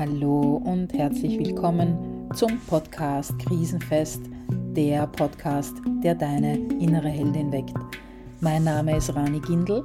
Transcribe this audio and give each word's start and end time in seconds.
Hallo 0.00 0.62
und 0.64 0.94
herzlich 0.94 1.38
willkommen 1.38 2.26
zum 2.32 2.58
Podcast 2.68 3.38
Krisenfest, 3.38 4.22
der 4.74 5.06
Podcast, 5.06 5.74
der 6.02 6.14
deine 6.14 6.56
innere 6.80 7.10
Heldin 7.10 7.52
weckt. 7.52 7.74
Mein 8.40 8.64
Name 8.64 8.96
ist 8.96 9.14
Rani 9.14 9.40
Gindel 9.40 9.84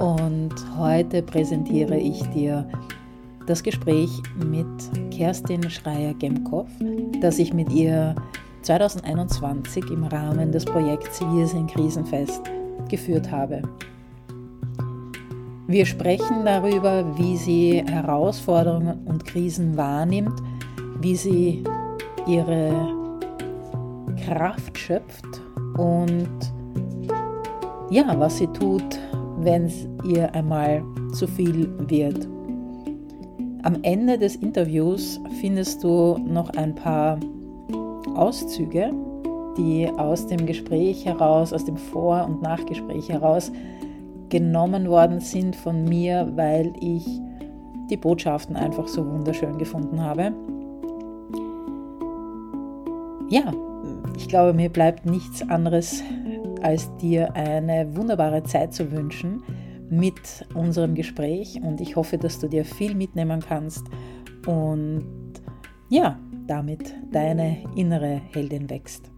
und 0.00 0.54
heute 0.76 1.22
präsentiere 1.22 1.96
ich 1.96 2.20
dir 2.30 2.68
das 3.46 3.62
Gespräch 3.62 4.10
mit 4.44 4.66
Kerstin 5.12 5.70
Schreier-Gemkow, 5.70 6.66
das 7.20 7.38
ich 7.38 7.54
mit 7.54 7.70
ihr 7.70 8.16
2021 8.62 9.88
im 9.88 10.02
Rahmen 10.02 10.50
des 10.50 10.64
Projekts 10.64 11.20
Wir 11.32 11.46
sind 11.46 11.70
Krisenfest 11.70 12.42
geführt 12.88 13.30
habe. 13.30 13.62
Wir 15.66 15.86
sprechen 15.86 16.44
darüber, 16.44 17.16
wie 17.16 17.38
sie 17.38 17.82
Herausforderungen 17.86 19.06
und 19.06 19.24
Krisen 19.24 19.78
wahrnimmt, 19.78 20.38
wie 21.00 21.16
sie 21.16 21.64
ihre 22.26 22.70
Kraft 24.26 24.76
schöpft 24.76 25.24
und 25.78 26.28
ja, 27.90 28.14
was 28.18 28.38
sie 28.38 28.46
tut, 28.48 28.98
wenn 29.38 29.64
es 29.64 29.88
ihr 30.06 30.34
einmal 30.34 30.82
zu 31.14 31.26
viel 31.26 31.72
wird. 31.88 32.28
Am 33.62 33.78
Ende 33.82 34.18
des 34.18 34.36
Interviews 34.36 35.18
findest 35.40 35.82
du 35.82 36.18
noch 36.18 36.50
ein 36.50 36.74
paar 36.74 37.18
Auszüge, 38.14 38.92
die 39.56 39.88
aus 39.96 40.26
dem 40.26 40.44
Gespräch 40.44 41.06
heraus, 41.06 41.54
aus 41.54 41.64
dem 41.64 41.78
Vor- 41.78 42.26
und 42.26 42.42
Nachgespräch 42.42 43.08
heraus 43.08 43.50
genommen 44.28 44.88
worden 44.88 45.20
sind 45.20 45.56
von 45.56 45.84
mir, 45.84 46.30
weil 46.34 46.72
ich 46.80 47.06
die 47.90 47.96
Botschaften 47.96 48.56
einfach 48.56 48.88
so 48.88 49.06
wunderschön 49.06 49.58
gefunden 49.58 50.00
habe. 50.00 50.32
Ja, 53.28 53.52
ich 54.16 54.28
glaube, 54.28 54.54
mir 54.54 54.68
bleibt 54.68 55.06
nichts 55.06 55.48
anderes, 55.48 56.02
als 56.62 56.94
dir 56.96 57.34
eine 57.34 57.94
wunderbare 57.96 58.42
Zeit 58.42 58.72
zu 58.72 58.90
wünschen 58.90 59.42
mit 59.90 60.46
unserem 60.54 60.94
Gespräch 60.94 61.60
und 61.62 61.80
ich 61.80 61.96
hoffe, 61.96 62.18
dass 62.18 62.38
du 62.38 62.48
dir 62.48 62.64
viel 62.64 62.94
mitnehmen 62.94 63.40
kannst 63.40 63.86
und 64.46 65.04
ja, 65.88 66.18
damit 66.46 66.94
deine 67.12 67.58
innere 67.76 68.20
Heldin 68.32 68.68
wächst. 68.70 69.10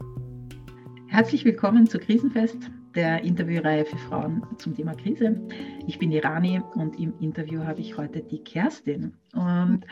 Herzlich 1.07 1.45
willkommen 1.45 1.87
zu 1.87 1.99
Krisenfest 1.99 2.71
der 2.97 3.23
Interviewreihe 3.23 3.85
für 3.85 3.99
Frauen 3.99 4.43
zum 4.57 4.75
Thema 4.75 4.95
Krise. 4.95 5.47
Ich 5.87 5.99
bin 5.99 6.11
Irani 6.11 6.63
und 6.75 6.99
im 6.99 7.19
Interview 7.21 7.63
habe 7.65 7.81
ich 7.81 7.99
heute 7.99 8.23
die 8.23 8.43
Kerstin. 8.43 9.15
Und 9.35 9.87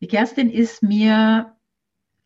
die 0.00 0.06
Kerstin 0.06 0.48
ist 0.48 0.82
mir 0.82 1.56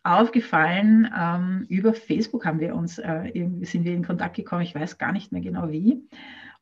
aufgefallen, 0.02 1.10
ähm, 1.18 1.64
über 1.68 1.94
Facebook 1.94 2.44
haben 2.44 2.60
wir 2.60 2.74
uns, 2.74 2.98
äh, 2.98 3.32
sind 3.62 3.84
wir 3.84 3.94
in 3.94 4.04
Kontakt 4.04 4.36
gekommen, 4.36 4.62
ich 4.62 4.74
weiß 4.74 4.98
gar 4.98 5.12
nicht 5.12 5.32
mehr 5.32 5.40
genau 5.40 5.70
wie. 5.70 6.06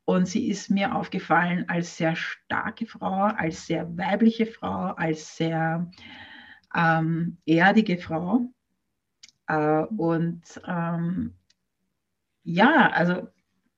Und 0.04 0.28
sie 0.28 0.48
ist 0.48 0.70
mir 0.70 0.94
aufgefallen 0.94 1.64
als 1.68 1.96
sehr 1.96 2.14
starke 2.14 2.86
Frau, 2.86 3.24
als 3.24 3.66
sehr 3.66 3.96
weibliche 3.96 4.46
Frau, 4.46 4.92
als 4.94 5.36
sehr 5.36 5.90
ähm, 6.74 7.38
erdige 7.46 7.98
Frau. 7.98 8.46
Äh, 9.48 9.84
und 9.86 10.42
ähm, 10.66 11.34
ja, 12.44 12.90
also 12.90 13.28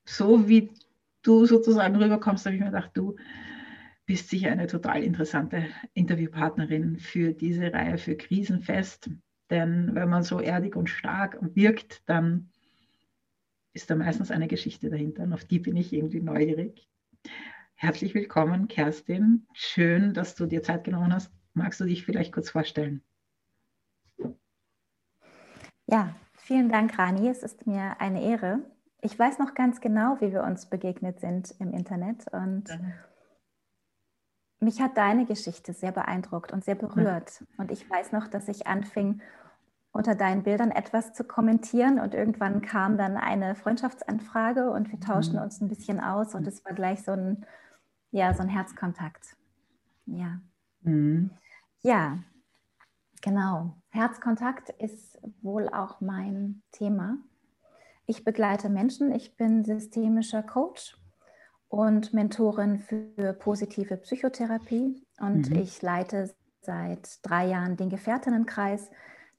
so 0.05 0.47
wie 0.47 0.71
du 1.21 1.45
sozusagen 1.45 1.95
rüberkommst, 1.95 2.45
habe 2.45 2.55
ich 2.55 2.61
mir 2.61 2.67
gedacht, 2.67 2.91
du 2.93 3.15
bist 4.05 4.29
sicher 4.29 4.51
eine 4.51 4.67
total 4.67 5.03
interessante 5.03 5.65
Interviewpartnerin 5.93 6.97
für 6.97 7.31
diese 7.31 7.71
Reihe 7.71 7.97
für 7.97 8.15
Krisenfest. 8.15 9.09
Denn 9.49 9.95
wenn 9.95 10.09
man 10.09 10.23
so 10.23 10.39
erdig 10.39 10.75
und 10.75 10.89
stark 10.89 11.37
wirkt, 11.55 12.03
dann 12.07 12.49
ist 13.73 13.89
da 13.89 13.95
meistens 13.95 14.31
eine 14.31 14.47
Geschichte 14.47 14.89
dahinter. 14.89 15.23
Und 15.23 15.33
auf 15.33 15.45
die 15.45 15.59
bin 15.59 15.77
ich 15.77 15.93
irgendwie 15.93 16.21
neugierig. 16.21 16.87
Herzlich 17.75 18.13
willkommen, 18.13 18.67
Kerstin. 18.67 19.47
Schön, 19.53 20.13
dass 20.13 20.35
du 20.35 20.45
dir 20.45 20.63
Zeit 20.63 20.83
genommen 20.83 21.13
hast. 21.13 21.31
Magst 21.53 21.79
du 21.79 21.85
dich 21.85 22.05
vielleicht 22.05 22.33
kurz 22.33 22.49
vorstellen? 22.49 23.03
Ja, 25.85 26.15
vielen 26.33 26.69
Dank, 26.69 26.97
Rani. 26.97 27.27
Es 27.27 27.43
ist 27.43 27.67
mir 27.67 27.99
eine 27.99 28.23
Ehre, 28.23 28.59
ich 29.03 29.19
weiß 29.19 29.37
noch 29.37 29.53
ganz 29.53 29.81
genau, 29.81 30.17
wie 30.21 30.31
wir 30.31 30.43
uns 30.43 30.65
begegnet 30.65 31.19
sind 31.19 31.53
im 31.59 31.73
Internet 31.73 32.25
und 32.31 32.69
mhm. 32.69 32.93
mich 34.61 34.81
hat 34.81 34.97
deine 34.97 35.25
Geschichte 35.25 35.73
sehr 35.73 35.91
beeindruckt 35.91 36.53
und 36.53 36.63
sehr 36.63 36.75
berührt. 36.75 37.41
Mhm. 37.41 37.47
Und 37.57 37.71
ich 37.71 37.89
weiß 37.89 38.13
noch, 38.13 38.27
dass 38.27 38.47
ich 38.47 38.65
anfing, 38.65 39.21
unter 39.91 40.15
deinen 40.15 40.41
Bildern 40.41 40.71
etwas 40.71 41.13
zu 41.13 41.23
kommentieren 41.23 41.99
und 41.99 42.15
irgendwann 42.15 42.61
kam 42.61 42.97
dann 42.97 43.15
eine 43.15 43.55
Freundschaftsanfrage 43.55 44.71
und 44.71 44.91
wir 44.91 44.99
tauschten 44.99 45.37
mhm. 45.37 45.43
uns 45.43 45.61
ein 45.61 45.67
bisschen 45.67 45.99
aus 45.99 46.33
und 46.33 46.47
es 46.47 46.65
war 46.65 46.73
gleich 46.73 47.03
so 47.03 47.11
ein, 47.11 47.45
ja, 48.09 48.33
so 48.33 48.41
ein 48.41 48.49
Herzkontakt. 48.49 49.35
Ja. 50.05 50.39
Mhm. 50.81 51.29
Ja, 51.81 52.19
genau. 53.21 53.75
Herzkontakt 53.89 54.69
ist 54.69 55.19
wohl 55.41 55.69
auch 55.69 55.99
mein 55.99 56.63
Thema. 56.71 57.17
Ich 58.05 58.23
begleite 58.23 58.69
Menschen, 58.69 59.13
ich 59.13 59.37
bin 59.37 59.63
systemischer 59.63 60.43
Coach 60.43 60.97
und 61.69 62.13
Mentorin 62.13 62.79
für 62.79 63.33
positive 63.33 63.97
Psychotherapie 63.97 65.01
und 65.19 65.49
mhm. 65.49 65.55
ich 65.55 65.81
leite 65.81 66.33
seit 66.61 67.25
drei 67.25 67.47
Jahren 67.47 67.77
den 67.77 67.89
Gefährtinnenkreis, 67.89 68.89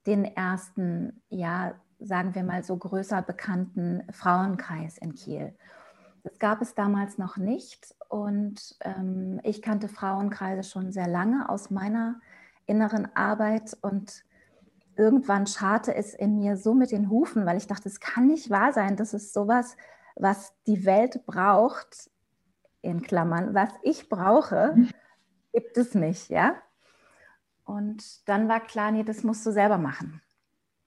den 0.05 0.25
ersten, 0.25 1.21
ja, 1.29 1.75
sagen 1.99 2.35
wir 2.35 2.43
mal 2.43 2.63
so 2.63 2.75
größer 2.75 3.21
bekannten 3.21 4.03
Frauenkreis 4.11 4.97
in 4.97 5.13
Kiel. 5.13 5.55
Das 6.23 6.39
gab 6.39 6.61
es 6.61 6.73
damals 6.73 7.17
noch 7.17 7.37
nicht 7.37 7.95
und 8.09 8.75
ähm, 8.81 9.39
ich 9.43 9.61
kannte 9.61 9.87
Frauenkreise 9.87 10.67
schon 10.67 10.91
sehr 10.91 11.07
lange 11.07 11.47
aus 11.49 11.69
meiner 11.69 12.19
inneren 12.65 13.15
Arbeit 13.15 13.77
und 13.81 14.23
irgendwann 14.97 15.47
scharte 15.47 15.95
es 15.95 16.13
in 16.13 16.37
mir 16.37 16.57
so 16.57 16.73
mit 16.73 16.91
den 16.91 17.09
Hufen, 17.09 17.45
weil 17.45 17.57
ich 17.57 17.67
dachte, 17.67 17.89
es 17.89 17.99
kann 17.99 18.27
nicht 18.27 18.49
wahr 18.49 18.73
sein, 18.73 18.95
das 18.95 19.13
ist 19.13 19.33
sowas, 19.33 19.75
was 20.15 20.53
die 20.65 20.85
Welt 20.85 21.25
braucht, 21.25 22.09
in 22.81 23.01
Klammern, 23.01 23.53
was 23.53 23.69
ich 23.81 24.09
brauche, 24.09 24.73
mhm. 24.75 24.89
gibt 25.53 25.77
es 25.77 25.95
nicht, 25.95 26.29
ja. 26.29 26.55
Und 27.65 28.27
dann 28.29 28.47
war 28.47 28.59
klar, 28.59 28.91
nee, 28.91 29.03
das 29.03 29.23
musst 29.23 29.45
du 29.45 29.51
selber 29.51 29.79
machen. 29.79 30.21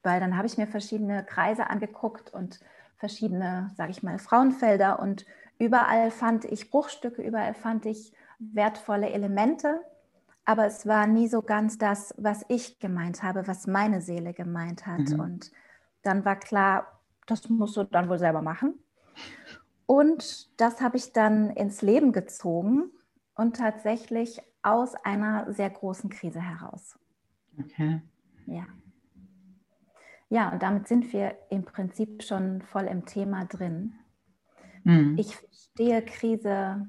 Weil 0.04 0.20
dann 0.20 0.36
habe 0.36 0.46
ich 0.46 0.56
mir 0.56 0.68
verschiedene 0.68 1.24
Kreise 1.24 1.68
angeguckt 1.68 2.32
und 2.32 2.60
verschiedene, 2.96 3.72
sage 3.76 3.90
ich 3.90 4.02
mal, 4.02 4.18
Frauenfelder 4.18 5.00
und 5.00 5.26
überall 5.58 6.10
fand 6.12 6.44
ich 6.44 6.70
Bruchstücke, 6.70 7.20
überall 7.20 7.54
fand 7.54 7.84
ich 7.84 8.12
wertvolle 8.38 9.10
Elemente 9.10 9.80
aber 10.48 10.64
es 10.64 10.86
war 10.86 11.06
nie 11.06 11.28
so 11.28 11.42
ganz 11.42 11.76
das, 11.76 12.14
was 12.16 12.42
ich 12.48 12.78
gemeint 12.78 13.22
habe, 13.22 13.46
was 13.46 13.66
meine 13.66 14.00
Seele 14.00 14.32
gemeint 14.32 14.86
hat. 14.86 15.10
Mhm. 15.10 15.20
Und 15.20 15.52
dann 16.00 16.24
war 16.24 16.36
klar, 16.36 17.02
das 17.26 17.50
musst 17.50 17.76
du 17.76 17.84
dann 17.84 18.08
wohl 18.08 18.18
selber 18.18 18.40
machen. 18.40 18.82
Und 19.84 20.58
das 20.58 20.80
habe 20.80 20.96
ich 20.96 21.12
dann 21.12 21.50
ins 21.50 21.82
Leben 21.82 22.12
gezogen 22.12 22.90
und 23.34 23.56
tatsächlich 23.56 24.40
aus 24.62 24.94
einer 24.94 25.52
sehr 25.52 25.68
großen 25.68 26.08
Krise 26.08 26.40
heraus. 26.40 26.98
Okay. 27.60 28.00
Ja. 28.46 28.64
Ja, 30.30 30.50
und 30.50 30.62
damit 30.62 30.88
sind 30.88 31.12
wir 31.12 31.36
im 31.50 31.66
Prinzip 31.66 32.22
schon 32.22 32.62
voll 32.62 32.84
im 32.84 33.04
Thema 33.04 33.44
drin. 33.44 33.96
Mhm. 34.84 35.14
Ich 35.18 35.36
verstehe 35.36 36.02
Krise 36.02 36.88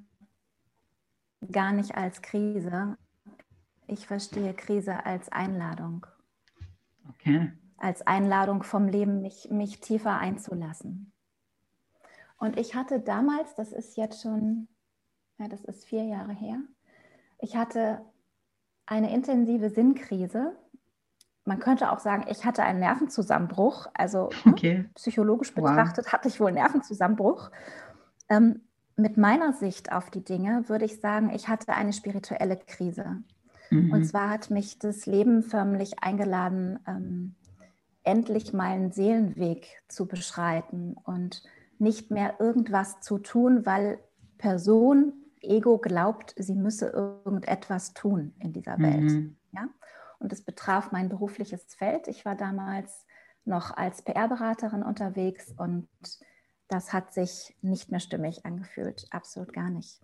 gar 1.52 1.74
nicht 1.74 1.96
als 1.96 2.22
Krise, 2.22 2.98
ich 3.90 4.08
verstehe 4.08 4.54
Krise 4.54 5.06
als 5.06 5.32
Einladung. 5.32 6.06
Okay. 7.10 7.52
Als 7.78 8.06
Einladung 8.06 8.64
vom 8.64 8.88
Leben, 8.88 9.22
mich, 9.22 9.50
mich 9.50 9.80
tiefer 9.80 10.18
einzulassen. 10.18 11.12
Und 12.38 12.58
ich 12.58 12.76
hatte 12.76 13.00
damals, 13.00 13.56
das 13.56 13.74
ist 13.74 13.98
jetzt 13.98 14.22
schon, 14.22 14.68
ja, 15.38 15.48
das 15.48 15.64
ist 15.66 15.86
vier 15.86 16.04
Jahre 16.04 16.34
her, 16.34 16.60
ich 17.40 17.56
hatte 17.56 18.02
eine 18.86 19.14
intensive 19.14 19.70
Sinnkrise. 19.70 20.56
Man 21.46 21.60
könnte 21.60 21.92
auch 21.92 22.00
sagen, 22.00 22.26
ich 22.30 22.46
hatte 22.46 22.64
einen 22.64 22.80
Nervenzusammenbruch. 22.80 23.88
Also 23.94 24.30
ne, 24.46 24.52
okay. 24.52 24.78
ne, 24.80 24.90
psychologisch 24.96 25.54
betrachtet 25.54 26.06
wow. 26.06 26.14
hatte 26.14 26.28
ich 26.28 26.40
wohl 26.40 26.48
einen 26.48 26.58
Nervenzusammenbruch. 26.58 27.52
Ähm, 28.30 28.62
mit 28.96 29.18
meiner 29.18 29.54
Sicht 29.54 29.92
auf 29.92 30.10
die 30.10 30.24
Dinge 30.24 30.68
würde 30.68 30.86
ich 30.86 31.00
sagen, 31.00 31.30
ich 31.34 31.48
hatte 31.48 31.74
eine 31.74 31.94
spirituelle 31.94 32.58
Krise. 32.58 33.24
Mhm. 33.70 33.92
Und 33.92 34.04
zwar 34.06 34.30
hat 34.30 34.50
mich 34.50 34.80
das 34.80 35.06
Leben 35.06 35.44
förmlich 35.44 36.02
eingeladen, 36.02 36.80
ähm, 36.88 37.36
endlich 38.04 38.54
meinen 38.54 38.92
Seelenweg 38.92 39.68
zu 39.88 40.08
beschreiten 40.08 40.96
und 41.04 41.44
nicht 41.78 42.12
mehr 42.12 42.40
irgendwas 42.40 43.02
zu 43.02 43.20
tun, 43.20 43.66
weil 43.66 44.00
Person 44.38 45.14
Ego 45.42 45.78
glaubt, 45.78 46.34
sie 46.38 46.56
müsse 46.56 46.88
irgendetwas 46.90 47.94
tun 47.94 48.34
in 48.40 48.52
dieser 48.52 48.78
Welt. 48.80 49.12
Mhm. 49.12 49.38
Ja? 49.52 49.70
Und 50.20 50.34
es 50.34 50.44
betraf 50.44 50.92
mein 50.92 51.08
berufliches 51.08 51.76
Feld. 51.76 52.08
Ich 52.08 52.26
war 52.26 52.36
damals 52.36 53.06
noch 53.46 53.76
als 53.76 54.02
PR-Beraterin 54.02 54.84
unterwegs 54.84 55.54
und 55.58 55.88
das 56.68 56.94
hat 56.94 57.14
sich 57.14 57.56
nicht 57.62 57.90
mehr 57.90 58.00
stimmig 58.00 58.46
angefühlt, 58.46 59.08
absolut 59.12 59.54
gar 59.54 59.70
nicht. 59.70 60.02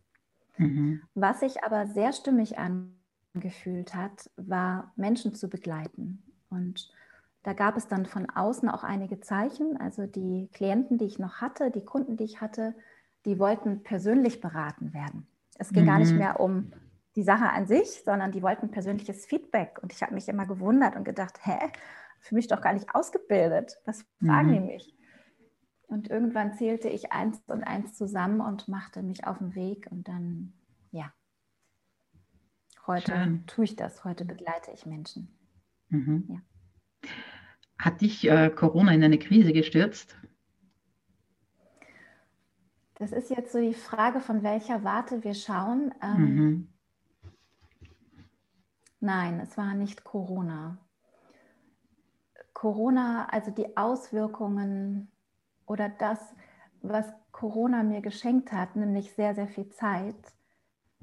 Mhm. 0.58 1.02
Was 1.14 1.42
sich 1.42 1.64
aber 1.64 1.88
sehr 1.88 2.14
stimmig 2.14 2.58
angefühlt 2.58 3.05
hat, 3.36 4.30
war 4.38 4.94
Menschen 4.96 5.34
zu 5.36 5.50
begleiten. 5.50 6.24
Und 6.50 6.92
da 7.44 7.54
gab 7.54 7.78
es 7.78 7.88
dann 7.88 8.06
von 8.06 8.30
außen 8.30 8.70
auch 8.70 8.84
einige 8.84 9.20
Zeichen. 9.20 9.78
Also 9.78 10.08
die 10.08 10.50
Klienten, 10.54 10.98
die 10.98 11.06
ich 11.06 11.20
noch 11.20 11.42
hatte, 11.42 11.72
die 11.72 11.86
Kunden, 11.86 12.18
die 12.18 12.24
ich 12.24 12.42
hatte, 12.42 12.76
die 13.26 13.40
wollten 13.40 13.84
persönlich 13.84 14.42
beraten 14.42 14.94
werden. 14.94 15.28
Es 15.58 15.72
ging 15.72 15.84
mhm. 15.84 15.88
gar 15.88 16.00
nicht 16.00 16.12
mhm. 16.12 16.18
mehr 16.18 16.40
um 16.40 16.72
die 17.16 17.24
Sache 17.24 17.50
an 17.50 17.68
sich, 17.68 18.04
sondern 18.04 18.32
die 18.32 18.42
wollten 18.42 18.72
persönliches 18.72 19.26
Feedback. 19.26 19.80
Und 19.82 19.94
ich 19.94 20.02
habe 20.02 20.14
mich 20.14 20.28
immer 20.28 20.46
gewundert 20.46 20.96
und 20.96 21.04
gedacht, 21.04 21.40
hä, 21.44 21.72
für 22.20 22.36
mich 22.36 22.48
doch 22.48 22.62
gar 22.62 22.74
nicht 22.74 22.94
ausgebildet. 22.94 23.80
Was 23.86 24.06
fragen 24.20 24.50
mhm. 24.50 24.54
die 24.54 24.60
mich? 24.60 24.96
Und 25.88 26.10
irgendwann 26.10 26.54
zählte 26.54 26.90
ich 26.90 27.12
eins 27.12 27.40
und 27.48 27.64
eins 27.64 27.96
zusammen 27.96 28.42
und 28.42 28.68
machte 28.68 29.04
mich 29.04 29.28
auf 29.28 29.38
den 29.38 29.56
Weg. 29.56 29.88
Und 29.92 30.08
dann, 30.08 30.54
ja, 30.92 31.14
heute 32.88 33.12
Schön. 33.12 33.48
tue 33.48 33.66
ich 33.66 33.76
das, 33.76 34.04
heute 34.04 34.26
begleite 34.26 34.72
ich 34.72 34.86
Menschen. 34.86 35.28
Mhm. 35.90 36.26
Ja. 36.30 37.10
Hat 37.78 38.02
dich 38.02 38.28
äh, 38.28 38.50
Corona 38.50 38.94
in 38.94 39.04
eine 39.04 39.20
Krise 39.20 39.54
gestürzt? 39.54 40.16
Das 42.96 43.12
ist 43.12 43.30
jetzt 43.30 43.52
so 43.52 43.60
die 43.60 43.74
Frage, 43.74 44.22
von 44.22 44.42
welcher 44.42 44.84
Warte 44.84 45.24
wir 45.24 45.34
schauen. 45.34 45.94
Ähm, 46.02 46.36
mhm. 46.36 46.68
Nein, 49.02 49.40
es 49.42 49.58
war 49.58 49.74
nicht 49.74 50.04
Corona. 50.04 50.78
Corona, 52.54 53.28
also 53.28 53.52
die 53.52 53.76
Auswirkungen 53.76 55.12
oder 55.66 55.90
das, 55.90 56.20
was 56.82 57.06
Corona 57.32 57.84
mir 57.84 58.02
geschenkt 58.02 58.54
hat, 58.54 58.78
nämlich 58.78 59.12
sehr, 59.14 59.36
sehr 59.36 59.48
viel 59.48 59.70
Zeit, 59.70 60.16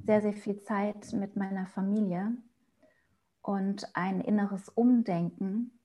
sehr, 0.05 0.23
sehr 0.23 0.33
viel 0.33 0.61
Zeit 0.61 1.13
mit 1.13 1.37
meiner 1.37 1.67
Familie 1.67 2.33
und 3.41 3.89
ein 3.95 4.21
inneres 4.21 4.69
Umdenken, 4.69 5.79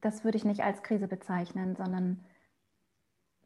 das 0.00 0.24
würde 0.24 0.38
ich 0.38 0.44
nicht 0.44 0.62
als 0.62 0.82
Krise 0.82 1.08
bezeichnen, 1.08 1.76
sondern 1.76 2.24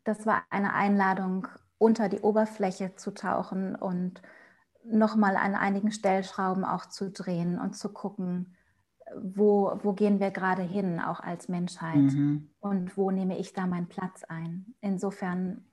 das 0.05 0.27
war 0.27 0.45
eine 0.51 0.75
Einladung, 0.75 1.49
unter 1.79 2.09
die 2.09 2.21
Oberfläche 2.21 2.95
zu 2.95 3.13
tauchen 3.13 3.75
und 3.75 4.23
nochmal 4.85 5.37
an 5.37 5.55
einigen 5.55 5.91
Stellschrauben 5.91 6.65
auch 6.65 6.87
zu 6.87 7.11
drehen 7.11 7.59
und 7.59 7.77
zu 7.77 7.93
gucken, 7.93 8.55
wo, 9.17 9.79
wo 9.83 9.93
gehen 9.93 10.21
wir 10.21 10.31
gerade 10.31 10.63
hin, 10.63 11.01
auch 11.01 11.21
als 11.21 11.49
Menschheit 11.49 11.97
mhm. 11.97 12.51
und 12.61 12.97
wo 12.97 13.11
nehme 13.11 13.39
ich 13.39 13.53
da 13.53 13.67
meinen 13.67 13.89
Platz 13.89 14.25
ein. 14.25 14.75
Insofern, 14.81 15.65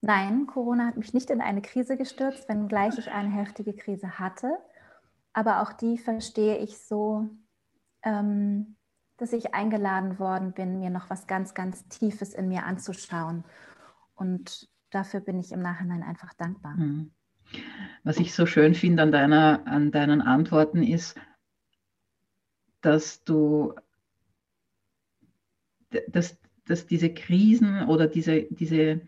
nein, 0.00 0.46
Corona 0.46 0.86
hat 0.86 0.96
mich 0.96 1.14
nicht 1.14 1.30
in 1.30 1.40
eine 1.40 1.62
Krise 1.62 1.96
gestürzt, 1.96 2.48
wenngleich 2.48 2.98
ich 2.98 3.10
eine 3.10 3.30
heftige 3.30 3.74
Krise 3.74 4.18
hatte. 4.18 4.58
Aber 5.32 5.62
auch 5.62 5.72
die 5.72 5.98
verstehe 5.98 6.58
ich 6.58 6.78
so, 6.78 7.28
ähm, 8.02 8.76
dass 9.16 9.32
ich 9.32 9.54
eingeladen 9.54 10.18
worden 10.18 10.52
bin, 10.52 10.78
mir 10.78 10.90
noch 10.90 11.10
was 11.10 11.26
ganz, 11.26 11.54
ganz 11.54 11.86
Tiefes 11.88 12.34
in 12.34 12.48
mir 12.48 12.64
anzuschauen. 12.64 13.44
Und 14.14 14.68
dafür 14.90 15.20
bin 15.20 15.38
ich 15.38 15.52
im 15.52 15.60
Nachhinein 15.60 16.02
einfach 16.02 16.32
dankbar. 16.34 16.74
Mhm. 16.76 17.12
Was 18.02 18.18
ich 18.18 18.34
so 18.34 18.46
schön 18.46 18.74
finde 18.74 19.02
an, 19.02 19.12
deiner, 19.12 19.66
an 19.66 19.90
deinen 19.90 20.20
Antworten 20.20 20.82
ist, 20.82 21.18
dass 22.80 23.24
du, 23.24 23.74
dass, 26.08 26.38
dass 26.66 26.86
diese 26.86 27.12
Krisen 27.12 27.86
oder 27.86 28.06
diese, 28.06 28.42
diese, 28.42 29.00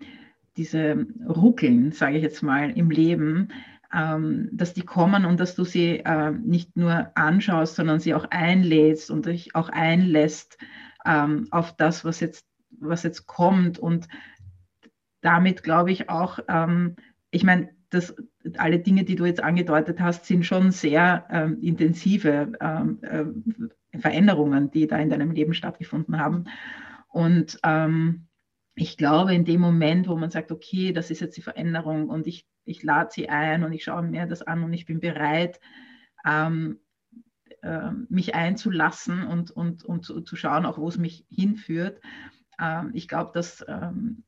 diese 0.59 1.07
Ruckeln, 1.27 1.93
sage 1.93 2.17
ich 2.17 2.23
jetzt 2.23 2.43
mal, 2.43 2.71
im 2.71 2.91
Leben, 2.91 3.49
ähm, 3.95 4.51
dass 4.53 4.75
die 4.75 4.83
kommen 4.83 5.25
und 5.25 5.41
dass 5.41 5.55
du 5.55 5.65
sie 5.65 6.01
äh, 6.05 6.33
nicht 6.33 6.77
nur 6.77 7.11
anschaust, 7.15 7.77
sondern 7.77 8.01
sie 8.01 8.15
auch 8.15 8.27
einlädst 8.31 9.11
und 9.11 9.27
dich 9.27 9.55
auch 9.55 9.71
einlässt 9.71 10.59
ähm, 11.07 11.47
auf 11.51 11.75
das, 11.77 12.05
was 12.05 12.21
jetzt, 12.21 12.47
was 12.81 13.05
jetzt 13.05 13.27
kommt. 13.27 13.79
Und 13.79 14.09
damit 15.23 15.63
glaube 15.63 15.91
ich 15.93 16.11
auch, 16.11 16.41
ähm, 16.49 16.97
ich 17.31 17.45
meine, 17.45 17.71
dass 17.91 18.15
alle 18.59 18.79
Dinge, 18.79 19.05
die 19.05 19.17
du 19.17 19.25
jetzt 19.25 19.43
angedeutet 19.43 20.01
hast, 20.01 20.27
sind 20.27 20.45
schon 20.45 20.71
sehr 20.71 21.25
ähm, 21.31 21.59
intensive 21.63 22.53
ähm, 22.61 22.99
äh, 23.03 23.99
Veränderungen, 23.99 24.71
die 24.71 24.87
da 24.87 24.99
in 24.99 25.09
deinem 25.09 25.31
Leben 25.31 25.55
stattgefunden 25.55 26.19
haben. 26.19 26.45
Und 27.09 27.59
ähm, 27.65 28.28
ich 28.81 28.97
glaube, 28.97 29.35
in 29.35 29.45
dem 29.45 29.61
Moment, 29.61 30.09
wo 30.09 30.17
man 30.17 30.31
sagt, 30.31 30.53
okay, 30.53 30.93
das 30.93 31.11
ist 31.11 31.21
jetzt 31.21 31.37
die 31.37 31.43
Veränderung 31.43 32.09
und 32.09 32.27
ich, 32.27 32.47
ich 32.65 32.83
lade 32.83 33.11
sie 33.13 33.29
ein 33.29 33.65
und 33.65 33.73
ich 33.73 33.85
schaue 33.85 34.03
mir 34.03 34.27
das 34.27 34.43
an 34.43 34.63
und 34.63 34.73
ich 34.73 34.87
bin 34.87 35.01
bereit, 35.01 35.61
ähm, 36.25 36.79
äh, 37.63 37.91
mich 38.09 38.35
einzulassen 38.35 39.27
und, 39.27 39.51
und, 39.51 39.85
und 39.85 40.05
zu, 40.05 40.21
zu, 40.21 40.37
schauen, 40.37 40.65
auch 40.65 40.79
wo 40.79 40.89
es 40.89 40.97
mich 40.97 41.27
hinführt. 41.29 42.01
Ähm, 42.61 42.93
ich 42.95 43.09
glaube, 43.09 43.33
dass 43.35 43.65
ähm, 43.67 44.23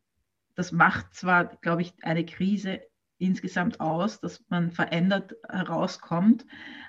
das 0.57 0.73
macht 0.73 1.15
zwar, 1.15 1.45
glaube 1.45 1.83
ich, 1.83 1.95
eine 2.03 2.27
Krise 2.27 2.81
insgesamt 3.19 3.79
aus, 3.79 4.21
dass 4.21 4.45
man 4.49 4.73
verändert 4.73 5.37
herauskommt. 5.49 6.45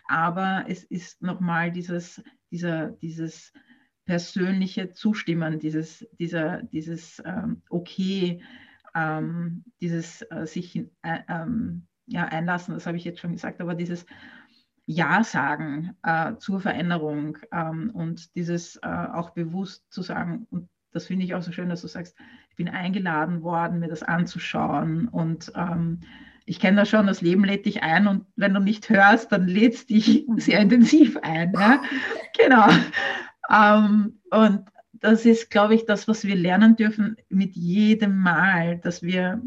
Aber 0.07 0.65
es 0.67 0.83
ist 0.83 1.21
nochmal 1.21 1.71
dieses, 1.71 2.23
dieser, 2.49 2.89
dieses 2.89 3.53
persönliche 4.11 4.91
Zustimmen, 4.91 5.57
dieses, 5.57 6.05
dieser, 6.19 6.63
dieses 6.63 7.23
ähm, 7.23 7.61
Okay, 7.69 8.43
ähm, 8.93 9.63
dieses 9.79 10.21
äh, 10.23 10.45
sich 10.45 10.75
äh, 10.75 11.19
ähm, 11.29 11.87
ja, 12.07 12.25
einlassen, 12.25 12.73
das 12.73 12.85
habe 12.85 12.97
ich 12.97 13.05
jetzt 13.05 13.21
schon 13.21 13.31
gesagt, 13.31 13.61
aber 13.61 13.73
dieses 13.73 14.05
Ja 14.85 15.23
sagen 15.23 15.95
äh, 16.03 16.35
zur 16.35 16.59
Veränderung 16.59 17.37
ähm, 17.53 17.89
und 17.93 18.35
dieses 18.35 18.75
äh, 18.83 18.89
auch 18.89 19.29
bewusst 19.29 19.89
zu 19.93 20.01
sagen, 20.01 20.45
und 20.51 20.67
das 20.91 21.05
finde 21.05 21.23
ich 21.23 21.33
auch 21.33 21.41
so 21.41 21.53
schön, 21.53 21.69
dass 21.69 21.79
du 21.79 21.87
sagst, 21.87 22.17
ich 22.49 22.57
bin 22.57 22.67
eingeladen 22.67 23.43
worden, 23.43 23.79
mir 23.79 23.87
das 23.87 24.03
anzuschauen. 24.03 25.07
Und 25.07 25.53
ähm, 25.55 26.01
ich 26.45 26.59
kenne 26.59 26.81
das 26.81 26.89
schon, 26.89 27.07
das 27.07 27.21
Leben 27.21 27.45
lädt 27.45 27.65
dich 27.65 27.81
ein 27.81 28.07
und 28.07 28.25
wenn 28.35 28.53
du 28.53 28.59
nicht 28.59 28.89
hörst, 28.89 29.31
dann 29.31 29.47
lädt 29.47 29.75
es 29.75 29.85
dich 29.85 30.25
sehr 30.35 30.59
intensiv 30.59 31.15
ein. 31.21 31.53
Ja? 31.53 31.81
Genau. 32.37 32.67
Ähm, 33.51 34.19
und 34.29 34.65
das 34.93 35.25
ist, 35.25 35.49
glaube 35.49 35.75
ich, 35.75 35.85
das, 35.85 36.07
was 36.07 36.23
wir 36.25 36.35
lernen 36.35 36.75
dürfen 36.75 37.17
mit 37.29 37.55
jedem 37.55 38.19
Mal, 38.19 38.77
dass 38.77 39.01
wir 39.01 39.41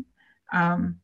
ähm, 0.53 1.01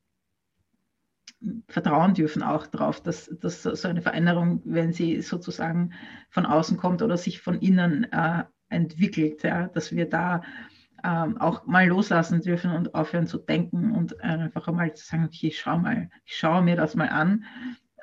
vertrauen 1.69 2.14
dürfen 2.14 2.42
auch 2.42 2.66
darauf, 2.66 3.02
dass, 3.02 3.30
dass 3.40 3.62
so 3.62 3.88
eine 3.88 4.02
Veränderung, 4.02 4.61
wenn 4.64 4.92
sie 4.92 5.23
sozusagen 5.23 5.92
von 6.28 6.45
außen 6.45 6.76
kommt 6.76 7.00
oder 7.00 7.16
sich 7.16 7.40
von 7.40 7.61
innen 7.61 8.04
äh, 8.12 8.45
entwickelt, 8.69 9.42
ja, 9.42 9.69
dass 9.69 9.92
wir 9.92 10.09
da 10.09 10.42
ähm, 11.02 11.38
auch 11.38 11.66
mal 11.66 11.87
loslassen 11.87 12.42
dürfen 12.42 12.73
und 12.73 12.95
aufhören 12.95 13.26
zu 13.26 13.38
denken 13.38 13.92
und 13.92 14.21
einfach 14.21 14.69
einmal 14.69 14.95
zu 14.95 15.07
sagen, 15.07 15.25
okay, 15.25 15.50
schau 15.50 15.78
mal, 15.78 16.11
ich 16.26 16.37
schaue 16.37 16.62
mir 16.62 16.76
das 16.76 16.95
mal 16.95 17.09
an, 17.09 17.45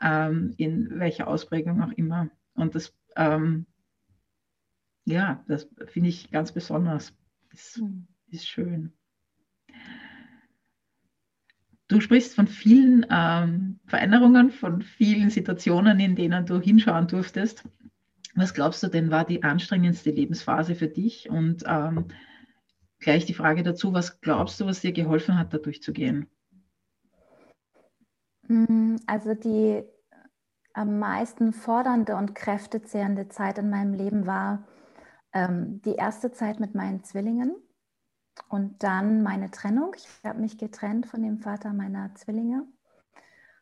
ähm, 0.02 0.54
in 0.58 1.00
welcher 1.00 1.28
Ausprägung 1.28 1.82
auch 1.84 1.92
immer. 1.92 2.30
Und 2.56 2.74
das, 2.74 2.96
ähm, 3.16 3.68
ja, 5.08 5.42
das 5.48 5.70
finde 5.86 6.10
ich 6.10 6.30
ganz 6.32 6.52
besonders. 6.52 7.14
Das 7.50 7.78
mhm. 7.78 8.08
ist 8.30 8.48
schön. 8.48 8.92
Du 11.88 12.02
sprichst 12.02 12.36
von 12.36 12.48
vielen 12.48 13.06
ähm, 13.10 13.80
Veränderungen, 13.86 14.52
von 14.52 14.82
vielen 14.82 15.30
Situationen, 15.30 16.02
in 16.02 16.18
denen 16.18 16.46
du 16.46 16.60
hinschauen 16.60 17.08
durftest. 17.08 17.64
Was 18.36 18.54
glaubst 18.54 18.84
du 18.84 18.90
denn 18.90 19.10
war 19.10 19.24
die 19.24 19.44
anstrengendste 19.44 20.12
Lebensphase 20.12 20.76
für 20.76 20.90
dich? 20.90 21.30
Und 21.30 21.64
ähm, 21.66 22.10
gleich 23.00 23.26
die 23.26 23.34
Frage 23.34 23.64
dazu, 23.64 23.94
was 23.94 24.20
glaubst 24.20 24.60
du, 24.60 24.66
was 24.66 24.82
dir 24.82 24.92
geholfen 24.92 25.40
hat, 25.40 25.54
da 25.54 25.58
durchzugehen? 25.58 26.28
Mm, 28.50 28.98
also 29.06 29.34
die 29.36 29.84
am 30.74 31.00
meisten 31.00 31.54
fordernde 31.54 32.18
und 32.18 32.36
kräftezehrende 32.36 33.30
Zeit 33.30 33.58
in 33.58 33.70
meinem 33.70 33.94
Leben 33.94 34.28
war 34.28 34.68
ähm, 35.38 35.82
die 35.84 35.96
erste 35.96 36.32
Zeit 36.32 36.60
mit 36.60 36.74
meinen 36.74 37.04
Zwillingen 37.04 37.56
und 38.50 38.82
dann 38.82 39.22
meine 39.22 39.52
Trennung. 39.52 39.94
Ich 39.96 40.08
habe 40.24 40.40
mich 40.40 40.58
getrennt 40.58 41.06
von 41.06 41.22
dem 41.22 41.40
Vater 41.40 41.74
meiner 41.74 42.16
Zwillinge, 42.16 42.64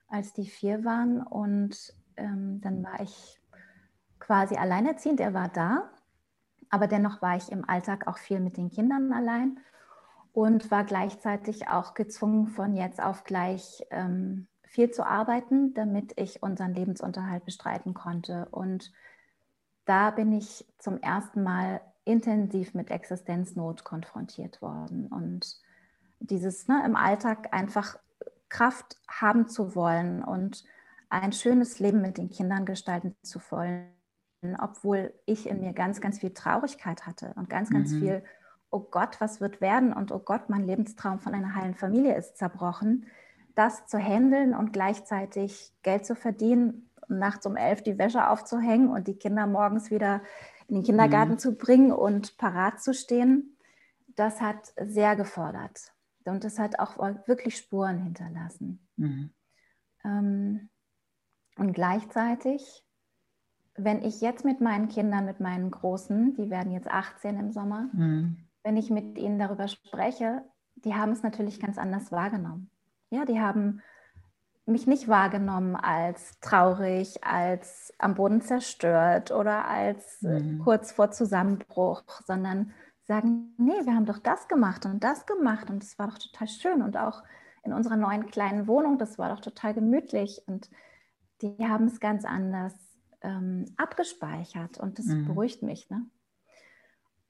als 0.08 0.32
die 0.32 0.48
vier 0.48 0.86
waren 0.86 1.22
und 1.22 1.94
ähm, 2.15 2.62
dann 2.62 2.82
war 2.82 3.01
ich 3.01 3.41
quasi 4.20 4.55
alleinerziehend, 4.55 5.20
er 5.20 5.34
war 5.34 5.50
da, 5.50 5.89
aber 6.70 6.88
dennoch 6.88 7.22
war 7.22 7.36
ich 7.36 7.51
im 7.51 7.67
Alltag 7.67 8.08
auch 8.08 8.17
viel 8.17 8.39
mit 8.39 8.55
den 8.55 8.70
Kindern 8.70 9.12
allein. 9.12 9.60
und 10.36 10.70
war 10.70 10.84
gleichzeitig 10.84 11.70
auch 11.70 11.94
gezwungen, 11.94 12.48
von 12.48 12.75
jetzt 12.75 13.01
auf 13.01 13.24
gleich 13.24 13.84
ähm, 13.89 14.48
viel 14.63 14.91
zu 14.91 15.05
arbeiten, 15.05 15.74
damit 15.74 16.13
ich 16.17 16.44
unseren 16.44 16.74
Lebensunterhalt 16.74 17.46
bestreiten 17.46 17.94
konnte. 17.94 18.48
Und 18.51 18.91
da 19.86 20.12
bin 20.12 20.32
ich 20.32 20.65
zum 20.77 21.00
ersten 21.00 21.44
Mal 21.44 21.82
intensiv 22.04 22.74
mit 22.74 22.92
Existenznot 22.92 23.84
konfrontiert 23.84 24.62
worden. 24.62 25.08
Und 25.08 25.60
dieses 26.20 26.68
ne, 26.68 26.84
im 26.86 26.96
Alltag 26.96 27.50
einfach 27.51 27.98
Kraft 28.50 28.98
haben 29.08 29.48
zu 29.48 29.75
wollen 29.75 30.24
und 30.24 30.63
ein 31.10 31.34
schönes 31.34 31.80
Leben 31.80 32.01
mit 32.01 32.18
den 32.18 32.30
Kindern 32.30 32.65
gestalten 32.65 33.15
zu 33.22 33.39
wollen, 33.50 33.88
obwohl 34.60 35.13
ich 35.25 35.48
in 35.48 35.62
mir 35.62 35.74
ganz, 35.74 36.01
ganz 36.01 36.20
viel 36.20 36.34
Traurigkeit 36.34 37.08
hatte 37.08 37.34
und 37.36 37.50
ganz, 37.50 37.70
ganz 37.70 37.92
mhm. 37.92 38.00
viel 38.00 38.24
oh 38.75 38.80
Gott, 38.80 39.22
was 39.22 39.39
wird 39.39 39.62
werden 39.62 39.94
und 39.94 40.12
oh 40.12 40.20
Gott, 40.20 40.50
mein 40.50 40.65
Lebenstraum 40.65 41.20
von 41.20 41.34
einer 41.34 41.56
heilen 41.56 41.75
Familie 41.75 42.15
ist 42.15 42.38
zerbrochen, 42.38 43.06
das 43.56 43.88
zu 43.88 43.98
handeln 43.98 44.54
und 44.54 44.74
gleichzeitig 44.74 45.74
Geld 45.82 46.06
zu 46.06 46.13
verdienen, 46.13 46.85
nachts 47.07 47.45
um 47.45 47.55
elf 47.55 47.81
die 47.81 47.97
Wäsche 47.97 48.29
aufzuhängen 48.29 48.89
und 48.89 49.07
die 49.07 49.17
Kinder 49.17 49.47
morgens 49.47 49.91
wieder 49.91 50.21
in 50.67 50.75
den 50.75 50.83
Kindergarten 50.83 51.33
mhm. 51.33 51.39
zu 51.39 51.55
bringen 51.55 51.91
und 51.91 52.38
parat 52.38 52.81
zu 52.81 52.93
stehen, 52.93 53.57
das 54.15 54.41
hat 54.41 54.74
sehr 54.81 55.15
gefordert. 55.15 55.93
Und 56.25 56.43
das 56.43 56.57
hat 56.57 56.79
auch 56.79 56.97
wirklich 57.27 57.57
Spuren 57.57 58.00
hinterlassen. 58.00 58.88
Mhm. 58.95 59.29
Ähm, 60.03 60.69
und 61.57 61.74
gleichzeitig, 61.74 62.83
wenn 63.75 64.01
ich 64.01 64.21
jetzt 64.21 64.43
mit 64.43 64.59
meinen 64.59 64.88
Kindern, 64.88 65.25
mit 65.25 65.39
meinen 65.39 65.69
Großen, 65.69 66.33
die 66.33 66.50
werden 66.50 66.71
jetzt 66.71 66.89
18 66.89 67.38
im 67.38 67.51
Sommer, 67.51 67.89
mhm 67.93 68.45
wenn 68.65 68.77
ich 68.77 68.89
mit 68.89 69.19
ihnen 69.19 69.38
darüber 69.38 69.67
spreche, 69.67 70.43
die 70.74 70.95
haben 70.95 71.12
es 71.12 71.21
natürlich 71.21 71.59
ganz 71.59 71.77
anders 71.77 72.12
wahrgenommen. 72.12 72.71
Ja, 73.12 73.24
die 73.24 73.39
haben 73.39 73.81
mich 74.65 74.88
nicht 74.88 75.07
wahrgenommen 75.07 75.75
als 75.75 76.39
traurig, 76.39 77.24
als 77.24 77.93
am 78.00 78.15
Boden 78.15 78.41
zerstört 78.41 79.31
oder 79.31 79.67
als 79.67 80.24
äh, 80.24 80.39
mhm. 80.39 80.60
kurz 80.60 80.91
vor 80.91 81.12
Zusammenbruch, 81.12 82.03
sondern 82.25 82.74
sagen, 83.03 83.53
nee, 83.57 83.86
wir 83.86 83.93
haben 83.93 84.05
doch 84.05 84.17
das 84.17 84.48
gemacht 84.48 84.86
und 84.86 85.03
das 85.03 85.25
gemacht 85.25 85.69
und 85.69 85.84
es 85.84 86.00
war 86.00 86.07
doch 86.07 86.17
total 86.17 86.48
schön 86.48 86.81
und 86.81 86.98
auch 86.98 87.24
in 87.63 87.74
unserer 87.74 87.98
neuen 87.98 88.27
kleinen 88.27 88.67
Wohnung, 88.67 88.98
das 88.98 89.17
war 89.17 89.29
doch 89.29 89.41
total 89.41 89.74
gemütlich 89.74 90.41
und 90.48 90.69
die 91.41 91.57
haben 91.67 91.86
es 91.86 92.00
ganz 92.00 92.25
anders 92.25 92.74
ähm, 93.22 93.65
abgespeichert 93.77 94.79
und 94.79 94.98
das 94.98 95.05
mhm. 95.05 95.27
beruhigt 95.27 95.62
mich. 95.62 95.89
Ne? 95.89 96.05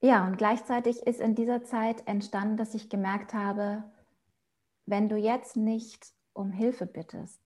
Ja, 0.01 0.25
und 0.27 0.37
gleichzeitig 0.37 1.05
ist 1.07 1.19
in 1.19 1.35
dieser 1.35 1.63
Zeit 1.63 2.07
entstanden, 2.07 2.57
dass 2.57 2.73
ich 2.73 2.89
gemerkt 2.89 3.33
habe, 3.33 3.83
wenn 4.85 5.09
du 5.09 5.17
jetzt 5.17 5.57
nicht 5.57 6.13
um 6.35 6.51
Hilfe 6.51 6.85
bittest, 6.85 7.41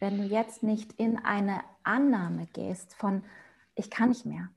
wenn 0.00 0.16
du 0.18 0.24
jetzt 0.24 0.62
nicht 0.62 0.94
in 0.94 1.18
eine 1.24 1.60
Annahme 1.84 2.46
gehst 2.52 2.94
von, 2.94 3.22
ich 3.74 3.90
kann 3.90 4.08
nicht 4.08 4.26
mehr, 4.26 4.48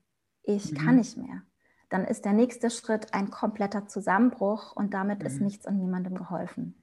ich 0.42 0.72
mhm. 0.72 0.76
kann 0.76 0.96
nicht 0.96 1.16
mehr, 1.16 1.42
dann 1.90 2.04
ist 2.04 2.24
der 2.24 2.32
nächste 2.32 2.70
Schritt 2.70 3.14
ein 3.14 3.30
kompletter 3.30 3.86
Zusammenbruch 3.86 4.74
und 4.74 4.94
damit 4.94 5.20
mhm. 5.20 5.26
ist 5.26 5.40
nichts 5.40 5.66
und 5.66 5.76
niemandem 5.76 6.16
geholfen. 6.16 6.74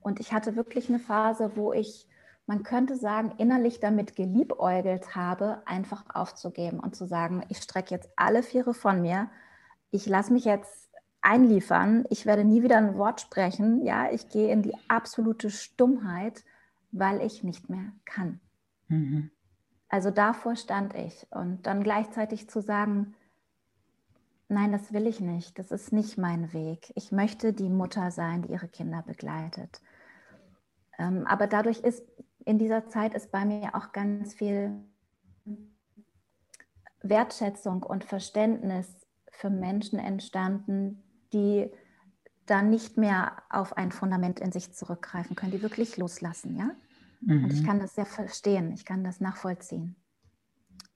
Und 0.00 0.18
ich 0.18 0.32
hatte 0.32 0.56
wirklich 0.56 0.88
eine 0.88 0.98
Phase, 0.98 1.52
wo 1.54 1.72
ich 1.72 2.08
man 2.46 2.64
könnte 2.64 2.96
sagen, 2.96 3.32
innerlich 3.38 3.78
damit 3.78 4.16
geliebäugelt 4.16 5.14
habe, 5.14 5.62
einfach 5.64 6.04
aufzugeben 6.12 6.80
und 6.80 6.96
zu 6.96 7.06
sagen, 7.06 7.44
ich 7.48 7.58
strecke 7.58 7.94
jetzt 7.94 8.10
alle 8.16 8.42
Viere 8.42 8.74
von 8.74 9.00
mir, 9.00 9.30
ich 9.92 10.06
lasse 10.06 10.32
mich 10.32 10.44
jetzt 10.44 10.90
einliefern, 11.22 12.04
ich 12.10 12.26
werde 12.26 12.44
nie 12.44 12.62
wieder 12.62 12.76
ein 12.76 12.98
Wort 12.98 13.20
sprechen, 13.20 13.82
ja, 13.84 14.10
ich 14.10 14.28
gehe 14.28 14.52
in 14.52 14.62
die 14.62 14.74
absolute 14.88 15.50
Stummheit, 15.50 16.44
weil 16.90 17.20
ich 17.22 17.42
nicht 17.42 17.70
mehr 17.70 17.92
kann. 18.04 18.40
Mhm. 18.88 19.30
Also 19.88 20.10
davor 20.10 20.56
stand 20.56 20.94
ich 20.94 21.26
und 21.30 21.66
dann 21.66 21.82
gleichzeitig 21.82 22.48
zu 22.48 22.60
sagen, 22.60 23.14
nein, 24.48 24.72
das 24.72 24.92
will 24.92 25.06
ich 25.06 25.20
nicht, 25.20 25.58
das 25.58 25.70
ist 25.70 25.92
nicht 25.92 26.18
mein 26.18 26.52
Weg. 26.52 26.92
Ich 26.94 27.12
möchte 27.12 27.52
die 27.52 27.70
Mutter 27.70 28.10
sein, 28.10 28.42
die 28.42 28.52
ihre 28.52 28.68
Kinder 28.68 29.02
begleitet. 29.02 29.80
Ähm, 30.98 31.26
aber 31.26 31.46
dadurch 31.46 31.80
ist 31.80 32.04
in 32.44 32.58
dieser 32.58 32.88
Zeit 32.88 33.14
ist 33.14 33.30
bei 33.30 33.44
mir 33.44 33.74
auch 33.74 33.92
ganz 33.92 34.34
viel 34.34 34.82
Wertschätzung 37.02 37.82
und 37.82 38.04
Verständnis 38.04 38.88
für 39.30 39.50
Menschen 39.50 39.98
entstanden, 39.98 41.01
die 41.32 41.70
dann 42.46 42.70
nicht 42.70 42.96
mehr 42.96 43.42
auf 43.50 43.76
ein 43.76 43.92
Fundament 43.92 44.40
in 44.40 44.52
sich 44.52 44.72
zurückgreifen 44.72 45.36
können, 45.36 45.52
die 45.52 45.62
wirklich 45.62 45.96
loslassen, 45.96 46.56
ja? 46.56 46.70
Mhm. 47.20 47.44
Und 47.44 47.52
ich 47.52 47.62
mhm. 47.62 47.66
kann 47.66 47.78
das 47.80 47.94
sehr 47.94 48.06
verstehen, 48.06 48.72
ich 48.72 48.84
kann 48.84 49.04
das 49.04 49.20
nachvollziehen. 49.20 49.96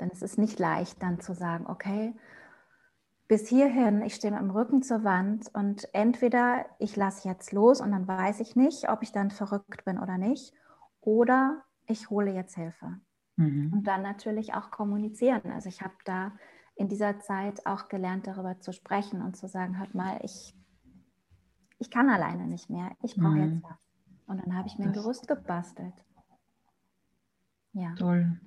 Denn 0.00 0.10
es 0.12 0.22
ist 0.22 0.38
nicht 0.38 0.58
leicht, 0.58 1.02
dann 1.02 1.20
zu 1.20 1.34
sagen, 1.34 1.66
okay, 1.66 2.14
bis 3.28 3.48
hierhin, 3.48 4.02
ich 4.02 4.14
stehe 4.14 4.32
mit 4.32 4.40
dem 4.40 4.50
Rücken 4.50 4.82
zur 4.82 5.02
Wand 5.02 5.50
und 5.54 5.88
entweder 5.94 6.66
ich 6.78 6.94
lasse 6.96 7.28
jetzt 7.28 7.52
los 7.52 7.80
und 7.80 7.90
dann 7.90 8.06
weiß 8.06 8.40
ich 8.40 8.54
nicht, 8.54 8.88
ob 8.88 9.02
ich 9.02 9.12
dann 9.12 9.30
verrückt 9.30 9.84
bin 9.84 9.98
oder 9.98 10.18
nicht, 10.18 10.52
oder 11.00 11.62
ich 11.86 12.10
hole 12.10 12.32
jetzt 12.32 12.54
Hilfe. 12.56 13.00
Mhm. 13.36 13.72
Und 13.72 13.84
dann 13.84 14.02
natürlich 14.02 14.54
auch 14.54 14.70
kommunizieren. 14.70 15.50
Also 15.52 15.68
ich 15.68 15.82
habe 15.82 15.94
da 16.04 16.32
in 16.76 16.88
dieser 16.88 17.18
Zeit 17.20 17.66
auch 17.66 17.88
gelernt, 17.88 18.26
darüber 18.26 18.60
zu 18.60 18.72
sprechen 18.72 19.22
und 19.22 19.36
zu 19.36 19.48
sagen, 19.48 19.78
hört 19.78 19.94
mal, 19.94 20.20
ich, 20.22 20.54
ich 21.78 21.90
kann 21.90 22.08
alleine 22.08 22.46
nicht 22.46 22.70
mehr, 22.70 22.90
ich 23.02 23.16
brauche 23.16 23.30
mhm. 23.30 23.54
jetzt 23.54 23.62
was. 23.64 23.78
Und 24.26 24.44
dann 24.44 24.56
habe 24.56 24.68
ich 24.68 24.78
mir 24.78 24.86
das 24.86 24.96
ein 24.96 25.02
Gerüst 25.02 25.28
gebastelt. 25.28 25.94
Ja. 27.72 27.94
Toll. 27.94 28.40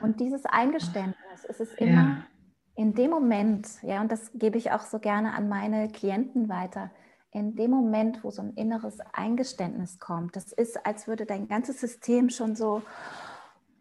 Und 0.00 0.20
dieses 0.20 0.46
Eingeständnis, 0.46 1.44
es 1.48 1.60
ist 1.60 1.74
immer 1.74 1.92
ja. 1.92 2.26
in 2.74 2.94
dem 2.94 3.10
Moment, 3.10 3.82
ja, 3.82 4.00
und 4.00 4.10
das 4.10 4.32
gebe 4.34 4.58
ich 4.58 4.72
auch 4.72 4.82
so 4.82 4.98
gerne 4.98 5.34
an 5.34 5.48
meine 5.48 5.88
Klienten 5.88 6.48
weiter, 6.48 6.90
in 7.32 7.56
dem 7.56 7.70
Moment, 7.70 8.22
wo 8.24 8.30
so 8.30 8.42
ein 8.42 8.52
inneres 8.54 8.98
Eingeständnis 9.12 9.98
kommt, 9.98 10.36
das 10.36 10.52
ist, 10.52 10.84
als 10.84 11.08
würde 11.08 11.24
dein 11.24 11.48
ganzes 11.48 11.80
System 11.80 12.28
schon 12.28 12.54
so, 12.54 12.82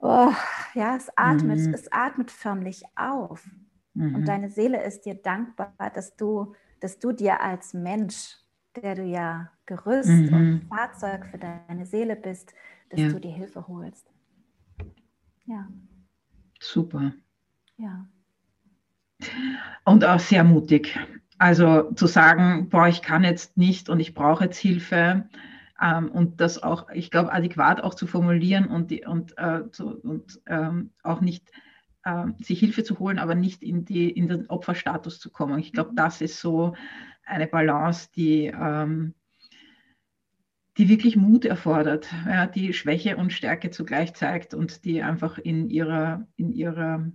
oh, 0.01 0.33
ja, 0.73 0.95
es 0.95 1.09
atmet, 1.15 1.59
mhm. 1.59 1.73
es 1.73 1.91
atmet 1.91 2.31
förmlich 2.31 2.83
auf. 2.95 3.47
Mhm. 3.93 4.15
Und 4.15 4.27
deine 4.27 4.49
Seele 4.49 4.83
ist 4.83 5.05
dir 5.05 5.15
dankbar, 5.15 5.73
dass 5.93 6.15
du, 6.15 6.53
dass 6.79 6.99
du 6.99 7.11
dir 7.11 7.41
als 7.41 7.73
Mensch, 7.73 8.37
der 8.75 8.95
du 8.95 9.03
ja 9.03 9.51
Gerüst 9.65 10.09
mhm. 10.09 10.33
und 10.33 10.65
Fahrzeug 10.69 11.25
für 11.25 11.37
deine 11.37 11.85
Seele 11.85 12.15
bist, 12.15 12.53
dass 12.89 12.99
ja. 12.99 13.09
du 13.09 13.19
dir 13.19 13.31
Hilfe 13.31 13.67
holst. 13.67 14.07
Ja. 15.45 15.67
Super. 16.59 17.13
Ja. 17.77 18.05
Und 19.85 20.05
auch 20.05 20.19
sehr 20.19 20.43
mutig. 20.43 20.99
Also 21.37 21.91
zu 21.93 22.07
sagen, 22.07 22.69
boah, 22.69 22.87
ich 22.87 23.01
kann 23.01 23.23
jetzt 23.23 23.57
nicht 23.57 23.89
und 23.89 23.99
ich 23.99 24.13
brauche 24.13 24.45
jetzt 24.45 24.57
Hilfe 24.57 25.27
ähm, 25.81 26.09
und 26.11 26.39
das 26.41 26.61
auch, 26.61 26.89
ich 26.89 27.11
glaube, 27.11 27.33
adäquat 27.33 27.81
auch 27.81 27.95
zu 27.95 28.07
formulieren 28.07 28.67
und, 28.67 28.91
die, 28.91 29.05
und, 29.05 29.37
äh, 29.37 29.69
zu, 29.71 29.99
und 30.01 30.41
ähm, 30.47 30.91
auch 31.03 31.21
nicht 31.21 31.51
äh, 32.03 32.27
sich 32.41 32.59
Hilfe 32.59 32.83
zu 32.83 32.99
holen, 32.99 33.19
aber 33.19 33.35
nicht 33.35 33.63
in, 33.63 33.85
die, 33.85 34.09
in 34.09 34.27
den 34.27 34.47
Opferstatus 34.49 35.19
zu 35.19 35.31
kommen. 35.31 35.59
Ich 35.59 35.73
glaube, 35.73 35.91
das 35.95 36.21
ist 36.21 36.39
so 36.39 36.75
eine 37.25 37.47
Balance, 37.47 38.09
die, 38.15 38.45
ähm, 38.47 39.15
die 40.77 40.87
wirklich 40.87 41.15
Mut 41.15 41.45
erfordert, 41.45 42.07
ja, 42.25 42.47
die 42.47 42.73
Schwäche 42.73 43.17
und 43.17 43.33
Stärke 43.33 43.71
zugleich 43.71 44.13
zeigt 44.13 44.53
und 44.53 44.85
die 44.85 45.01
einfach 45.01 45.37
in 45.37 45.69
ihrer, 45.69 46.27
in 46.37 46.53
ihrer 46.53 47.11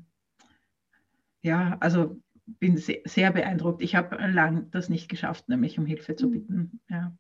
ja, 1.43 1.77
also 1.81 2.21
bin 2.47 2.77
sehr 2.77 3.33
beeindruckt. 3.33 3.83
Ich 3.83 3.95
habe 3.95 4.17
lang 4.27 4.71
das 4.73 4.89
nicht 4.89 5.09
geschafft, 5.09 5.49
nämlich 5.49 5.79
um 5.79 5.87
Hilfe 5.87 6.17
zu 6.17 6.27
hm. 6.27 6.33
bitten. 6.33 6.81
Ja. 6.89 7.17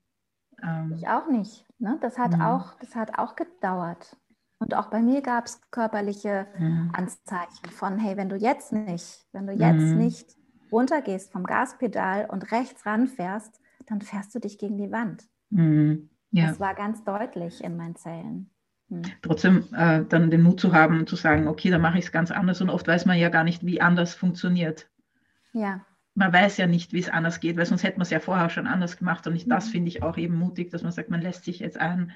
Ähm. 0.62 0.92
Ich 0.96 1.08
auch 1.08 1.28
nicht. 1.28 1.66
Ne? 1.78 1.98
Das, 2.00 2.18
hat 2.18 2.40
auch, 2.40 2.74
das 2.80 2.94
hat 2.94 3.18
auch 3.18 3.36
gedauert. 3.36 4.16
Und 4.58 4.74
auch 4.74 4.86
bei 4.86 5.02
mir 5.02 5.20
gab 5.20 5.46
es 5.46 5.60
körperliche 5.70 6.46
ja. 6.58 6.88
Anzeichen 6.94 7.70
von, 7.70 7.98
hey, 7.98 8.16
wenn 8.16 8.28
du 8.28 8.36
jetzt 8.36 8.72
nicht, 8.72 9.26
wenn 9.32 9.46
du 9.46 9.52
jetzt 9.52 9.92
mhm. 9.92 9.98
nicht 9.98 10.36
runtergehst 10.72 11.30
vom 11.30 11.44
Gaspedal 11.44 12.26
und 12.26 12.50
rechts 12.52 12.86
ranfährst, 12.86 13.60
dann 13.86 14.00
fährst 14.00 14.34
du 14.34 14.38
dich 14.38 14.58
gegen 14.58 14.78
die 14.78 14.90
Wand. 14.90 15.24
Mhm. 15.50 16.10
Ja. 16.30 16.48
Das 16.48 16.60
war 16.60 16.74
ganz 16.74 17.04
deutlich 17.04 17.62
in 17.62 17.76
meinen 17.76 17.96
Zellen. 17.96 18.50
Hm. 18.88 19.02
Trotzdem 19.22 19.64
äh, 19.72 20.04
dann 20.04 20.30
den 20.30 20.42
Mut 20.42 20.60
zu 20.60 20.72
haben, 20.72 21.06
zu 21.06 21.16
sagen, 21.16 21.48
okay, 21.48 21.70
dann 21.70 21.80
mache 21.80 21.98
ich 21.98 22.06
es 22.06 22.12
ganz 22.12 22.30
anders. 22.30 22.60
Und 22.60 22.70
oft 22.70 22.86
weiß 22.86 23.06
man 23.06 23.18
ja 23.18 23.28
gar 23.28 23.44
nicht, 23.44 23.64
wie 23.64 23.80
anders 23.80 24.14
funktioniert. 24.14 24.88
Ja. 25.52 25.84
Man 26.16 26.32
weiß 26.32 26.56
ja 26.56 26.66
nicht, 26.66 26.92
wie 26.92 26.98
es 26.98 27.08
anders 27.08 27.40
geht, 27.40 27.56
weil 27.56 27.66
sonst 27.66 27.84
hätte 27.84 27.98
man 27.98 28.02
es 28.02 28.10
ja 28.10 28.20
vorher 28.20 28.50
schon 28.50 28.66
anders 28.66 28.96
gemacht. 28.96 29.26
Und 29.26 29.36
ich, 29.36 29.46
das 29.46 29.66
mhm. 29.66 29.70
finde 29.70 29.88
ich 29.88 30.02
auch 30.02 30.16
eben 30.16 30.34
mutig, 30.36 30.70
dass 30.70 30.82
man 30.82 30.92
sagt, 30.92 31.10
man 31.10 31.22
lässt 31.22 31.44
sich 31.44 31.60
jetzt 31.60 31.78
ein, 31.78 32.10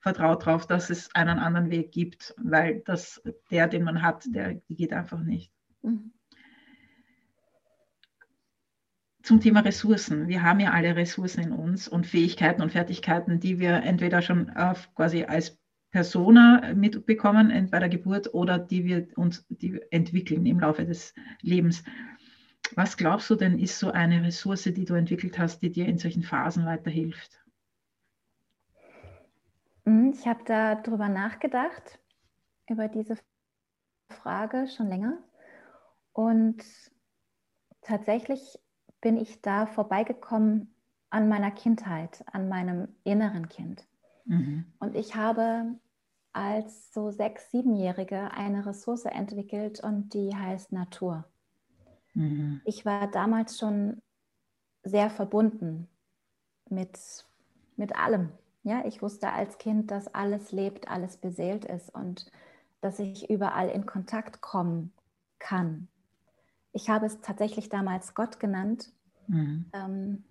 vertraut 0.00 0.46
darauf, 0.46 0.66
dass 0.66 0.90
es 0.90 1.14
einen 1.14 1.38
anderen 1.38 1.70
Weg 1.70 1.92
gibt, 1.92 2.34
weil 2.38 2.82
das, 2.84 3.22
der, 3.50 3.68
den 3.68 3.84
man 3.84 4.02
hat, 4.02 4.24
der 4.26 4.54
geht 4.68 4.92
einfach 4.92 5.20
nicht. 5.20 5.52
Mhm. 5.82 6.12
zum 9.24 9.40
Thema 9.40 9.60
Ressourcen. 9.60 10.28
Wir 10.28 10.42
haben 10.42 10.60
ja 10.60 10.72
alle 10.72 10.96
Ressourcen 10.96 11.44
in 11.44 11.52
uns 11.52 11.88
und 11.88 12.06
Fähigkeiten 12.06 12.60
und 12.60 12.72
Fertigkeiten, 12.72 13.40
die 13.40 13.58
wir 13.58 13.82
entweder 13.82 14.20
schon 14.20 14.50
auf, 14.50 14.94
quasi 14.94 15.24
als 15.24 15.58
Persona 15.90 16.74
mitbekommen 16.74 17.68
bei 17.70 17.78
der 17.78 17.88
Geburt 17.88 18.34
oder 18.34 18.58
die 18.58 18.84
wir 18.84 19.06
uns 19.16 19.46
die 19.48 19.80
entwickeln 19.90 20.44
im 20.44 20.60
Laufe 20.60 20.84
des 20.84 21.14
Lebens. 21.40 21.84
Was 22.74 22.96
glaubst 22.96 23.30
du 23.30 23.36
denn, 23.36 23.58
ist 23.58 23.78
so 23.78 23.90
eine 23.90 24.22
Ressource, 24.24 24.64
die 24.64 24.84
du 24.84 24.94
entwickelt 24.94 25.38
hast, 25.38 25.60
die 25.60 25.70
dir 25.70 25.86
in 25.86 25.98
solchen 25.98 26.22
Phasen 26.22 26.66
weiterhilft? 26.66 27.44
Mhm, 29.84 30.12
ich 30.12 30.26
habe 30.26 30.44
darüber 30.44 31.08
nachgedacht, 31.08 32.00
über 32.68 32.88
diese 32.88 33.16
Frage 34.10 34.66
schon 34.68 34.88
länger. 34.88 35.18
Und 36.12 36.64
tatsächlich 37.82 38.58
bin 39.00 39.16
ich 39.18 39.42
da 39.42 39.66
vorbeigekommen 39.66 40.74
an 41.10 41.28
meiner 41.28 41.50
Kindheit, 41.50 42.24
an 42.32 42.48
meinem 42.48 42.88
inneren 43.04 43.48
Kind. 43.48 43.86
Mhm. 44.24 44.64
Und 44.78 44.96
ich 44.96 45.14
habe 45.14 45.78
als 46.32 46.92
so 46.92 47.10
sechs, 47.10 47.50
siebenjährige 47.50 48.32
eine 48.32 48.66
Ressource 48.66 49.04
entwickelt 49.04 49.80
und 49.80 50.14
die 50.14 50.34
heißt 50.34 50.72
Natur. 50.72 51.24
Mhm. 52.14 52.60
Ich 52.64 52.84
war 52.84 53.10
damals 53.10 53.58
schon 53.58 54.00
sehr 54.82 55.10
verbunden 55.10 55.88
mit, 56.68 56.98
mit 57.76 57.96
allem. 57.96 58.30
Ja, 58.62 58.84
ich 58.86 59.02
wusste 59.02 59.30
als 59.30 59.58
Kind, 59.58 59.90
dass 59.90 60.14
alles 60.14 60.52
lebt, 60.52 60.88
alles 60.88 61.18
beseelt 61.18 61.64
ist 61.66 61.94
und 61.94 62.30
dass 62.80 62.98
ich 62.98 63.28
überall 63.30 63.68
in 63.68 63.86
Kontakt 63.86 64.40
kommen 64.40 64.92
kann. 65.38 65.88
Ich 66.72 66.88
habe 66.88 67.06
es 67.06 67.20
tatsächlich 67.20 67.68
damals 67.68 68.14
Gott 68.14 68.40
genannt, 68.40 68.90
mhm. 69.26 69.66
ähm, 69.72 70.24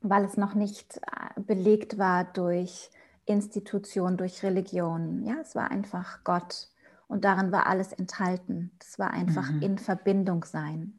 weil 0.00 0.24
es 0.24 0.36
noch 0.36 0.54
nicht 0.54 0.96
äh, 0.96 1.40
belegt 1.40 1.98
war 1.98 2.24
durch 2.24 2.90
Institution, 3.26 4.16
durch 4.16 4.42
Religion. 4.42 5.24
Ja, 5.24 5.36
es 5.40 5.54
war 5.54 5.70
einfach 5.70 6.24
Gott 6.24 6.68
und 7.08 7.24
darin 7.24 7.52
war 7.52 7.66
alles 7.66 7.92
enthalten. 7.92 8.72
Das 8.78 8.98
war 8.98 9.10
einfach 9.10 9.50
mhm. 9.50 9.62
in 9.62 9.78
Verbindung 9.78 10.44
sein. 10.44 10.98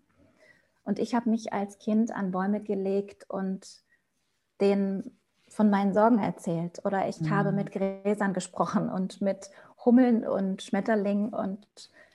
Und 0.84 1.00
ich 1.00 1.16
habe 1.16 1.30
mich 1.30 1.54
als 1.54 1.80
Kind 1.80 2.12
an 2.12 2.32
Bäume 2.32 2.62
gelegt 2.62 3.30
und 3.30 3.82
denen 4.60 5.18
von 5.48 5.70
meinen 5.70 5.94
Sorgen 5.94 6.20
erzählt. 6.20 6.84
Oder 6.86 7.08
ich 7.08 7.22
mhm. 7.22 7.30
habe 7.30 7.52
mit 7.52 7.72
Gräsern 7.72 8.34
gesprochen 8.34 8.90
und 8.90 9.22
mit 9.22 9.50
Hummeln 9.86 10.26
und 10.26 10.62
Schmetterlingen 10.62 11.34
und 11.34 11.66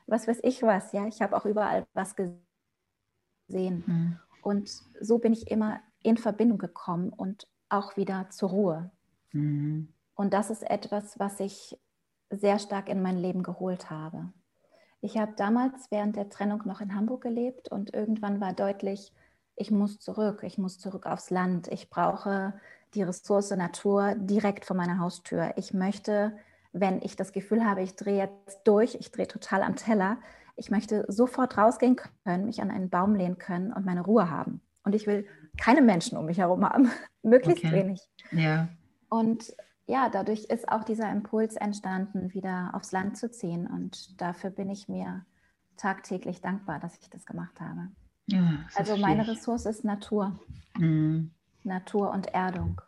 was 0.07 0.27
weiß 0.27 0.41
ich 0.43 0.63
was. 0.63 0.93
Ja, 0.93 1.07
ich 1.07 1.23
habe 1.23 1.37
auch 1.37 1.45
überall 1.45 1.87
was 1.95 2.17
gesehen. 2.17 3.85
Mhm. 3.87 4.19
Und 4.43 4.71
so 5.01 5.19
bin 5.19 5.33
ich 5.33 5.51
immer 5.51 5.81
in 6.03 6.17
Verbindung 6.17 6.59
gekommen 6.59 7.11
und 7.11 7.47
auch 7.69 7.97
wieder 7.97 8.29
zur 8.31 8.51
Ruhe. 8.51 8.91
Mhm. 9.33 9.89
Und 10.15 10.33
das 10.33 10.51
ist 10.51 10.69
etwas, 10.69 11.19
was 11.19 11.41
ich 11.41 11.79
sehr 12.31 12.59
stark 12.59 12.89
in 12.89 13.03
mein 13.03 13.19
Leben 13.19 13.43
geholt 13.43 13.91
habe. 13.91 14.33
Ich 15.01 15.17
habe 15.17 15.33
damals 15.37 15.91
während 15.91 16.17
der 16.17 16.29
Trennung 16.29 16.63
noch 16.65 16.81
in 16.81 16.95
Hamburg 16.95 17.23
gelebt 17.23 17.71
und 17.71 17.95
irgendwann 17.95 18.41
war 18.41 18.53
deutlich, 18.53 19.13
ich 19.55 19.71
muss 19.71 19.99
zurück, 19.99 20.43
ich 20.43 20.59
muss 20.59 20.79
zurück 20.79 21.07
aufs 21.07 21.31
Land. 21.31 21.69
Ich 21.69 21.91
brauche 21.91 22.55
die 22.95 23.03
Ressource 23.03 23.51
Natur 23.51 24.15
direkt 24.17 24.65
vor 24.65 24.77
meiner 24.77 24.99
Haustür. 24.99 25.53
Ich 25.57 25.75
möchte, 25.75 26.37
wenn 26.73 27.03
ich 27.03 27.17
das 27.17 27.33
Gefühl 27.33 27.65
habe, 27.65 27.83
ich 27.83 27.97
drehe 27.97 28.19
jetzt 28.19 28.61
durch, 28.65 28.95
ich 28.95 29.11
drehe 29.11 29.27
total 29.27 29.63
am 29.63 29.77
Teller, 29.77 30.19
ich 30.57 30.71
möchte 30.71 31.05
sofort 31.09 31.57
rausgehen 31.57 31.97
können, 32.25 32.47
mich 32.47 32.61
an 32.61 32.71
einen 32.71 32.91
Baum 32.91 33.15
lehnen 33.15 33.39
können 33.39 33.73
und 33.73 33.85
meine 33.85 34.03
Ruhe 34.03 34.31
haben. 34.31 34.61
Und 34.85 34.95
ich 34.95 35.07
will 35.07 35.27
keine 35.57 35.83
Menschen 35.83 36.17
um 36.19 36.27
mich 36.27 36.39
herum 36.39 36.65
haben, 36.65 36.91
möglichst 37.23 37.65
okay. 37.65 37.75
wenig. 37.75 38.01
Ja. 38.33 38.69
Und 39.09 39.55
ja, 39.89 40.11
dadurch 40.11 40.45
ist 40.45 40.69
auch 40.69 40.85
dieser 40.85 41.11
Impuls 41.11 41.57
entstanden, 41.57 42.35
wieder 42.35 42.71
aufs 42.75 42.93
Land 42.93 43.17
zu 43.17 43.31
ziehen. 43.31 43.67
Und 43.67 44.21
dafür 44.21 44.51
bin 44.51 44.69
ich 44.69 44.87
mir 44.87 45.25
tagtäglich 45.79 46.43
dankbar, 46.43 46.79
dass 46.79 46.99
ich 47.01 47.09
das 47.09 47.25
gemacht 47.25 47.59
habe. 47.59 47.89
Ja, 48.27 48.67
also 48.75 48.99
meine 48.99 49.27
Ressource 49.27 49.65
ist 49.65 49.85
Natur. 49.85 50.39
Mhm. 50.77 51.31
Natur 51.65 52.11
und 52.11 52.27
Erdung. 52.35 52.83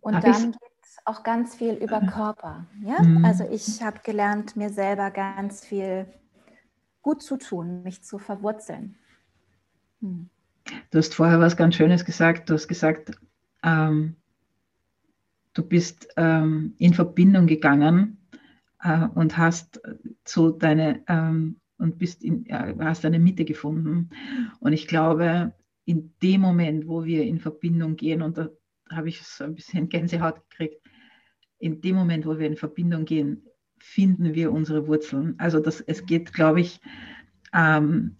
Und 0.00 0.14
Hab 0.14 0.22
dann 0.22 0.52
geht 0.52 0.60
es 0.82 0.96
auch 1.04 1.22
ganz 1.22 1.54
viel 1.54 1.74
über 1.74 2.00
Körper. 2.00 2.64
Ja? 2.82 3.02
Mhm. 3.02 3.22
Also 3.24 3.44
ich 3.44 3.82
habe 3.82 4.00
gelernt, 4.02 4.56
mir 4.56 4.70
selber 4.70 5.10
ganz 5.10 5.66
viel 5.66 6.06
gut 7.02 7.22
zu 7.22 7.36
tun, 7.36 7.82
mich 7.82 8.02
zu 8.02 8.18
verwurzeln. 8.18 8.96
Hm. 10.00 10.30
Du 10.90 10.98
hast 10.98 11.14
vorher 11.14 11.40
was 11.40 11.56
ganz 11.56 11.74
Schönes 11.74 12.04
gesagt. 12.06 12.48
Du 12.48 12.54
hast 12.54 12.68
gesagt, 12.68 13.12
ähm, 13.62 14.16
du 15.56 15.62
bist 15.62 16.08
ähm, 16.16 16.74
in 16.78 16.92
Verbindung 16.92 17.46
gegangen 17.46 18.18
äh, 18.82 19.06
und 19.14 19.38
hast 19.38 19.80
so 20.24 20.50
deine 20.50 21.02
ähm, 21.08 21.60
und 21.78 21.98
bist 21.98 22.22
in, 22.22 22.46
äh, 22.46 22.74
hast 22.78 23.04
deine 23.04 23.18
Mitte 23.18 23.44
gefunden. 23.44 24.10
Und 24.60 24.72
ich 24.72 24.86
glaube, 24.86 25.54
in 25.84 26.14
dem 26.22 26.42
Moment, 26.42 26.86
wo 26.86 27.04
wir 27.04 27.24
in 27.24 27.38
Verbindung 27.38 27.96
gehen, 27.96 28.22
und 28.22 28.38
da 28.38 28.50
habe 28.90 29.08
ich 29.08 29.22
so 29.22 29.44
ein 29.44 29.54
bisschen 29.54 29.88
Gänsehaut 29.88 30.42
gekriegt, 30.50 30.80
in 31.58 31.80
dem 31.80 31.96
Moment, 31.96 32.26
wo 32.26 32.38
wir 32.38 32.46
in 32.46 32.56
Verbindung 32.56 33.06
gehen, 33.06 33.42
finden 33.78 34.34
wir 34.34 34.52
unsere 34.52 34.86
Wurzeln. 34.86 35.34
Also 35.38 35.60
das, 35.60 35.80
es 35.80 36.04
geht, 36.04 36.32
glaube 36.32 36.60
ich, 36.60 36.80
ähm, 37.54 38.16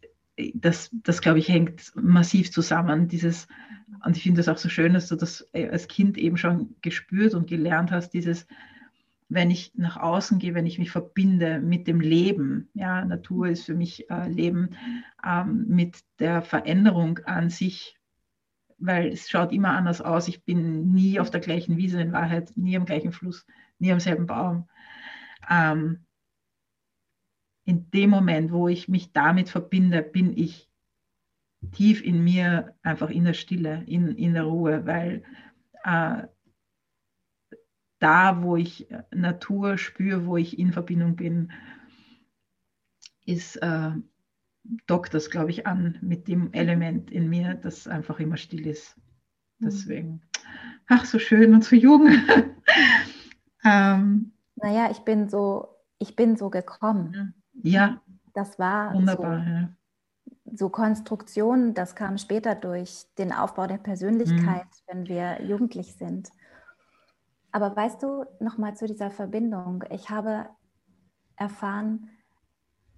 das, 0.54 0.90
das 1.02 1.20
glaube 1.20 1.38
ich, 1.38 1.48
hängt 1.48 1.92
massiv 1.96 2.50
zusammen, 2.50 3.08
dieses 3.08 3.46
und 4.04 4.16
ich 4.16 4.22
finde 4.22 4.40
es 4.40 4.48
auch 4.48 4.58
so 4.58 4.68
schön, 4.68 4.94
dass 4.94 5.08
du 5.08 5.16
das 5.16 5.48
äh, 5.52 5.68
als 5.68 5.88
Kind 5.88 6.18
eben 6.18 6.36
schon 6.36 6.74
gespürt 6.82 7.34
und 7.34 7.46
gelernt 7.46 7.90
hast, 7.90 8.10
dieses, 8.10 8.46
wenn 9.28 9.50
ich 9.50 9.72
nach 9.74 9.96
außen 9.96 10.38
gehe, 10.38 10.54
wenn 10.54 10.66
ich 10.66 10.78
mich 10.78 10.90
verbinde 10.90 11.60
mit 11.60 11.86
dem 11.86 12.00
Leben, 12.00 12.68
ja, 12.74 13.04
Natur 13.04 13.48
ist 13.48 13.64
für 13.64 13.74
mich 13.74 14.10
äh, 14.10 14.28
Leben, 14.28 14.70
ähm, 15.24 15.66
mit 15.68 16.00
der 16.18 16.42
Veränderung 16.42 17.18
an 17.20 17.50
sich, 17.50 17.98
weil 18.78 19.08
es 19.08 19.28
schaut 19.28 19.52
immer 19.52 19.70
anders 19.70 20.00
aus. 20.00 20.28
Ich 20.28 20.44
bin 20.44 20.92
nie 20.92 21.18
auf 21.18 21.30
der 21.30 21.40
gleichen 21.40 21.76
Wiese 21.76 22.00
in 22.00 22.12
Wahrheit, 22.12 22.52
nie 22.56 22.76
am 22.76 22.86
gleichen 22.86 23.12
Fluss, 23.12 23.46
nie 23.78 23.92
am 23.92 24.00
selben 24.00 24.26
Baum. 24.26 24.68
Ähm, 25.48 26.04
in 27.64 27.90
dem 27.90 28.10
Moment, 28.10 28.52
wo 28.52 28.68
ich 28.68 28.88
mich 28.88 29.12
damit 29.12 29.48
verbinde, 29.48 30.02
bin 30.02 30.36
ich 30.36 30.65
tief 31.72 32.02
in 32.02 32.22
mir 32.22 32.74
einfach 32.82 33.10
in 33.10 33.24
der 33.24 33.34
Stille, 33.34 33.82
in, 33.86 34.08
in 34.16 34.34
der 34.34 34.44
Ruhe, 34.44 34.86
weil 34.86 35.22
äh, 35.84 36.26
da, 37.98 38.42
wo 38.42 38.56
ich 38.56 38.88
Natur 39.10 39.78
spüre, 39.78 40.26
wo 40.26 40.36
ich 40.36 40.58
in 40.58 40.72
Verbindung 40.72 41.16
bin, 41.16 41.52
ist, 43.24 43.56
äh, 43.56 43.90
dockt 44.86 45.14
das, 45.14 45.30
glaube 45.30 45.50
ich, 45.50 45.66
an 45.66 45.98
mit 46.02 46.28
dem 46.28 46.52
Element 46.52 47.10
in 47.10 47.28
mir, 47.28 47.54
das 47.54 47.88
einfach 47.88 48.20
immer 48.20 48.36
still 48.36 48.66
ist. 48.66 48.96
Mhm. 49.58 49.64
Deswegen, 49.64 50.22
ach, 50.88 51.04
so 51.04 51.18
schön 51.18 51.54
und 51.54 51.64
so 51.64 51.76
jung. 51.76 52.08
ähm, 53.64 54.32
naja, 54.56 54.90
ich 54.90 55.00
bin 55.00 55.28
so, 55.28 55.68
ich 55.98 56.16
bin 56.16 56.36
so 56.36 56.50
gekommen. 56.50 57.34
Ja. 57.62 58.02
Das 58.34 58.58
war 58.58 58.92
wunderbar. 58.92 59.42
So. 59.44 59.50
Ja 59.50 59.76
so 60.54 60.68
Konstruktionen, 60.68 61.74
das 61.74 61.94
kam 61.94 62.18
später 62.18 62.54
durch 62.54 63.06
den 63.18 63.32
Aufbau 63.32 63.66
der 63.66 63.78
Persönlichkeit, 63.78 64.64
mhm. 64.66 64.86
wenn 64.86 65.08
wir 65.08 65.42
jugendlich 65.42 65.94
sind. 65.94 66.30
Aber 67.52 67.74
weißt 67.74 68.02
du, 68.02 68.24
nochmal 68.40 68.76
zu 68.76 68.86
dieser 68.86 69.10
Verbindung. 69.10 69.84
Ich 69.90 70.10
habe 70.10 70.48
erfahren, 71.36 72.10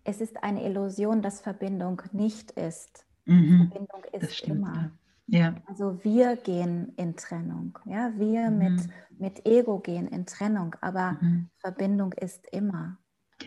es 0.05 0.21
ist 0.21 0.43
eine 0.43 0.65
Illusion, 0.65 1.23
dass 1.23 1.41
Verbindung 1.41 2.03
nicht 2.13 2.51
ist. 2.53 3.07
Mhm. 3.27 3.71
Verbindung 3.71 4.05
ist 4.13 4.43
immer. 4.43 4.91
Ja. 5.27 5.39
ja. 5.39 5.55
Also 5.67 6.03
wir 6.03 6.37
gehen 6.37 6.93
in 6.97 7.15
Trennung. 7.17 7.79
Ja? 7.85 8.13
Wir 8.17 8.51
mhm. 8.51 8.59
mit, 8.59 8.89
mit 9.19 9.47
Ego 9.47 9.79
gehen 9.79 10.09
in 10.09 10.27
Trennung, 10.27 10.75
aber 10.81 11.19
mhm. 11.21 11.51
Verbindung 11.59 12.13
ist 12.15 12.47
immer. 12.53 12.99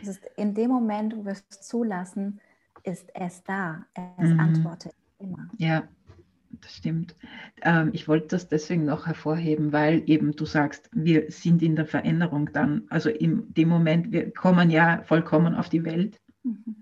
Es 0.02 0.08
ist 0.08 0.24
in 0.38 0.54
dem 0.54 0.70
Moment, 0.72 1.18
wo 1.18 1.26
wir 1.26 1.34
es 1.34 1.48
zulassen, 1.50 2.40
ist 2.84 3.10
es 3.14 3.44
da. 3.44 3.86
Es 4.18 4.30
mhm. 4.30 4.40
antwortet 4.40 4.94
immer. 5.20 5.50
Ja, 5.58 5.88
das 6.62 6.76
stimmt. 6.76 7.16
Ähm, 7.62 7.90
ich 7.94 8.08
wollte 8.08 8.28
das 8.28 8.48
deswegen 8.48 8.86
noch 8.86 9.08
hervorheben, 9.08 9.72
weil 9.72 10.04
eben 10.08 10.36
du 10.36 10.46
sagst, 10.46 10.90
wir 10.94 11.32
sind 11.32 11.62
in 11.62 11.76
der 11.76 11.86
Veränderung 11.86 12.52
dann. 12.52 12.84
Also 12.90 13.10
in 13.10 13.54
dem 13.54 13.70
Moment, 13.70 14.12
wir 14.12 14.32
kommen 14.32 14.70
ja 14.70 15.02
vollkommen 15.04 15.56
auf 15.56 15.70
die 15.70 15.86
Welt. 15.86 16.20
Mhm. 16.44 16.76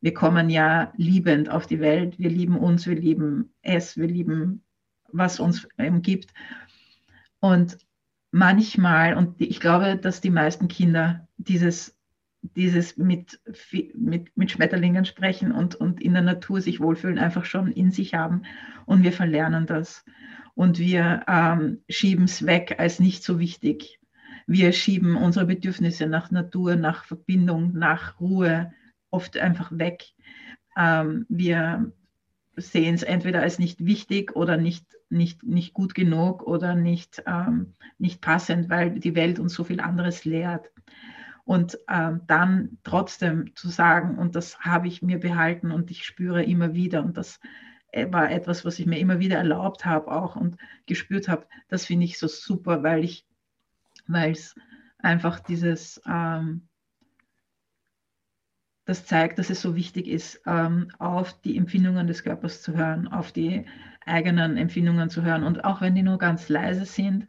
Wir 0.00 0.14
kommen 0.14 0.50
ja 0.50 0.92
liebend 0.96 1.48
auf 1.48 1.66
die 1.66 1.80
Welt. 1.80 2.18
Wir 2.18 2.30
lieben 2.30 2.58
uns, 2.58 2.86
wir 2.86 2.96
lieben 2.96 3.52
es, 3.62 3.96
wir 3.96 4.06
lieben, 4.06 4.62
was 5.10 5.40
uns 5.40 5.66
umgibt. 5.78 6.32
Und 7.40 7.78
manchmal, 8.30 9.14
und 9.14 9.40
ich 9.40 9.60
glaube, 9.60 9.96
dass 9.96 10.20
die 10.20 10.30
meisten 10.30 10.68
Kinder 10.68 11.26
dieses 11.38 11.95
dieses 12.54 12.96
mit, 12.96 13.40
mit, 13.94 14.36
mit 14.36 14.50
Schmetterlingen 14.50 15.04
sprechen 15.04 15.52
und, 15.52 15.74
und 15.74 16.02
in 16.02 16.12
der 16.12 16.22
Natur 16.22 16.60
sich 16.60 16.80
wohlfühlen 16.80 17.18
einfach 17.18 17.44
schon 17.44 17.72
in 17.72 17.90
sich 17.90 18.14
haben. 18.14 18.42
Und 18.84 19.02
wir 19.02 19.12
verlernen 19.12 19.66
das. 19.66 20.04
Und 20.54 20.78
wir 20.78 21.24
ähm, 21.28 21.82
schieben 21.88 22.24
es 22.24 22.46
weg 22.46 22.76
als 22.78 23.00
nicht 23.00 23.24
so 23.24 23.38
wichtig. 23.38 24.00
Wir 24.46 24.72
schieben 24.72 25.16
unsere 25.16 25.46
Bedürfnisse 25.46 26.06
nach 26.06 26.30
Natur, 26.30 26.76
nach 26.76 27.04
Verbindung, 27.04 27.72
nach 27.74 28.20
Ruhe 28.20 28.72
oft 29.10 29.36
einfach 29.36 29.70
weg. 29.76 30.04
Ähm, 30.76 31.26
wir 31.28 31.92
sehen 32.56 32.94
es 32.94 33.02
entweder 33.02 33.42
als 33.42 33.58
nicht 33.58 33.84
wichtig 33.84 34.34
oder 34.34 34.56
nicht, 34.56 34.86
nicht, 35.10 35.42
nicht 35.42 35.74
gut 35.74 35.94
genug 35.94 36.42
oder 36.42 36.74
nicht, 36.74 37.22
ähm, 37.26 37.74
nicht 37.98 38.20
passend, 38.20 38.70
weil 38.70 38.98
die 38.98 39.14
Welt 39.14 39.38
uns 39.38 39.54
so 39.54 39.64
viel 39.64 39.80
anderes 39.80 40.24
lehrt. 40.24 40.70
Und 41.46 41.78
ähm, 41.88 42.22
dann 42.26 42.78
trotzdem 42.82 43.54
zu 43.54 43.68
sagen, 43.68 44.18
und 44.18 44.34
das 44.34 44.58
habe 44.58 44.88
ich 44.88 45.00
mir 45.00 45.20
behalten 45.20 45.70
und 45.70 45.92
ich 45.92 46.04
spüre 46.04 46.42
immer 46.42 46.74
wieder, 46.74 47.04
und 47.04 47.16
das 47.16 47.38
äh, 47.92 48.12
war 48.12 48.32
etwas, 48.32 48.64
was 48.64 48.80
ich 48.80 48.86
mir 48.86 48.98
immer 48.98 49.20
wieder 49.20 49.36
erlaubt 49.36 49.86
habe 49.86 50.10
auch 50.10 50.34
und 50.34 50.56
gespürt 50.86 51.28
habe, 51.28 51.46
das 51.68 51.86
finde 51.86 52.04
ich 52.04 52.18
so 52.18 52.26
super, 52.26 52.82
weil 52.82 53.04
ich, 53.04 53.24
weil 54.08 54.32
es 54.32 54.56
einfach 54.98 55.38
dieses, 55.38 56.02
ähm, 56.04 56.68
das 58.84 59.06
zeigt, 59.06 59.38
dass 59.38 59.48
es 59.48 59.62
so 59.62 59.76
wichtig 59.76 60.08
ist, 60.08 60.42
ähm, 60.46 60.90
auf 60.98 61.40
die 61.42 61.56
Empfindungen 61.56 62.08
des 62.08 62.24
Körpers 62.24 62.60
zu 62.60 62.74
hören, 62.74 63.06
auf 63.06 63.30
die 63.30 63.66
eigenen 64.04 64.56
Empfindungen 64.56 65.10
zu 65.10 65.22
hören. 65.22 65.44
Und 65.44 65.64
auch 65.64 65.80
wenn 65.80 65.94
die 65.94 66.02
nur 66.02 66.18
ganz 66.18 66.48
leise 66.48 66.86
sind, 66.86 67.28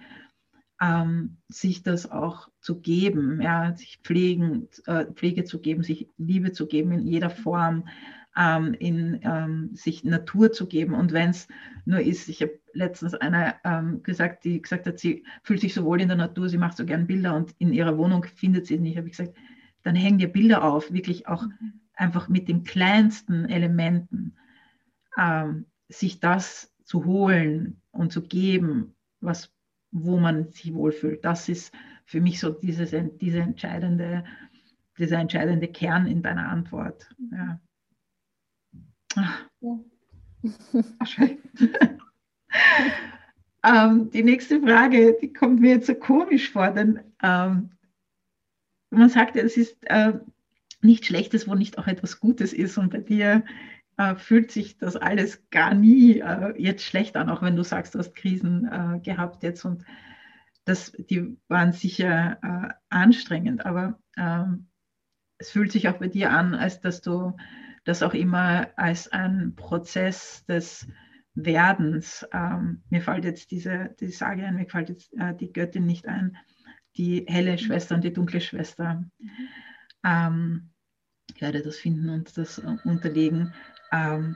ähm, 0.81 1.37
sich 1.47 1.83
das 1.83 2.09
auch 2.11 2.49
zu 2.61 2.79
geben, 2.81 3.41
ja, 3.41 3.75
sich 3.75 3.99
pflegen, 4.03 4.67
äh, 4.85 5.05
Pflege 5.05 5.43
zu 5.43 5.59
geben, 5.59 5.83
sich 5.83 6.09
Liebe 6.17 6.51
zu 6.51 6.67
geben 6.67 6.91
in 6.91 7.07
jeder 7.07 7.29
Form, 7.29 7.87
ähm, 8.37 8.73
in 8.73 9.19
ähm, 9.23 9.71
sich 9.73 10.03
Natur 10.03 10.51
zu 10.51 10.67
geben. 10.67 10.93
Und 10.93 11.11
wenn 11.11 11.31
es 11.31 11.47
nur 11.85 12.01
ist, 12.01 12.29
ich 12.29 12.41
habe 12.41 12.59
letztens 12.73 13.15
einer 13.15 13.55
ähm, 13.63 14.03
gesagt, 14.03 14.43
die 14.43 14.61
gesagt 14.61 14.85
hat, 14.85 14.99
sie 14.99 15.23
fühlt 15.43 15.61
sich 15.61 15.73
so 15.73 15.83
wohl 15.83 15.99
in 15.99 16.09
der 16.09 16.17
Natur, 16.17 16.47
sie 16.47 16.59
macht 16.59 16.77
so 16.77 16.85
gern 16.85 17.07
Bilder 17.07 17.35
und 17.35 17.55
in 17.57 17.73
ihrer 17.73 17.97
Wohnung 17.97 18.23
findet 18.23 18.67
sie 18.67 18.75
es 18.75 18.81
nicht. 18.81 18.97
Habe 18.97 19.07
ich 19.07 19.17
gesagt, 19.17 19.35
dann 19.83 19.95
hängen 19.95 20.19
dir 20.19 20.31
Bilder 20.31 20.63
auf, 20.63 20.91
wirklich 20.91 21.27
auch 21.27 21.43
mhm. 21.43 21.79
einfach 21.93 22.29
mit 22.29 22.47
den 22.47 22.63
kleinsten 22.63 23.45
Elementen, 23.45 24.35
ähm, 25.17 25.65
sich 25.89 26.19
das 26.19 26.73
zu 26.83 27.05
holen 27.05 27.81
und 27.91 28.11
zu 28.11 28.21
geben, 28.21 28.95
was 29.19 29.51
wo 29.91 30.17
man 30.17 30.51
sich 30.51 30.73
wohlfühlt. 30.73 31.23
Das 31.23 31.49
ist 31.49 31.73
für 32.05 32.21
mich 32.21 32.39
so 32.39 32.51
dieses, 32.51 32.95
diese 33.19 33.39
entscheidende, 33.39 34.23
dieser 34.97 35.19
entscheidende 35.19 35.67
Kern 35.67 36.07
in 36.07 36.21
deiner 36.21 36.49
Antwort. 36.49 37.09
Ja. 37.31 37.59
Ach. 39.15 39.47
Ähm, 43.63 44.11
die 44.11 44.23
nächste 44.23 44.61
Frage, 44.61 45.17
die 45.21 45.33
kommt 45.33 45.59
mir 45.59 45.71
jetzt 45.71 45.87
so 45.87 45.95
komisch 45.95 46.51
vor, 46.51 46.69
denn 46.71 46.99
ähm, 47.21 47.71
man 48.89 49.09
sagt 49.09 49.35
ja, 49.35 49.41
es 49.41 49.57
ist 49.57 49.75
äh, 49.87 50.13
nichts 50.81 51.07
Schlechtes, 51.07 51.47
wo 51.47 51.55
nicht 51.55 51.77
auch 51.77 51.87
etwas 51.87 52.19
Gutes 52.19 52.53
ist. 52.53 52.77
Und 52.77 52.91
bei 52.91 52.99
dir 52.99 53.43
äh, 53.97 54.15
fühlt 54.15 54.51
sich 54.51 54.77
das 54.77 54.95
alles 54.95 55.49
gar 55.49 55.73
nie 55.73 56.19
äh, 56.19 56.53
jetzt 56.57 56.83
schlecht 56.83 57.17
an, 57.17 57.29
auch 57.29 57.41
wenn 57.41 57.55
du 57.55 57.63
sagst, 57.63 57.95
du 57.95 57.99
hast 57.99 58.15
Krisen 58.15 58.65
äh, 58.65 58.99
gehabt 58.99 59.43
jetzt 59.43 59.65
und 59.65 59.83
das, 60.65 60.91
die 60.91 61.37
waren 61.47 61.71
sicher 61.71 62.37
äh, 62.41 62.73
anstrengend, 62.89 63.65
aber 63.65 63.99
ähm, 64.17 64.67
es 65.37 65.51
fühlt 65.51 65.71
sich 65.71 65.87
auch 65.87 65.97
bei 65.97 66.07
dir 66.07 66.31
an, 66.31 66.55
als 66.55 66.81
dass 66.81 67.01
du 67.01 67.35
das 67.85 68.03
auch 68.03 68.13
immer 68.13 68.67
als 68.75 69.07
ein 69.11 69.55
Prozess 69.55 70.45
des 70.45 70.87
Werdens, 71.35 72.27
ähm, 72.33 72.81
mir 72.89 73.01
fällt 73.01 73.23
jetzt 73.23 73.51
diese 73.51 73.95
die 73.99 74.09
Sage 74.09 74.43
ein, 74.43 74.55
mir 74.55 74.67
fällt 74.67 74.89
jetzt 74.89 75.13
äh, 75.17 75.35
die 75.35 75.53
Göttin 75.53 75.85
nicht 75.85 76.07
ein, 76.07 76.35
die 76.97 77.25
helle 77.27 77.57
Schwester 77.57 77.95
und 77.95 78.03
die 78.03 78.11
dunkle 78.11 78.41
Schwester. 78.41 79.05
Mhm. 79.19 79.29
Ähm, 80.03 80.69
ich 81.33 81.41
werde 81.41 81.61
das 81.61 81.77
finden 81.77 82.09
und 82.09 82.37
das 82.37 82.59
unterlegen 82.59 83.53
ähm, 83.91 84.35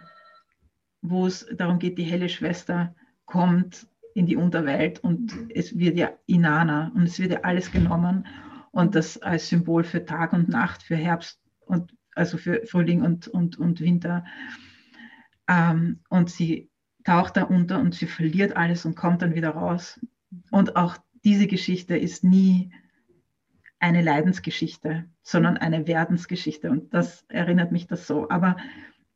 wo 1.01 1.25
es 1.27 1.45
darum 1.55 1.79
geht, 1.79 1.97
die 1.97 2.03
helle 2.03 2.29
Schwester 2.29 2.95
kommt 3.25 3.87
in 4.13 4.25
die 4.25 4.35
Unterwelt 4.35 4.99
und 4.99 5.33
es 5.49 5.77
wird 5.77 5.97
ja 5.97 6.11
Inanna 6.25 6.91
und 6.95 7.03
es 7.03 7.19
wird 7.19 7.31
ja 7.31 7.41
alles 7.41 7.71
genommen 7.71 8.27
und 8.71 8.95
das 8.95 9.17
als 9.21 9.49
Symbol 9.49 9.83
für 9.83 10.05
Tag 10.05 10.33
und 10.33 10.49
Nacht, 10.49 10.83
für 10.83 10.95
Herbst 10.95 11.39
und 11.61 11.95
also 12.15 12.37
für 12.37 12.65
Frühling 12.65 13.01
und, 13.01 13.27
und, 13.27 13.57
und 13.57 13.79
Winter. 13.79 14.25
Ähm, 15.47 15.99
und 16.09 16.29
sie 16.29 16.69
taucht 17.03 17.37
da 17.37 17.43
unter 17.43 17.79
und 17.79 17.95
sie 17.95 18.07
verliert 18.07 18.55
alles 18.55 18.85
und 18.85 18.95
kommt 18.95 19.21
dann 19.21 19.33
wieder 19.33 19.51
raus. 19.51 19.99
Und 20.51 20.75
auch 20.75 20.97
diese 21.23 21.47
Geschichte 21.47 21.97
ist 21.97 22.23
nie 22.23 22.71
eine 23.79 24.01
Leidensgeschichte, 24.01 25.05
sondern 25.23 25.57
eine 25.57 25.87
Werdensgeschichte. 25.87 26.69
Und 26.69 26.93
das 26.93 27.25
erinnert 27.29 27.71
mich 27.71 27.87
das 27.87 28.07
so. 28.07 28.29
Aber 28.29 28.57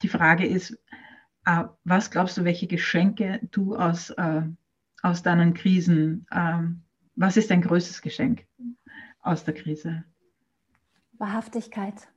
die 0.06 0.18
Frage 0.18 0.46
ist, 0.46 0.78
äh, 1.46 1.64
was 1.84 2.12
glaubst 2.12 2.38
du, 2.38 2.44
welche 2.44 2.68
Geschenke 2.68 3.40
du 3.50 3.76
aus, 3.76 4.12
äh, 4.12 4.44
aus 5.02 5.24
deinen 5.24 5.56
Krisen, 5.56 6.28
äh, 6.30 6.62
was 7.16 7.38
ist 7.38 7.50
dein 7.50 7.64
größtes 7.64 8.04
Geschenk 8.04 8.46
aus 9.22 9.44
der 9.46 9.56
Krise? 9.56 10.04
Wahrhaftigkeit. 11.14 12.08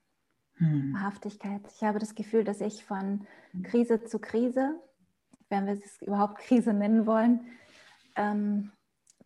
Hm. 0.56 0.92
Wahrhaftigkeit. 0.92 1.62
Ich 1.74 1.82
habe 1.82 1.98
das 1.98 2.14
Gefühl, 2.14 2.44
dass 2.44 2.60
ich 2.60 2.84
von 2.84 3.26
Krise 3.62 4.04
zu 4.04 4.18
Krise, 4.18 4.78
wenn 5.48 5.64
wir 5.64 5.72
es 5.82 6.02
überhaupt 6.02 6.38
Krise 6.46 6.74
nennen 6.74 7.06
wollen, 7.06 7.40
ähm, 8.16 8.70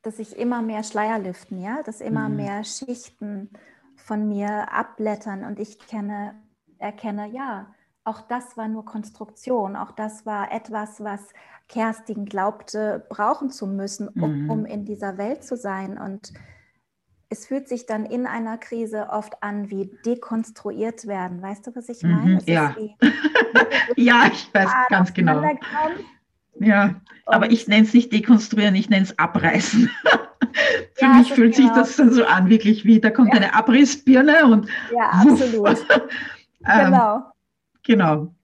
dass 0.03 0.21
ich 0.21 0.37
immer 0.37 0.63
mehr 0.63 0.85
Schleier 0.85 1.19
lüften, 1.19 1.61
ja, 1.61 1.83
dass 1.83 2.01
immer 2.01 2.27
hm. 2.27 2.37
mehr 2.37 2.63
Schichten 2.63 3.51
von 3.97 4.29
mir 4.29 4.73
abblättern 4.73 5.43
und 5.45 5.59
ich 5.59 5.81
kenne, 5.81 6.41
erkenne, 6.79 7.29
ja, 7.29 7.75
auch 8.05 8.21
das 8.23 8.57
war 8.57 8.69
nur 8.69 8.85
Konstruktion, 8.85 9.77
auch 9.77 9.93
das 9.93 10.27
war 10.27 10.53
etwas, 10.53 11.03
was 11.03 11.21
Kerstin 11.69 12.25
glaubte, 12.25 13.07
brauchen 13.09 13.51
zu 13.51 13.67
müssen, 13.67 14.09
um, 14.09 14.45
mhm. 14.45 14.51
um 14.51 14.67
in 14.67 14.85
dieser 14.85 15.19
Welt 15.19 15.45
zu 15.45 15.57
sein. 15.57 15.99
Und 15.99 16.33
es 17.29 17.47
fühlt 17.47 17.69
sich 17.69 17.87
dann 17.87 18.05
in 18.05 18.27
einer 18.27 18.59
Krise 18.59 19.09
oft 19.11 19.43
an 19.43 19.71
wie 19.71 19.91
dekonstruiert 20.05 21.07
werden. 21.07 21.41
Weißt 21.41 21.67
du, 21.67 21.75
was 21.75 21.89
ich 21.89 22.03
meine? 22.03 22.35
Mhm, 22.35 22.41
ja. 22.47 22.77
Wie, 23.97 24.03
ja, 24.03 24.27
ich 24.31 24.53
weiß 24.53 24.69
ganz 24.89 25.15
genau. 25.15 25.43
Ja, 26.59 27.01
aber 27.25 27.51
ich 27.51 27.67
nenne 27.69 27.87
es 27.87 27.95
nicht 27.95 28.13
dekonstruieren, 28.13 28.75
ich 28.75 28.91
nenne 28.91 29.05
es 29.05 29.19
abreißen. 29.19 29.91
Für 30.95 31.05
ja, 31.07 31.15
mich 31.15 31.33
fühlt 31.33 31.57
genau. 31.57 31.69
sich 31.69 31.77
das 31.77 31.97
dann 31.97 32.13
so 32.13 32.25
an, 32.27 32.51
wirklich 32.51 32.85
wie, 32.85 33.01
da 33.01 33.11
kommt 33.11 33.33
ja. 33.33 33.41
eine 33.41 33.55
Abrissbirne 33.55 34.45
und. 34.47 34.69
Ja, 34.93 35.11
absolut. 35.11 35.79
Ähm, 36.65 36.93
genau. 36.93 37.32
Genau. 37.85 38.35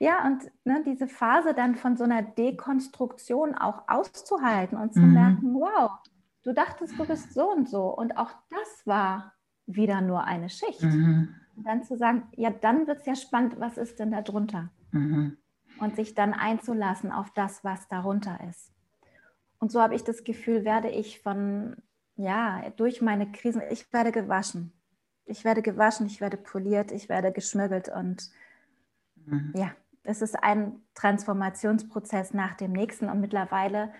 Ja, 0.00 0.24
und 0.26 0.50
ne, 0.64 0.82
diese 0.86 1.08
Phase 1.08 1.54
dann 1.54 1.74
von 1.74 1.96
so 1.96 2.04
einer 2.04 2.22
Dekonstruktion 2.22 3.54
auch 3.56 3.82
auszuhalten 3.88 4.78
und 4.78 4.94
zu 4.94 5.00
mhm. 5.00 5.12
merken, 5.12 5.54
wow, 5.54 5.90
du 6.44 6.52
dachtest, 6.52 6.98
du 6.98 7.04
bist 7.04 7.34
so 7.34 7.50
und 7.50 7.68
so. 7.68 7.94
Und 7.94 8.16
auch 8.16 8.30
das 8.50 8.86
war 8.86 9.32
wieder 9.66 10.00
nur 10.00 10.24
eine 10.24 10.48
Schicht. 10.48 10.82
Mhm. 10.82 11.34
Und 11.56 11.66
dann 11.66 11.82
zu 11.82 11.96
sagen, 11.96 12.28
ja, 12.36 12.50
dann 12.50 12.86
wird 12.86 13.00
es 13.00 13.06
ja 13.06 13.16
spannend, 13.16 13.58
was 13.58 13.76
ist 13.76 13.98
denn 13.98 14.12
da 14.12 14.22
drunter? 14.22 14.70
Mhm. 14.92 15.36
Und 15.80 15.96
sich 15.96 16.14
dann 16.14 16.32
einzulassen 16.32 17.10
auf 17.10 17.30
das, 17.30 17.64
was 17.64 17.88
darunter 17.88 18.38
ist. 18.48 18.72
Und 19.58 19.72
so 19.72 19.80
habe 19.80 19.96
ich 19.96 20.04
das 20.04 20.22
Gefühl, 20.22 20.64
werde 20.64 20.88
ich 20.88 21.20
von, 21.20 21.76
ja, 22.14 22.70
durch 22.76 23.02
meine 23.02 23.30
Krisen, 23.32 23.62
ich 23.70 23.92
werde 23.92 24.12
gewaschen. 24.12 24.72
Ich 25.24 25.44
werde 25.44 25.62
gewaschen, 25.62 26.06
ich 26.06 26.20
werde 26.20 26.36
poliert, 26.36 26.92
ich 26.92 27.08
werde 27.08 27.32
geschmögelt 27.32 27.88
und 27.88 28.30
Mhm. 29.30 29.52
Ja, 29.54 29.70
es 30.04 30.22
ist 30.22 30.42
ein 30.42 30.80
Transformationsprozess 30.94 32.34
nach 32.34 32.54
dem 32.54 32.72
nächsten 32.72 33.08
und 33.08 33.20
mittlerweile 33.20 33.92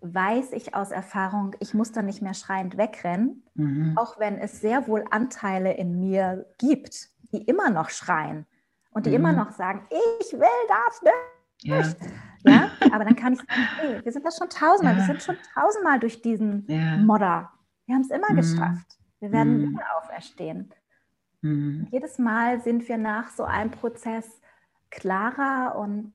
weiß 0.00 0.52
ich 0.52 0.74
aus 0.74 0.90
Erfahrung, 0.90 1.56
ich 1.60 1.72
muss 1.72 1.92
da 1.92 2.02
nicht 2.02 2.20
mehr 2.20 2.34
schreiend 2.34 2.76
wegrennen, 2.76 3.42
mhm. 3.54 3.96
auch 3.96 4.18
wenn 4.18 4.38
es 4.38 4.60
sehr 4.60 4.86
wohl 4.86 5.04
Anteile 5.10 5.72
in 5.74 5.98
mir 5.98 6.46
gibt, 6.58 7.08
die 7.32 7.42
immer 7.42 7.70
noch 7.70 7.88
schreien 7.88 8.46
und 8.90 9.06
die 9.06 9.10
mhm. 9.10 9.16
immer 9.16 9.32
noch 9.32 9.52
sagen, 9.52 9.86
ich 9.90 10.32
will 10.32 10.48
das 10.68 11.02
nicht. 11.02 11.96
Ja. 12.44 12.52
ja? 12.52 12.70
aber 12.92 13.04
dann 13.04 13.16
kann 13.16 13.32
ich 13.32 13.38
sagen, 13.38 13.68
hey, 13.78 14.04
wir 14.04 14.12
sind 14.12 14.26
das 14.26 14.36
schon 14.36 14.50
tausendmal, 14.50 14.94
ja. 14.94 15.00
wir 15.00 15.06
sind 15.06 15.22
schon 15.22 15.36
tausendmal 15.54 15.98
durch 15.98 16.20
diesen 16.20 16.66
ja. 16.68 16.98
Modder. 16.98 17.50
Wir 17.86 17.94
haben 17.94 18.02
es 18.02 18.10
immer 18.10 18.30
mhm. 18.30 18.36
geschafft. 18.36 18.98
Wir 19.20 19.32
werden 19.32 19.58
mhm. 19.58 19.70
wieder 19.70 19.84
auferstehen. 19.96 20.70
Mhm. 21.40 21.88
Jedes 21.90 22.18
Mal 22.18 22.60
sind 22.60 22.86
wir 22.88 22.98
nach 22.98 23.30
so 23.30 23.44
einem 23.44 23.70
Prozess 23.70 24.40
klarer 24.94 25.76
und 25.76 26.12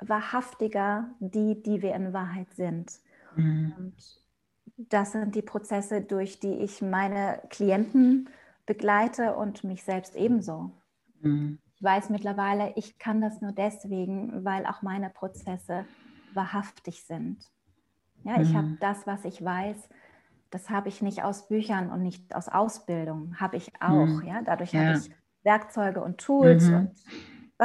wahrhaftiger 0.00 1.08
die, 1.20 1.62
die 1.62 1.80
wir 1.80 1.94
in 1.94 2.12
Wahrheit 2.12 2.52
sind. 2.54 2.92
Mhm. 3.36 3.72
Und 3.78 3.94
das 4.76 5.12
sind 5.12 5.34
die 5.34 5.42
Prozesse, 5.42 6.02
durch 6.02 6.40
die 6.40 6.54
ich 6.54 6.82
meine 6.82 7.40
Klienten 7.48 8.28
begleite 8.66 9.36
und 9.36 9.62
mich 9.62 9.84
selbst 9.84 10.16
ebenso. 10.16 10.72
Mhm. 11.20 11.58
Ich 11.76 11.82
weiß 11.82 12.10
mittlerweile, 12.10 12.72
ich 12.76 12.98
kann 12.98 13.20
das 13.20 13.40
nur 13.40 13.52
deswegen, 13.52 14.44
weil 14.44 14.66
auch 14.66 14.82
meine 14.82 15.10
Prozesse 15.10 15.84
wahrhaftig 16.32 17.04
sind. 17.04 17.38
Ja, 18.24 18.40
ich 18.40 18.50
mhm. 18.50 18.56
habe 18.56 18.76
das, 18.80 19.06
was 19.06 19.24
ich 19.24 19.44
weiß, 19.44 19.88
das 20.50 20.70
habe 20.70 20.88
ich 20.88 21.02
nicht 21.02 21.22
aus 21.22 21.48
Büchern 21.48 21.90
und 21.90 22.02
nicht 22.02 22.34
aus 22.34 22.48
Ausbildung, 22.48 23.38
habe 23.38 23.56
ich 23.56 23.70
auch. 23.80 24.06
Mhm. 24.06 24.24
Ja, 24.26 24.42
dadurch 24.42 24.72
ja. 24.72 24.80
habe 24.80 24.98
ich 24.98 25.10
Werkzeuge 25.42 26.02
und 26.02 26.18
Tools 26.18 26.64
mhm. 26.64 26.74
und 26.74 26.90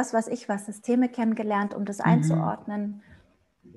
was 0.00 0.14
weiß 0.14 0.28
ich 0.28 0.48
was, 0.48 0.66
Systeme 0.66 1.08
kennengelernt, 1.08 1.74
um 1.74 1.84
das 1.84 1.98
mhm. 1.98 2.04
einzuordnen. 2.04 3.02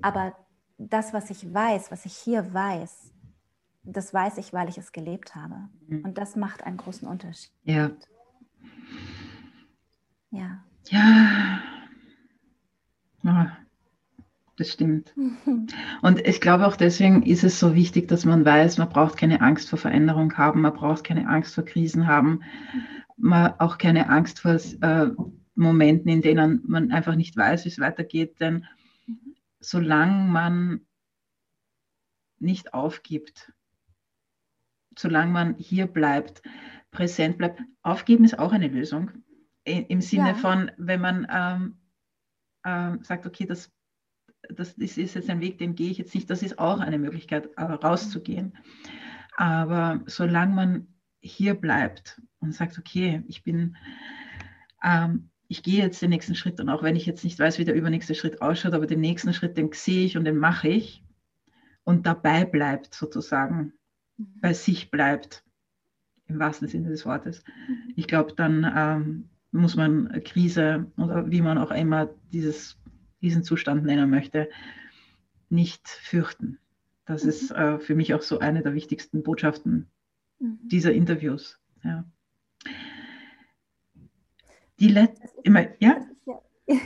Aber 0.01 0.33
das, 0.77 1.13
was 1.13 1.29
ich 1.29 1.53
weiß, 1.53 1.91
was 1.91 2.05
ich 2.05 2.15
hier 2.15 2.53
weiß, 2.53 3.11
das 3.83 4.13
weiß 4.13 4.37
ich, 4.37 4.53
weil 4.53 4.69
ich 4.69 4.77
es 4.77 4.93
gelebt 4.93 5.35
habe. 5.35 5.55
Mhm. 5.87 6.05
Und 6.05 6.17
das 6.17 6.35
macht 6.37 6.63
einen 6.63 6.77
großen 6.77 7.07
Unterschied. 7.07 7.51
Ja. 7.63 7.91
Ja. 10.31 10.63
Ja. 10.89 11.59
Oh, 13.25 13.45
das 14.57 14.71
stimmt. 14.71 15.13
Und 16.01 16.25
ich 16.25 16.39
glaube 16.39 16.67
auch 16.67 16.77
deswegen 16.77 17.23
ist 17.23 17.43
es 17.43 17.59
so 17.59 17.75
wichtig, 17.75 18.07
dass 18.07 18.23
man 18.23 18.45
weiß, 18.45 18.77
man 18.77 18.89
braucht 18.89 19.17
keine 19.17 19.41
Angst 19.41 19.69
vor 19.69 19.79
Veränderung 19.79 20.37
haben, 20.37 20.61
man 20.61 20.73
braucht 20.73 21.03
keine 21.03 21.27
Angst 21.27 21.53
vor 21.55 21.65
Krisen 21.65 22.07
haben, 22.07 22.41
man 23.17 23.53
auch 23.59 23.77
keine 23.77 24.09
Angst 24.09 24.39
vor 24.39 24.53
äh, 24.53 25.11
Momenten, 25.55 26.09
in 26.09 26.21
denen 26.21 26.63
man 26.67 26.91
einfach 26.91 27.15
nicht 27.15 27.35
weiß, 27.35 27.65
wie 27.65 27.69
es 27.69 27.79
weitergeht. 27.79 28.39
Denn 28.39 28.65
solange 29.59 30.29
man 30.29 30.81
nicht 32.39 32.73
aufgibt, 32.73 33.53
solange 34.97 35.31
man 35.31 35.55
hier 35.55 35.87
bleibt, 35.87 36.41
präsent 36.91 37.37
bleibt, 37.37 37.61
aufgeben 37.81 38.25
ist 38.25 38.37
auch 38.39 38.51
eine 38.51 38.67
Lösung. 38.67 39.11
Im 39.65 40.01
Sinne 40.01 40.29
ja. 40.29 40.35
von, 40.35 40.71
wenn 40.77 41.01
man 41.01 41.27
ähm, 41.31 41.77
ähm, 42.65 43.03
sagt, 43.03 43.25
okay, 43.25 43.45
das, 43.45 43.71
das, 44.49 44.75
das 44.75 44.97
ist 44.97 45.15
jetzt 45.15 45.29
ein 45.29 45.39
Weg, 45.39 45.57
den 45.57 45.75
gehe 45.75 45.89
ich 45.89 45.97
jetzt 45.97 46.13
nicht, 46.13 46.29
das 46.29 46.43
ist 46.43 46.59
auch 46.59 46.79
eine 46.79 46.99
Möglichkeit, 46.99 47.49
äh, 47.55 47.63
rauszugehen. 47.63 48.57
Aber 49.37 50.01
solange 50.05 50.53
man 50.53 50.87
hier 51.21 51.55
bleibt 51.55 52.21
und 52.39 52.53
sagt, 52.53 52.77
okay, 52.77 53.23
ich 53.27 53.43
bin, 53.43 53.77
ähm, 54.83 55.29
ich 55.47 55.63
gehe 55.63 55.81
jetzt 55.83 56.01
den 56.01 56.09
nächsten 56.09 56.35
Schritt 56.35 56.59
und 56.59 56.69
auch 56.69 56.83
wenn 56.83 56.95
ich 56.95 57.05
jetzt 57.05 57.23
nicht 57.23 57.37
weiß, 57.37 57.59
wie 57.59 57.65
der 57.65 57.75
übernächste 57.75 58.15
Schritt 58.15 58.41
ausschaut, 58.41 58.73
aber 58.73 58.87
den 58.87 59.01
nächsten 59.01 59.33
Schritt, 59.33 59.57
den 59.57 59.71
sehe 59.73 60.05
ich 60.05 60.17
und 60.17 60.25
den 60.25 60.37
mache 60.37 60.69
ich 60.69 61.03
und 61.83 62.05
dabei 62.05 62.45
bleibt 62.45 62.93
sozusagen, 62.93 63.73
mhm. 64.17 64.39
bei 64.41 64.53
sich 64.53 64.89
bleibt, 64.89 65.43
im 66.27 66.39
wahrsten 66.39 66.67
Sinne 66.67 66.89
des 66.89 67.05
Wortes. 67.05 67.43
Mhm. 67.45 67.93
Ich 67.95 68.07
glaube, 68.07 68.33
dann 68.33 68.71
ähm, 68.75 69.29
muss 69.51 69.75
man 69.75 70.23
Krise 70.23 70.91
oder 70.97 71.29
wie 71.29 71.41
man 71.41 71.57
auch 71.57 71.71
immer 71.71 72.09
dieses, 72.31 72.77
diesen 73.21 73.43
Zustand 73.43 73.83
nennen 73.85 74.09
möchte, 74.09 74.49
nicht 75.49 75.87
fürchten. 75.87 76.57
Das 77.05 77.23
mhm. 77.23 77.29
ist 77.29 77.51
äh, 77.51 77.79
für 77.79 77.95
mich 77.95 78.13
auch 78.13 78.21
so 78.21 78.39
eine 78.39 78.63
der 78.63 78.73
wichtigsten 78.73 79.23
Botschaften 79.23 79.87
mhm. 80.39 80.59
dieser 80.63 80.93
Interviews. 80.93 81.59
Ja. 81.83 82.05
Die 84.83 84.89
letzte, 84.89 85.29
immer, 85.43 85.65
ja? 85.79 85.95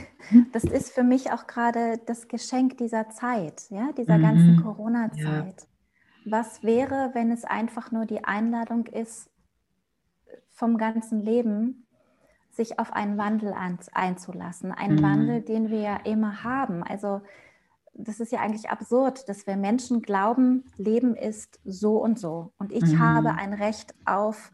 Das 0.52 0.62
ist 0.62 0.92
für 0.92 1.02
mich 1.02 1.32
auch 1.32 1.46
gerade 1.46 1.98
das 2.06 2.28
Geschenk 2.28 2.76
dieser 2.78 3.08
Zeit, 3.08 3.70
ja, 3.70 3.90
dieser 3.96 4.18
mhm. 4.18 4.22
ganzen 4.22 4.62
Corona-Zeit. 4.62 5.62
Ja. 5.62 6.30
Was 6.30 6.62
wäre, 6.62 7.10
wenn 7.14 7.32
es 7.32 7.44
einfach 7.44 7.90
nur 7.90 8.06
die 8.06 8.22
Einladung 8.22 8.86
ist, 8.86 9.30
vom 10.50 10.76
ganzen 10.76 11.22
Leben 11.24 11.86
sich 12.50 12.78
auf 12.78 12.92
einen 12.92 13.18
Wandel 13.18 13.52
einzulassen? 13.92 14.70
Einen 14.70 14.96
mhm. 14.96 15.02
Wandel, 15.02 15.40
den 15.40 15.70
wir 15.70 15.80
ja 15.80 15.96
immer 15.96 16.44
haben. 16.44 16.84
Also 16.84 17.22
das 17.94 18.20
ist 18.20 18.30
ja 18.30 18.40
eigentlich 18.40 18.70
absurd, 18.70 19.28
dass 19.28 19.46
wir 19.46 19.56
Menschen 19.56 20.02
glauben, 20.02 20.70
Leben 20.76 21.16
ist 21.16 21.58
so 21.64 21.96
und 21.96 22.18
so. 22.18 22.52
Und 22.58 22.72
ich 22.72 22.84
mhm. 22.84 22.98
habe 23.00 23.34
ein 23.34 23.54
Recht 23.54 23.94
auf 24.04 24.52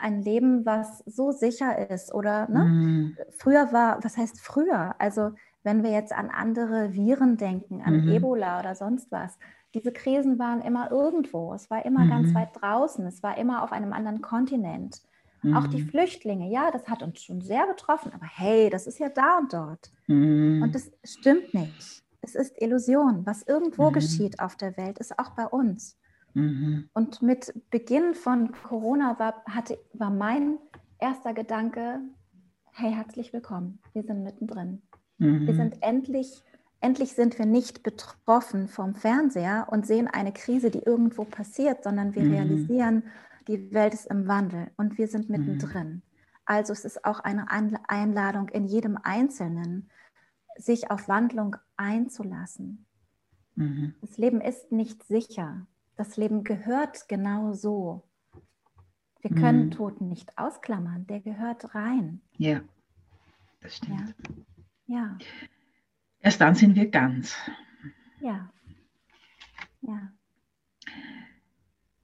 ein 0.00 0.22
Leben, 0.22 0.64
was 0.64 0.98
so 1.06 1.32
sicher 1.32 1.90
ist. 1.90 2.14
Oder 2.14 2.48
ne? 2.48 2.64
Mhm. 2.64 3.16
früher 3.36 3.72
war, 3.72 4.02
was 4.02 4.16
heißt 4.16 4.40
früher? 4.40 4.94
Also 4.98 5.32
wenn 5.62 5.82
wir 5.82 5.90
jetzt 5.90 6.12
an 6.12 6.30
andere 6.30 6.94
Viren 6.94 7.36
denken, 7.36 7.82
an 7.82 8.02
mhm. 8.02 8.12
Ebola 8.12 8.60
oder 8.60 8.74
sonst 8.74 9.10
was, 9.10 9.38
diese 9.74 9.92
Krisen 9.92 10.38
waren 10.38 10.62
immer 10.62 10.90
irgendwo. 10.90 11.52
Es 11.52 11.70
war 11.70 11.84
immer 11.84 12.04
mhm. 12.04 12.10
ganz 12.10 12.34
weit 12.34 12.50
draußen. 12.60 13.06
Es 13.06 13.22
war 13.22 13.36
immer 13.36 13.62
auf 13.62 13.72
einem 13.72 13.92
anderen 13.92 14.22
Kontinent. 14.22 15.02
Auch 15.54 15.68
die 15.68 15.82
mhm. 15.82 15.88
Flüchtlinge, 15.88 16.50
ja, 16.50 16.70
das 16.72 16.88
hat 16.88 17.02
uns 17.02 17.22
schon 17.22 17.40
sehr 17.40 17.66
betroffen, 17.68 18.12
aber 18.12 18.26
hey, 18.26 18.70
das 18.70 18.88
ist 18.88 18.98
ja 18.98 19.08
da 19.08 19.38
und 19.38 19.52
dort. 19.52 19.92
Mhm. 20.08 20.62
Und 20.62 20.74
das 20.74 20.90
stimmt 21.04 21.54
nicht. 21.54 22.02
Es 22.22 22.34
ist 22.34 22.60
Illusion. 22.60 23.24
Was 23.24 23.44
irgendwo 23.44 23.90
mhm. 23.90 23.94
geschieht 23.94 24.40
auf 24.40 24.56
der 24.56 24.76
Welt, 24.76 24.98
ist 24.98 25.16
auch 25.18 25.30
bei 25.30 25.46
uns. 25.46 25.96
Mhm. 26.34 26.88
Und 26.92 27.22
mit 27.22 27.52
Beginn 27.70 28.14
von 28.14 28.52
Corona 28.52 29.18
war, 29.18 29.42
hatte, 29.46 29.78
war 29.92 30.10
mein 30.10 30.58
erster 30.98 31.34
Gedanke, 31.34 32.00
hey, 32.72 32.92
herzlich 32.92 33.32
willkommen, 33.32 33.80
wir 33.92 34.02
sind 34.02 34.22
mittendrin. 34.22 34.82
Mhm. 35.18 35.46
Wir 35.46 35.54
sind 35.54 35.82
endlich, 35.82 36.42
endlich 36.80 37.12
sind 37.12 37.38
wir 37.38 37.46
nicht 37.46 37.82
betroffen 37.82 38.68
vom 38.68 38.94
Fernseher 38.94 39.66
und 39.70 39.86
sehen 39.86 40.08
eine 40.08 40.32
Krise, 40.32 40.70
die 40.70 40.82
irgendwo 40.82 41.24
passiert, 41.24 41.82
sondern 41.84 42.14
wir 42.14 42.22
mhm. 42.22 42.32
realisieren, 42.32 43.02
die 43.48 43.72
Welt 43.72 43.94
ist 43.94 44.06
im 44.06 44.28
Wandel 44.28 44.70
und 44.76 44.98
wir 44.98 45.08
sind 45.08 45.28
mittendrin. 45.28 45.88
Mhm. 45.88 46.02
Also 46.44 46.72
es 46.72 46.84
ist 46.84 47.04
auch 47.04 47.20
eine 47.20 47.50
Einladung 47.88 48.48
in 48.48 48.64
jedem 48.64 48.98
Einzelnen, 49.02 49.90
sich 50.56 50.90
auf 50.90 51.08
Wandlung 51.08 51.56
einzulassen. 51.76 52.86
Mhm. 53.54 53.94
Das 54.00 54.16
Leben 54.18 54.40
ist 54.40 54.72
nicht 54.72 55.04
sicher. 55.04 55.66
Das 55.98 56.16
Leben 56.16 56.44
gehört 56.44 57.08
genau 57.08 57.54
so. 57.54 58.04
Wir 59.20 59.32
können 59.32 59.66
mhm. 59.66 59.70
Tod 59.72 60.00
nicht 60.00 60.38
ausklammern, 60.38 61.08
der 61.08 61.18
gehört 61.18 61.74
rein. 61.74 62.20
Ja, 62.36 62.60
das 63.60 63.78
stimmt. 63.78 64.14
Ja. 64.86 64.96
ja. 64.96 65.18
Erst 66.20 66.40
dann 66.40 66.54
sind 66.54 66.76
wir 66.76 66.88
ganz. 66.88 67.34
Ja. 68.20 68.48
Ja. 69.80 70.12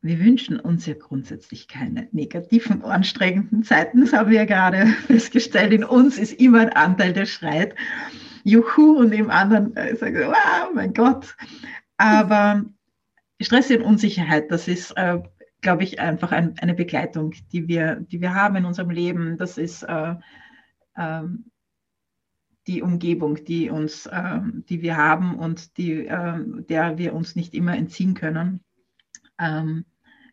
Wir 0.03 0.19
wünschen 0.19 0.59
uns 0.59 0.87
ja 0.87 0.95
grundsätzlich 0.95 1.69
keine 1.69 2.09
negativen, 2.11 2.83
anstrengenden 2.83 3.63
Zeiten. 3.63 4.01
Das 4.01 4.13
haben 4.13 4.31
wir 4.31 4.39
ja 4.39 4.45
gerade 4.45 4.87
festgestellt. 5.07 5.73
In 5.73 5.85
uns 5.85 6.19
ist 6.19 6.33
immer 6.41 6.63
ein 6.63 6.71
Anteil, 6.71 7.13
der 7.13 7.27
schreit, 7.27 7.77
Juhu, 8.43 8.99
und 8.99 9.13
im 9.13 9.31
anderen 9.31 9.77
äh, 9.77 9.95
sagt, 9.95 10.17
wow, 10.17 10.75
mein 10.75 10.93
Gott. 10.93 11.37
Aber 11.97 12.65
Stress 13.45 13.71
und 13.71 13.83
Unsicherheit, 13.83 14.51
das 14.51 14.69
ist, 14.69 14.93
äh, 14.93 15.21
glaube 15.61 15.85
ich, 15.85 16.01
einfach 16.01 16.33
ein, 16.33 16.59
eine 16.59 16.75
Begleitung, 16.75 17.33
die 17.53 17.69
wir, 17.69 17.97
die 17.97 18.21
wir 18.21 18.35
haben 18.35 18.57
in 18.57 18.65
unserem 18.65 18.91
Leben. 18.91 19.37
Das 19.37 19.59
ist 19.59 19.83
äh, 19.83 20.15
äh, 20.95 21.23
die 22.67 22.83
Umgebung, 22.83 23.45
die, 23.45 23.71
uns, 23.71 24.09
ähm, 24.11 24.65
die 24.69 24.83
wir 24.83 24.97
haben 24.97 25.39
und 25.39 25.77
die, 25.77 26.07
ähm, 26.07 26.67
der 26.69 26.99
wir 26.99 27.15
uns 27.15 27.37
nicht 27.37 27.55
immer 27.55 27.77
entziehen 27.77 28.15
können. 28.15 28.65
Ähm, 29.39 29.85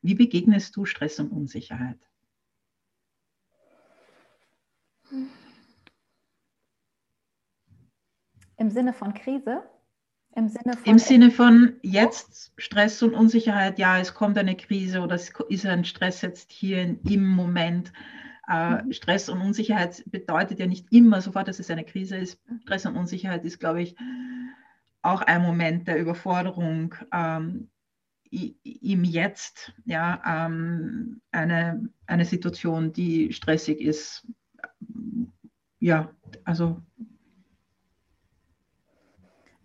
wie 0.02 0.16
begegnest 0.16 0.76
du 0.76 0.86
Stress 0.86 1.20
und 1.20 1.32
Unsicherheit? 1.32 2.00
Im 8.58 8.70
Sinne 8.70 8.94
von 8.94 9.14
Krise? 9.14 9.64
Im 10.42 10.50
Sinne 10.50 10.74
von, 10.74 10.84
Im 10.86 10.98
Sinne 10.98 11.32
von 11.32 11.74
jetzt 11.84 12.52
Stress 12.58 13.04
und 13.04 13.14
Unsicherheit, 13.14 13.78
ja, 13.78 14.00
es 14.00 14.16
kommt 14.16 14.40
eine 14.40 14.56
Krise 14.56 15.02
oder 15.02 15.14
es 15.14 15.32
ist 15.50 15.68
ein 15.68 15.86
Stress 15.86 16.22
jetzt 16.24 16.52
hier 16.52 16.98
im 17.08 17.28
Moment. 17.28 17.94
Äh, 18.48 18.82
mhm. 18.82 18.92
Stress 18.92 19.30
und 19.30 19.40
Unsicherheit 19.40 20.04
bedeutet 20.08 20.60
ja 20.60 20.66
nicht 20.66 20.92
immer 20.92 21.22
sofort, 21.22 21.48
dass 21.48 21.60
es 21.60 21.70
eine 21.70 21.84
Krise 21.84 22.18
ist. 22.18 22.40
Stress 22.64 22.88
und 22.88 22.98
Unsicherheit 22.98 23.46
ist, 23.46 23.60
glaube 23.60 23.84
ich, 23.84 23.96
auch 25.04 25.22
ein 25.22 25.44
Moment 25.44 25.88
der 25.88 26.00
Überforderung 26.00 26.96
ähm, 27.14 27.70
im 28.32 29.04
Jetzt, 29.04 29.74
ja, 29.86 30.22
ähm, 30.26 31.22
eine, 31.32 31.88
eine 32.08 32.26
Situation, 32.26 32.94
die 32.94 33.32
stressig 33.32 33.80
ist. 33.80 34.28
Ja, 35.80 36.10
also 36.46 36.82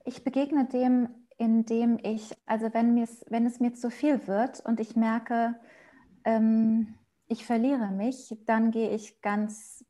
ich 0.07 0.25
begegne 0.25 0.66
dem, 0.66 1.09
indem 1.37 1.99
ich, 2.03 2.35
also 2.47 2.73
wenn, 2.73 2.97
wenn 2.97 3.47
es 3.47 3.61
mir 3.61 3.75
zu 3.75 3.90
viel 3.90 4.27
wird 4.27 4.61
und 4.61 4.81
ich 4.81 4.97
merke, 4.97 5.57
ähm, 6.25 6.95
ich 7.29 7.45
verliere 7.45 7.90
mich, 7.90 8.38
dann 8.47 8.71
gehe 8.71 8.90
ich 8.90 9.21
ganz, 9.21 9.85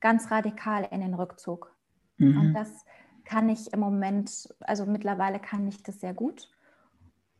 ganz 0.00 0.30
radikal 0.30 0.86
in 0.90 1.00
den 1.00 1.14
Rückzug. 1.14 1.74
Mhm. 2.18 2.40
Und 2.40 2.54
das 2.54 2.84
kann 3.24 3.48
ich 3.48 3.72
im 3.72 3.80
Moment, 3.80 4.54
also 4.60 4.86
mittlerweile 4.86 5.40
kann 5.40 5.66
ich 5.66 5.82
das 5.82 6.00
sehr 6.00 6.14
gut. 6.14 6.50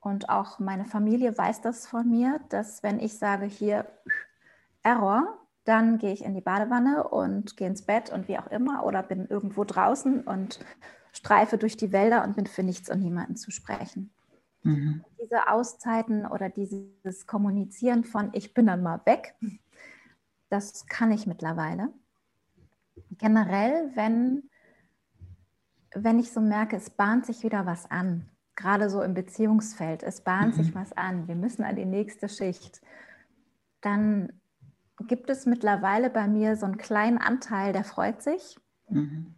Und 0.00 0.28
auch 0.28 0.58
meine 0.58 0.84
Familie 0.84 1.36
weiß 1.36 1.60
das 1.60 1.86
von 1.86 2.10
mir, 2.10 2.40
dass 2.48 2.82
wenn 2.82 2.98
ich 2.98 3.18
sage, 3.18 3.46
hier, 3.46 3.86
Error, 4.82 5.38
dann 5.64 5.98
gehe 5.98 6.12
ich 6.12 6.24
in 6.24 6.34
die 6.34 6.42
Badewanne 6.42 7.08
und 7.08 7.56
gehe 7.56 7.68
ins 7.68 7.82
Bett 7.82 8.10
und 8.10 8.28
wie 8.28 8.38
auch 8.38 8.48
immer 8.48 8.84
oder 8.84 9.02
bin 9.02 9.26
irgendwo 9.26 9.64
draußen 9.64 10.22
und 10.22 10.60
streife 11.24 11.56
durch 11.56 11.78
die 11.78 11.90
Wälder 11.90 12.22
und 12.22 12.36
bin 12.36 12.46
für 12.46 12.62
nichts 12.62 12.90
und 12.90 13.00
niemanden 13.00 13.36
zu 13.36 13.50
sprechen. 13.50 14.12
Mhm. 14.62 15.02
Diese 15.22 15.48
Auszeiten 15.48 16.26
oder 16.26 16.50
dieses 16.50 17.26
Kommunizieren 17.26 18.04
von 18.04 18.28
ich 18.34 18.52
bin 18.52 18.66
dann 18.66 18.82
mal 18.82 19.00
weg, 19.06 19.34
das 20.50 20.86
kann 20.86 21.10
ich 21.12 21.26
mittlerweile. 21.26 21.88
Generell, 23.12 23.90
wenn, 23.94 24.50
wenn 25.94 26.18
ich 26.18 26.30
so 26.30 26.42
merke, 26.42 26.76
es 26.76 26.90
bahnt 26.90 27.24
sich 27.24 27.42
wieder 27.42 27.64
was 27.64 27.90
an, 27.90 28.28
gerade 28.54 28.90
so 28.90 29.02
im 29.02 29.14
Beziehungsfeld, 29.14 30.02
es 30.02 30.20
bahnt 30.20 30.58
mhm. 30.58 30.62
sich 30.62 30.74
was 30.74 30.92
an, 30.92 31.26
wir 31.26 31.36
müssen 31.36 31.64
an 31.64 31.76
die 31.76 31.86
nächste 31.86 32.28
Schicht, 32.28 32.82
dann 33.80 34.30
gibt 35.06 35.30
es 35.30 35.46
mittlerweile 35.46 36.10
bei 36.10 36.28
mir 36.28 36.56
so 36.56 36.66
einen 36.66 36.76
kleinen 36.76 37.18
Anteil, 37.18 37.72
der 37.72 37.84
freut 37.84 38.22
sich. 38.22 38.58
Mhm. 38.90 39.34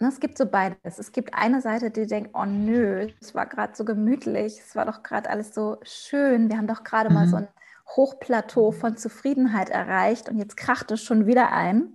Es 0.00 0.20
gibt 0.20 0.38
so 0.38 0.46
beides. 0.46 0.98
Es 0.98 1.12
gibt 1.12 1.34
eine 1.34 1.60
Seite, 1.60 1.90
die 1.90 2.06
denkt, 2.06 2.30
oh 2.34 2.44
nö, 2.44 3.08
es 3.20 3.34
war 3.34 3.46
gerade 3.46 3.74
so 3.74 3.84
gemütlich, 3.84 4.60
es 4.60 4.76
war 4.76 4.84
doch 4.84 5.02
gerade 5.02 5.28
alles 5.28 5.54
so 5.54 5.78
schön. 5.82 6.48
Wir 6.48 6.56
haben 6.56 6.68
doch 6.68 6.84
gerade 6.84 7.08
mhm. 7.08 7.14
mal 7.14 7.28
so 7.28 7.36
ein 7.36 7.48
Hochplateau 7.96 8.70
von 8.70 8.96
Zufriedenheit 8.96 9.70
erreicht 9.70 10.28
und 10.28 10.38
jetzt 10.38 10.56
kracht 10.56 10.90
es 10.90 11.02
schon 11.02 11.26
wieder 11.26 11.52
ein. 11.52 11.94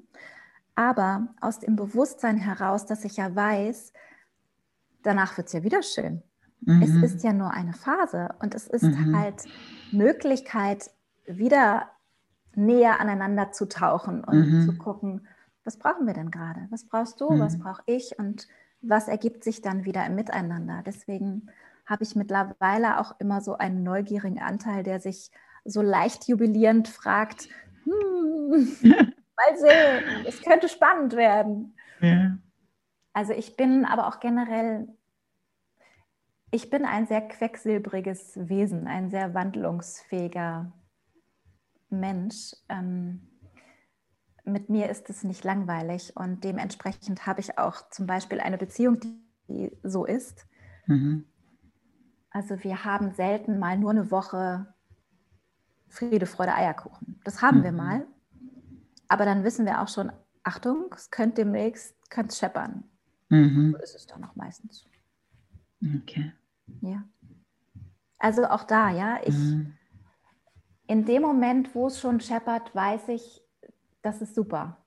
Aber 0.75 1.27
aus 1.39 1.59
dem 1.59 1.75
Bewusstsein 1.75 2.37
heraus, 2.37 2.85
dass 2.85 3.05
ich 3.05 3.17
ja 3.17 3.33
weiß, 3.33 3.93
danach 5.03 5.37
wird 5.37 5.47
es 5.47 5.53
ja 5.53 5.63
wieder 5.63 5.83
schön. 5.83 6.23
Mhm. 6.61 6.81
Es 6.81 7.13
ist 7.13 7.23
ja 7.23 7.31
nur 7.31 7.51
eine 7.51 7.73
Phase 7.73 8.29
und 8.41 8.55
es 8.55 8.67
ist 8.67 8.83
mhm. 8.83 9.17
halt 9.17 9.45
Möglichkeit, 9.91 10.89
wieder 11.25 11.89
näher 12.55 12.99
aneinander 12.99 13.51
zu 13.51 13.67
tauchen 13.67 14.23
und 14.23 14.37
mhm. 14.37 14.65
zu 14.65 14.77
gucken, 14.77 15.27
was 15.63 15.77
brauchen 15.77 16.05
wir 16.05 16.13
denn 16.13 16.31
gerade? 16.31 16.67
Was 16.69 16.85
brauchst 16.85 17.21
du? 17.21 17.29
Mhm. 17.31 17.39
Was 17.39 17.59
brauche 17.59 17.83
ich? 17.85 18.17
Und 18.19 18.47
was 18.81 19.07
ergibt 19.07 19.43
sich 19.43 19.61
dann 19.61 19.85
wieder 19.85 20.05
im 20.05 20.15
Miteinander? 20.15 20.83
Deswegen 20.85 21.49
habe 21.85 22.03
ich 22.03 22.15
mittlerweile 22.15 22.99
auch 22.99 23.19
immer 23.19 23.41
so 23.41 23.55
einen 23.57 23.83
neugierigen 23.83 24.39
Anteil, 24.39 24.83
der 24.83 24.99
sich 24.99 25.31
so 25.65 25.81
leicht 25.81 26.27
jubilierend 26.27 26.87
fragt, 26.87 27.49
hm, 27.83 28.67
mal 28.83 29.57
sehen, 29.57 30.25
es 30.25 30.41
könnte 30.41 30.69
spannend 30.69 31.15
werden. 31.15 31.75
Ja. 32.01 32.37
Also 33.13 33.33
ich 33.33 33.55
bin 33.55 33.85
aber 33.85 34.07
auch 34.07 34.19
generell, 34.19 34.87
ich 36.51 36.69
bin 36.69 36.85
ein 36.85 37.07
sehr 37.07 37.21
quecksilbriges 37.21 38.49
Wesen, 38.49 38.87
ein 38.87 39.09
sehr 39.09 39.33
wandlungsfähiger 39.33 40.71
Mensch. 41.89 42.55
Ähm, 42.69 43.32
mit 44.45 44.69
mir 44.69 44.89
ist 44.89 45.09
es 45.09 45.23
nicht 45.23 45.43
langweilig 45.43 46.15
und 46.15 46.43
dementsprechend 46.43 47.25
habe 47.25 47.39
ich 47.39 47.57
auch 47.57 47.89
zum 47.89 48.07
Beispiel 48.07 48.39
eine 48.39 48.57
Beziehung, 48.57 48.99
die 49.47 49.71
so 49.83 50.05
ist. 50.05 50.45
Mhm. 50.85 51.25
Also 52.29 52.63
wir 52.63 52.83
haben 52.83 53.11
selten 53.13 53.59
mal 53.59 53.77
nur 53.77 53.91
eine 53.91 54.11
Woche 54.11 54.73
Friede, 55.87 56.25
Freude, 56.25 56.55
Eierkuchen. 56.55 57.21
Das 57.23 57.41
haben 57.41 57.59
mhm. 57.59 57.63
wir 57.63 57.71
mal. 57.71 58.07
Aber 59.07 59.25
dann 59.25 59.43
wissen 59.43 59.65
wir 59.65 59.81
auch 59.81 59.87
schon, 59.87 60.11
Achtung, 60.43 60.87
es 60.95 61.11
könnte 61.11 61.43
demnächst 61.43 61.95
könnte 62.09 62.35
scheppern. 62.35 62.83
Mhm. 63.29 63.73
So 63.73 63.83
ist 63.83 63.95
es 63.95 64.07
dann 64.07 64.23
auch 64.23 64.35
meistens. 64.35 64.85
Okay. 66.01 66.33
Ja. 66.81 67.03
Also 68.17 68.45
auch 68.45 68.63
da, 68.63 68.89
ja, 68.89 69.19
ich, 69.23 69.35
mhm. 69.35 69.73
in 70.87 71.05
dem 71.05 71.21
Moment, 71.21 71.75
wo 71.75 71.87
es 71.87 71.99
schon 71.99 72.19
scheppert, 72.19 72.73
weiß 72.73 73.09
ich, 73.09 73.42
das 74.03 74.21
ist 74.21 74.35
super. 74.35 74.77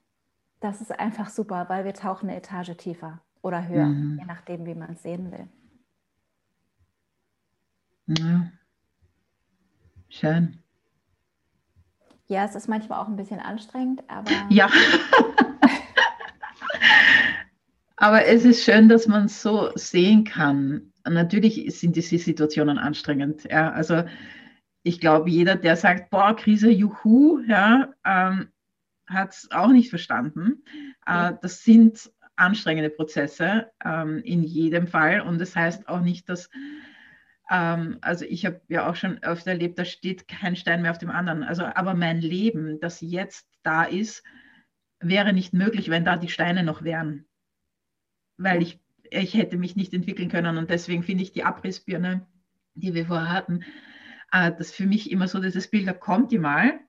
Das 0.61 0.81
ist 0.81 0.93
einfach 0.99 1.29
super, 1.29 1.69
weil 1.69 1.85
wir 1.85 1.95
tauchen 1.95 2.29
eine 2.29 2.39
Etage 2.39 2.77
tiefer 2.77 3.21
oder 3.43 3.67
höher, 3.67 3.87
mhm. 3.87 4.19
je 4.21 4.27
nachdem, 4.27 4.65
wie 4.65 4.75
man 4.75 4.93
es 4.93 5.03
sehen 5.03 5.33
will. 5.33 5.49
Ja. 8.07 8.47
Schön. 10.09 10.63
Ja, 12.29 12.45
es 12.45 12.55
ist 12.55 12.69
manchmal 12.69 13.01
auch 13.01 13.09
ein 13.09 13.17
bisschen 13.17 13.41
anstrengend, 13.41 14.03
aber. 14.09 14.31
Ja. 14.51 14.69
aber 17.97 18.27
es 18.27 18.45
ist 18.45 18.65
schön, 18.65 18.89
dass 18.89 19.07
man 19.07 19.27
es 19.27 19.43
so 19.43 19.71
sehen 19.75 20.25
kann. 20.25 20.93
Natürlich 21.05 21.79
sind 21.79 21.97
diese 21.97 22.19
Situationen 22.19 22.79
anstrengend. 22.79 23.45
Ja, 23.45 23.71
also 23.71 24.05
ich 24.83 25.01
glaube, 25.01 25.31
jeder, 25.31 25.57
der 25.57 25.77
sagt, 25.77 26.11
boah, 26.11 26.35
Krise, 26.35 26.71
juhu, 26.71 27.41
ja, 27.47 27.93
ähm, 28.05 28.49
hat 29.07 29.33
es 29.33 29.51
auch 29.51 29.71
nicht 29.71 29.91
verstanden. 29.91 30.65
Äh, 31.07 31.35
das 31.41 31.63
sind 31.63 32.11
anstrengende 32.37 32.91
Prozesse 32.91 33.71
ähm, 33.85 34.19
in 34.19 34.43
jedem 34.43 34.87
Fall. 34.87 35.23
Und 35.23 35.41
das 35.41 35.57
heißt 35.57 35.89
auch 35.89 36.01
nicht, 36.01 36.29
dass, 36.29 36.51
ähm, 37.51 37.99
also 38.03 38.25
ich 38.27 38.45
habe 38.45 38.61
ja 38.69 38.89
auch 38.89 38.97
schon 38.97 39.23
öfter 39.23 39.53
erlebt, 39.53 39.79
da 39.79 39.85
steht 39.85 40.29
kein 40.29 40.57
Stein 40.57 40.83
mehr 40.83 40.91
auf 40.91 40.99
dem 40.99 41.11
anderen. 41.11 41.43
Also, 41.43 41.65
aber 41.65 41.95
mein 41.95 42.21
Leben, 42.21 42.79
das 42.81 43.01
jetzt 43.01 43.49
da 43.63 43.85
ist, 43.85 44.23
wäre 45.01 45.33
nicht 45.33 45.53
möglich, 45.53 45.91
wenn 45.91 46.05
da 46.05 46.17
die 46.17 46.29
Steine 46.29 46.63
noch 46.63 46.85
wären. 46.85 47.27
Weil 48.37 48.63
ich, 48.63 48.81
ich 49.11 49.35
hätte 49.35 49.57
mich 49.57 49.77
nicht 49.77 49.95
entwickeln 49.95 50.29
können. 50.29 50.59
Und 50.59 50.71
deswegen 50.71 51.03
finde 51.03 51.23
ich 51.23 51.33
die 51.33 51.45
Abrissbirne, 51.45 52.27
die 52.75 52.93
wir 52.93 53.07
vorher 53.07 53.33
hatten, 53.33 53.65
äh, 54.31 54.53
das 54.53 54.73
für 54.73 54.87
mich 54.87 55.11
immer 55.11 55.29
so 55.29 55.41
dieses 55.41 55.69
Bild, 55.69 55.87
da 55.87 55.95
kommt 55.95 56.33
die 56.33 56.39
mal 56.39 56.81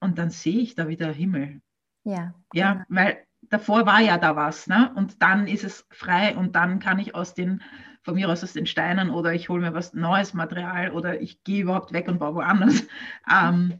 und 0.00 0.18
dann 0.18 0.30
sehe 0.30 0.60
ich 0.60 0.74
da 0.74 0.88
wieder 0.88 1.10
Himmel. 1.12 1.60
Ja. 2.04 2.34
Ja, 2.52 2.72
genau. 2.72 2.84
weil 2.88 3.24
davor 3.42 3.86
war 3.86 4.00
ja 4.00 4.18
da 4.18 4.36
was, 4.36 4.66
ne? 4.66 4.92
Und 4.94 5.22
dann 5.22 5.46
ist 5.46 5.64
es 5.64 5.86
frei 5.90 6.36
und 6.36 6.54
dann 6.54 6.78
kann 6.78 6.98
ich 6.98 7.14
aus 7.14 7.34
den, 7.34 7.62
von 8.02 8.14
mir 8.14 8.28
aus 8.28 8.42
aus 8.42 8.52
den 8.52 8.66
Steinen 8.66 9.10
oder 9.10 9.34
ich 9.34 9.48
hole 9.48 9.60
mir 9.60 9.74
was 9.74 9.94
neues 9.94 10.34
Material 10.34 10.90
oder 10.90 11.20
ich 11.20 11.42
gehe 11.44 11.62
überhaupt 11.62 11.92
weg 11.92 12.08
und 12.08 12.18
baue 12.18 12.36
woanders. 12.36 12.86
Ähm, 13.30 13.78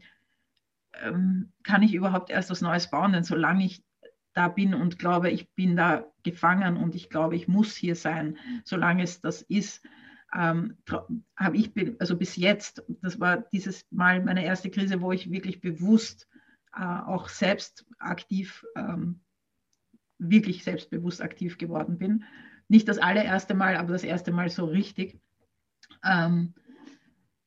ähm, 1.01 1.51
kann 1.63 1.81
ich 1.81 1.93
überhaupt 1.93 2.29
erst 2.29 2.49
was 2.51 2.61
Neues 2.61 2.89
bauen? 2.89 3.13
Denn 3.13 3.23
solange 3.23 3.65
ich 3.65 3.83
da 4.33 4.47
bin 4.47 4.73
und 4.73 4.99
glaube, 4.99 5.29
ich 5.31 5.49
bin 5.55 5.75
da 5.75 6.05
gefangen 6.23 6.77
und 6.77 6.95
ich 6.95 7.09
glaube, 7.09 7.35
ich 7.35 7.47
muss 7.47 7.75
hier 7.75 7.95
sein, 7.95 8.37
solange 8.63 9.03
es 9.03 9.21
das 9.21 9.41
ist, 9.41 9.83
ähm, 10.33 10.77
habe 11.35 11.57
ich, 11.57 11.71
also 11.99 12.17
bis 12.17 12.35
jetzt, 12.35 12.83
das 13.01 13.19
war 13.19 13.37
dieses 13.37 13.85
Mal 13.91 14.23
meine 14.23 14.45
erste 14.45 14.69
Krise, 14.69 15.01
wo 15.01 15.11
ich 15.11 15.31
wirklich 15.31 15.61
bewusst 15.61 16.27
äh, 16.75 16.83
auch 16.83 17.29
selbst 17.29 17.85
aktiv, 17.97 18.65
ähm, 18.75 19.21
wirklich 20.17 20.63
selbstbewusst 20.63 21.21
aktiv 21.21 21.57
geworden 21.57 21.97
bin. 21.97 22.23
Nicht 22.67 22.87
das 22.87 22.99
allererste 22.99 23.55
Mal, 23.55 23.77
aber 23.77 23.93
das 23.93 24.03
erste 24.03 24.31
Mal 24.31 24.49
so 24.49 24.65
richtig. 24.65 25.19
Ähm, 26.03 26.53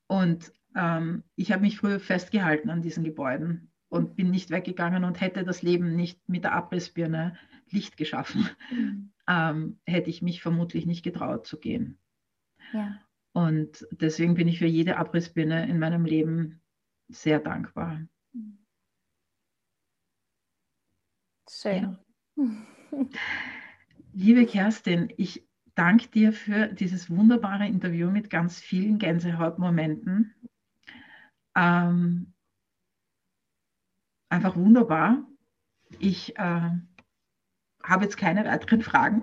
und 0.09 0.53
ähm, 0.75 1.23
ich 1.37 1.53
habe 1.53 1.63
mich 1.63 1.79
früher 1.79 2.01
festgehalten 2.01 2.71
an 2.71 2.83
diesen 2.83 3.05
Gebäuden 3.05 3.71
und 3.89 4.17
bin 4.17 4.31
nicht 4.31 4.51
weggegangen 4.51 5.05
und 5.05 5.21
hätte 5.21 5.45
das 5.45 5.63
Leben 5.63 5.95
nicht 5.95 6.29
mit 6.29 6.45
der 6.45 6.53
Abrissbirne 6.53 7.37
Licht 7.71 7.97
geschaffen, 7.97 8.49
mhm. 8.71 9.13
ähm, 9.29 9.79
hätte 9.87 10.11
ich 10.11 10.23
mich 10.23 10.43
vermutlich 10.43 10.87
nicht 10.87 11.03
getraut 11.03 11.47
zu 11.47 11.59
gehen. 11.59 11.99
Ja. 12.73 13.01
Und 13.33 13.87
deswegen 13.93 14.35
bin 14.35 14.49
ich 14.49 14.59
für 14.59 14.67
jede 14.67 14.97
Abrissbirne 14.97 15.69
in 15.69 15.79
meinem 15.79 16.05
Leben 16.05 16.61
sehr 17.09 17.39
dankbar. 17.39 18.01
Schön. 21.49 21.99
Ja. 22.37 22.47
Liebe 24.13 24.45
Kerstin, 24.47 25.13
ich 25.17 25.47
danke 25.75 26.09
dir 26.09 26.33
für 26.33 26.69
dieses 26.69 27.09
wunderbare 27.11 27.67
Interview 27.67 28.11
mit 28.11 28.29
ganz 28.29 28.61
vielen 28.61 28.99
Gänsehautmomenten. 28.99 30.35
Ähm, 31.55 32.33
einfach 34.29 34.57
wunderbar. 34.57 35.27
Ich 35.99 36.37
äh, 36.37 36.71
habe 37.83 38.05
jetzt 38.05 38.17
keine 38.17 38.45
weiteren 38.45 38.83
Fragen. 38.83 39.23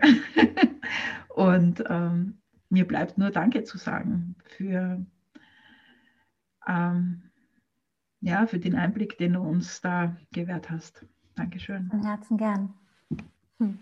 Und 1.29 1.83
ähm, 1.87 2.38
mir 2.69 2.87
bleibt 2.87 3.17
nur 3.17 3.31
Danke 3.31 3.63
zu 3.63 3.77
sagen 3.77 4.35
für, 4.45 5.05
ähm, 6.67 7.23
ja, 8.21 8.45
für 8.47 8.59
den 8.59 8.75
Einblick, 8.75 9.17
den 9.17 9.33
du 9.33 9.41
uns 9.41 9.81
da 9.81 10.15
gewährt 10.31 10.69
hast. 10.69 11.05
Dankeschön. 11.35 11.89
Von 11.89 12.05
Herzen 12.05 12.37
gern. 12.37 12.73
Hm. 13.59 13.79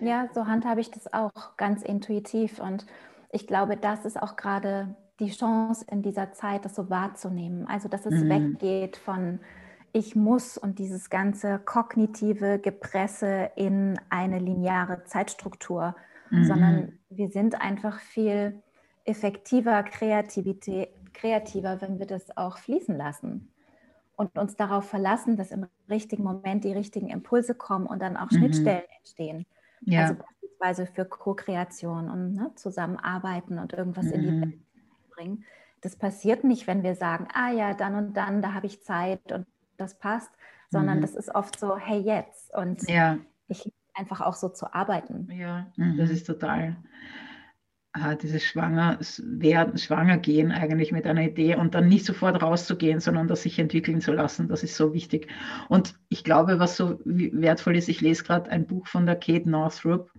Ja, 0.00 0.28
so 0.34 0.46
handhabe 0.46 0.80
ich 0.80 0.90
das 0.90 1.12
auch 1.12 1.56
ganz 1.56 1.82
intuitiv. 1.82 2.58
Und 2.58 2.86
ich 3.30 3.46
glaube, 3.46 3.76
das 3.76 4.04
ist 4.04 4.20
auch 4.20 4.36
gerade 4.36 4.96
die 5.20 5.30
Chance 5.30 5.84
in 5.88 6.02
dieser 6.02 6.32
Zeit, 6.32 6.64
das 6.64 6.74
so 6.74 6.90
wahrzunehmen. 6.90 7.66
Also, 7.68 7.88
dass 7.88 8.06
es 8.06 8.24
mhm. 8.24 8.28
weggeht 8.28 8.96
von 8.96 9.38
ich 9.92 10.16
muss 10.16 10.56
und 10.56 10.78
dieses 10.78 11.10
ganze 11.10 11.58
kognitive 11.58 12.58
Gepresse 12.58 13.50
in 13.56 14.00
eine 14.08 14.38
lineare 14.38 15.04
Zeitstruktur, 15.04 15.94
mhm. 16.30 16.44
sondern 16.44 16.98
wir 17.10 17.28
sind 17.28 17.60
einfach 17.60 18.00
viel 18.00 18.62
effektiver, 19.04 19.82
Kreativität, 19.82 20.90
kreativer, 21.12 21.80
wenn 21.80 21.98
wir 21.98 22.06
das 22.06 22.36
auch 22.36 22.58
fließen 22.58 22.96
lassen 22.96 23.52
und 24.16 24.38
uns 24.38 24.56
darauf 24.56 24.88
verlassen, 24.88 25.36
dass 25.36 25.50
im 25.50 25.66
richtigen 25.90 26.22
Moment 26.22 26.64
die 26.64 26.72
richtigen 26.72 27.08
Impulse 27.08 27.54
kommen 27.54 27.86
und 27.86 28.00
dann 28.00 28.16
auch 28.16 28.30
mhm. 28.30 28.38
Schnittstellen 28.38 28.84
entstehen. 28.98 29.46
Ja. 29.82 30.02
Also 30.02 30.14
beispielsweise 30.14 30.86
für 30.86 31.04
Co-Kreation 31.04 32.08
und 32.08 32.34
ne, 32.34 32.52
Zusammenarbeiten 32.54 33.58
und 33.58 33.72
irgendwas 33.72 34.06
mhm. 34.06 34.12
in 34.12 34.22
die 34.22 34.30
mhm. 34.30 34.40
Welt 34.42 34.60
bringen. 35.10 35.44
Das 35.80 35.96
passiert 35.96 36.44
nicht, 36.44 36.66
wenn 36.66 36.82
wir 36.82 36.94
sagen, 36.94 37.26
ah 37.34 37.50
ja, 37.50 37.74
dann 37.74 37.96
und 37.96 38.16
dann, 38.16 38.40
da 38.40 38.54
habe 38.54 38.66
ich 38.66 38.82
Zeit 38.84 39.32
und 39.32 39.46
das 39.76 39.98
passt, 39.98 40.30
sondern 40.70 40.98
mhm. 40.98 41.02
das 41.02 41.14
ist 41.14 41.34
oft 41.34 41.58
so, 41.58 41.76
hey, 41.76 42.00
jetzt. 42.00 42.52
Und 42.54 42.88
ja. 42.88 43.18
ich 43.48 43.72
einfach 43.94 44.20
auch 44.20 44.34
so 44.34 44.48
zu 44.48 44.72
arbeiten. 44.72 45.30
Ja, 45.30 45.66
mhm. 45.76 45.96
das 45.96 46.10
ist 46.10 46.26
total 46.26 46.76
äh, 47.94 48.16
dieses 48.16 48.42
Schwanger 48.42 48.98
werden, 49.18 49.78
schwanger 49.78 50.16
gehen 50.16 50.50
eigentlich 50.50 50.92
mit 50.92 51.06
einer 51.06 51.22
Idee 51.22 51.56
und 51.56 51.74
dann 51.74 51.88
nicht 51.88 52.06
sofort 52.06 52.42
rauszugehen, 52.42 53.00
sondern 53.00 53.28
das 53.28 53.42
sich 53.42 53.58
entwickeln 53.58 54.00
zu 54.00 54.12
lassen, 54.12 54.48
das 54.48 54.62
ist 54.62 54.76
so 54.76 54.94
wichtig. 54.94 55.28
Und 55.68 55.94
ich 56.08 56.24
glaube, 56.24 56.58
was 56.58 56.76
so 56.76 57.00
wertvoll 57.04 57.76
ist, 57.76 57.88
ich 57.88 58.00
lese 58.00 58.24
gerade 58.24 58.50
ein 58.50 58.66
Buch 58.66 58.86
von 58.86 59.04
der 59.06 59.16
Kate 59.16 59.48
Northrup, 59.48 60.10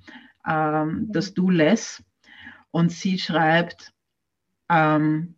ähm, 0.48 1.08
das 1.12 1.34
Du 1.34 1.50
Less, 1.50 2.04
und 2.70 2.92
sie 2.92 3.20
schreibt, 3.20 3.94
ähm, 4.70 5.36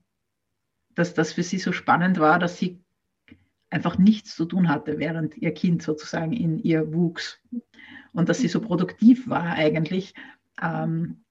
dass 0.94 1.14
das 1.14 1.34
für 1.34 1.44
sie 1.44 1.60
so 1.60 1.74
spannend 1.74 2.20
war, 2.20 2.40
dass 2.40 2.58
sie 2.58 2.82
einfach 3.70 3.98
nichts 3.98 4.36
zu 4.36 4.46
tun 4.46 4.70
hatte, 4.70 5.00
während 5.00 5.38
ihr 5.38 5.54
Kind 5.54 5.82
sozusagen 5.82 6.34
in 6.34 6.60
ihr 6.60 6.94
wuchs 6.94 7.40
und 8.14 8.30
dass 8.30 8.40
sie 8.40 8.48
so 8.48 8.62
produktiv 8.62 9.28
war 9.28 9.54
eigentlich. 9.54 10.14
Ähm, 10.62 11.24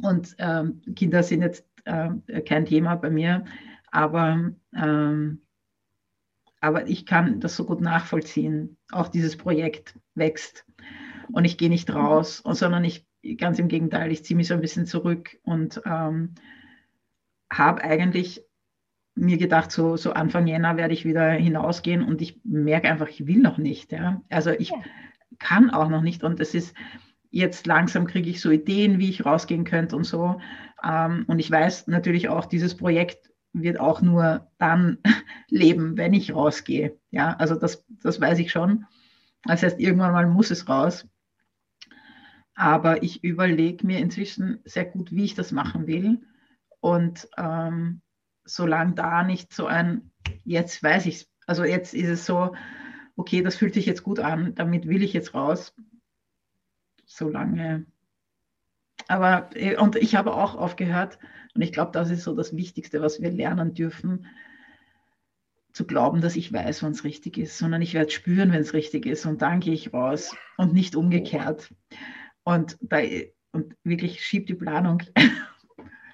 und 0.00 0.34
ähm, 0.38 0.82
Kinder 0.96 1.22
sind 1.22 1.42
jetzt 1.42 1.64
äh, 1.84 2.10
kein 2.42 2.66
Thema 2.66 2.96
bei 2.96 3.10
mir, 3.10 3.44
aber, 3.90 4.52
ähm, 4.74 5.42
aber 6.60 6.88
ich 6.88 7.06
kann 7.06 7.40
das 7.40 7.56
so 7.56 7.64
gut 7.64 7.80
nachvollziehen. 7.80 8.76
Auch 8.90 9.08
dieses 9.08 9.36
Projekt 9.36 9.98
wächst 10.14 10.64
und 11.32 11.44
ich 11.44 11.58
gehe 11.58 11.68
nicht 11.68 11.92
raus, 11.92 12.42
sondern 12.44 12.84
ich 12.84 13.06
ganz 13.36 13.58
im 13.58 13.68
Gegenteil, 13.68 14.10
ich 14.10 14.24
ziehe 14.24 14.36
mich 14.36 14.48
so 14.48 14.54
ein 14.54 14.60
bisschen 14.60 14.86
zurück 14.86 15.38
und 15.42 15.80
ähm, 15.84 16.34
habe 17.52 17.84
eigentlich 17.84 18.42
mir 19.14 19.36
gedacht, 19.36 19.70
so, 19.70 19.96
so 19.96 20.12
Anfang 20.12 20.46
Jänner 20.46 20.76
werde 20.76 20.94
ich 20.94 21.04
wieder 21.04 21.30
hinausgehen 21.30 22.02
und 22.02 22.22
ich 22.22 22.40
merke 22.44 22.88
einfach, 22.88 23.08
ich 23.08 23.26
will 23.26 23.38
noch 23.38 23.58
nicht. 23.58 23.92
Ja? 23.92 24.22
Also 24.30 24.50
ich 24.50 24.70
ja. 24.70 24.76
kann 25.38 25.70
auch 25.70 25.88
noch 25.88 26.02
nicht 26.02 26.24
und 26.24 26.40
es 26.40 26.54
ist, 26.54 26.74
jetzt 27.30 27.66
langsam 27.66 28.06
kriege 28.06 28.30
ich 28.30 28.40
so 28.40 28.50
Ideen, 28.50 28.98
wie 28.98 29.10
ich 29.10 29.24
rausgehen 29.24 29.64
könnte 29.64 29.96
und 29.96 30.04
so. 30.04 30.40
Ähm, 30.82 31.24
und 31.26 31.38
ich 31.38 31.50
weiß 31.50 31.88
natürlich 31.88 32.28
auch, 32.28 32.46
dieses 32.46 32.76
Projekt 32.76 33.30
wird 33.52 33.78
auch 33.78 34.00
nur 34.00 34.48
dann 34.58 34.98
leben, 35.48 35.96
wenn 35.96 36.14
ich 36.14 36.34
rausgehe. 36.34 36.96
Ja, 37.10 37.34
also 37.34 37.54
das, 37.54 37.84
das 38.02 38.20
weiß 38.20 38.38
ich 38.38 38.50
schon. 38.50 38.86
Das 39.44 39.62
heißt, 39.62 39.80
irgendwann 39.80 40.12
mal 40.12 40.26
muss 40.26 40.50
es 40.50 40.68
raus. 40.68 41.06
Aber 42.54 43.02
ich 43.02 43.24
überlege 43.24 43.86
mir 43.86 43.98
inzwischen 43.98 44.60
sehr 44.64 44.84
gut, 44.84 45.10
wie 45.10 45.24
ich 45.24 45.34
das 45.34 45.52
machen 45.52 45.86
will. 45.86 46.20
Und 46.80 47.28
ähm, 47.38 48.02
solange 48.44 48.94
da 48.94 49.22
nicht 49.22 49.52
so 49.52 49.66
ein, 49.66 50.10
jetzt 50.44 50.82
weiß 50.82 51.06
ich 51.06 51.16
es, 51.16 51.28
also 51.46 51.64
jetzt 51.64 51.94
ist 51.94 52.08
es 52.08 52.26
so, 52.26 52.54
okay, 53.16 53.42
das 53.42 53.56
fühlt 53.56 53.74
sich 53.74 53.86
jetzt 53.86 54.02
gut 54.02 54.20
an, 54.20 54.54
damit 54.54 54.86
will 54.86 55.02
ich 55.02 55.12
jetzt 55.12 55.34
raus, 55.34 55.74
so 57.04 57.28
lange. 57.28 57.86
Aber, 59.08 59.50
äh, 59.54 59.76
und 59.76 59.96
ich 59.96 60.14
habe 60.14 60.34
auch 60.34 60.54
aufgehört, 60.54 61.18
und 61.54 61.62
ich 61.62 61.72
glaube, 61.72 61.92
das 61.92 62.10
ist 62.10 62.24
so 62.24 62.34
das 62.34 62.56
Wichtigste, 62.56 63.02
was 63.02 63.20
wir 63.20 63.30
lernen 63.30 63.74
dürfen, 63.74 64.26
zu 65.72 65.86
glauben, 65.86 66.20
dass 66.20 66.36
ich 66.36 66.52
weiß, 66.52 66.82
wann 66.82 66.92
es 66.92 67.04
richtig 67.04 67.38
ist, 67.38 67.58
sondern 67.58 67.82
ich 67.82 67.94
werde 67.94 68.10
spüren, 68.10 68.52
wenn 68.52 68.60
es 68.60 68.74
richtig 68.74 69.06
ist 69.06 69.26
und 69.26 69.42
dann 69.42 69.60
gehe 69.60 69.74
ich 69.74 69.92
raus 69.92 70.34
und 70.56 70.74
nicht 70.74 70.96
umgekehrt. 70.96 71.72
Und, 72.44 72.76
da, 72.80 72.98
und 73.52 73.74
wirklich 73.84 74.24
schieb 74.24 74.46
die 74.46 74.54
Planung. 74.54 75.02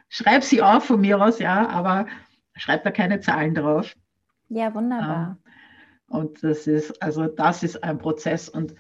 schreib 0.09 0.43
sie 0.43 0.63
auf 0.63 0.85
von 0.85 1.01
mir 1.01 1.21
aus, 1.21 1.39
ja, 1.39 1.69
aber 1.69 2.07
schreib 2.55 2.85
da 2.85 2.91
keine 2.91 3.21
Zahlen 3.21 3.55
drauf. 3.55 3.95
Ja, 4.49 4.75
wunderbar. 4.75 5.39
Und 6.09 6.43
das 6.43 6.67
ist, 6.67 7.03
also 7.03 7.27
das 7.27 7.63
ist 7.63 7.85
ein 7.85 7.99
Prozess 7.99 8.49
und 8.49 8.75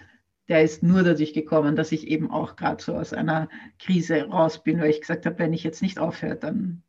der 0.49 0.63
ist 0.63 0.83
nur 0.83 1.03
dadurch 1.03 1.35
gekommen, 1.35 1.77
dass 1.77 1.93
ich 1.93 2.07
eben 2.07 2.31
auch 2.31 2.57
gerade 2.57 2.83
so 2.83 2.95
aus 2.95 3.13
einer 3.13 3.49
Krise 3.79 4.29
raus 4.29 4.63
bin, 4.63 4.81
weil 4.81 4.91
ich 4.91 5.01
gesagt 5.01 5.27
habe, 5.27 5.39
wenn 5.39 5.53
ich 5.53 5.63
jetzt 5.63 5.83
nicht 5.83 5.99
aufhöre, 5.99 6.37
dann, 6.37 6.83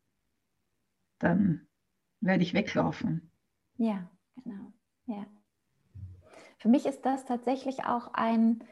dann 1.18 1.66
werde 2.20 2.42
ich 2.42 2.54
weglaufen. 2.54 3.30
Ja, 3.76 4.10
genau. 4.42 4.72
Ja. 5.06 5.26
Für 6.58 6.68
mich 6.68 6.86
ist 6.86 7.02
das 7.02 7.26
tatsächlich 7.26 7.84
auch 7.84 8.14
ein, 8.14 8.64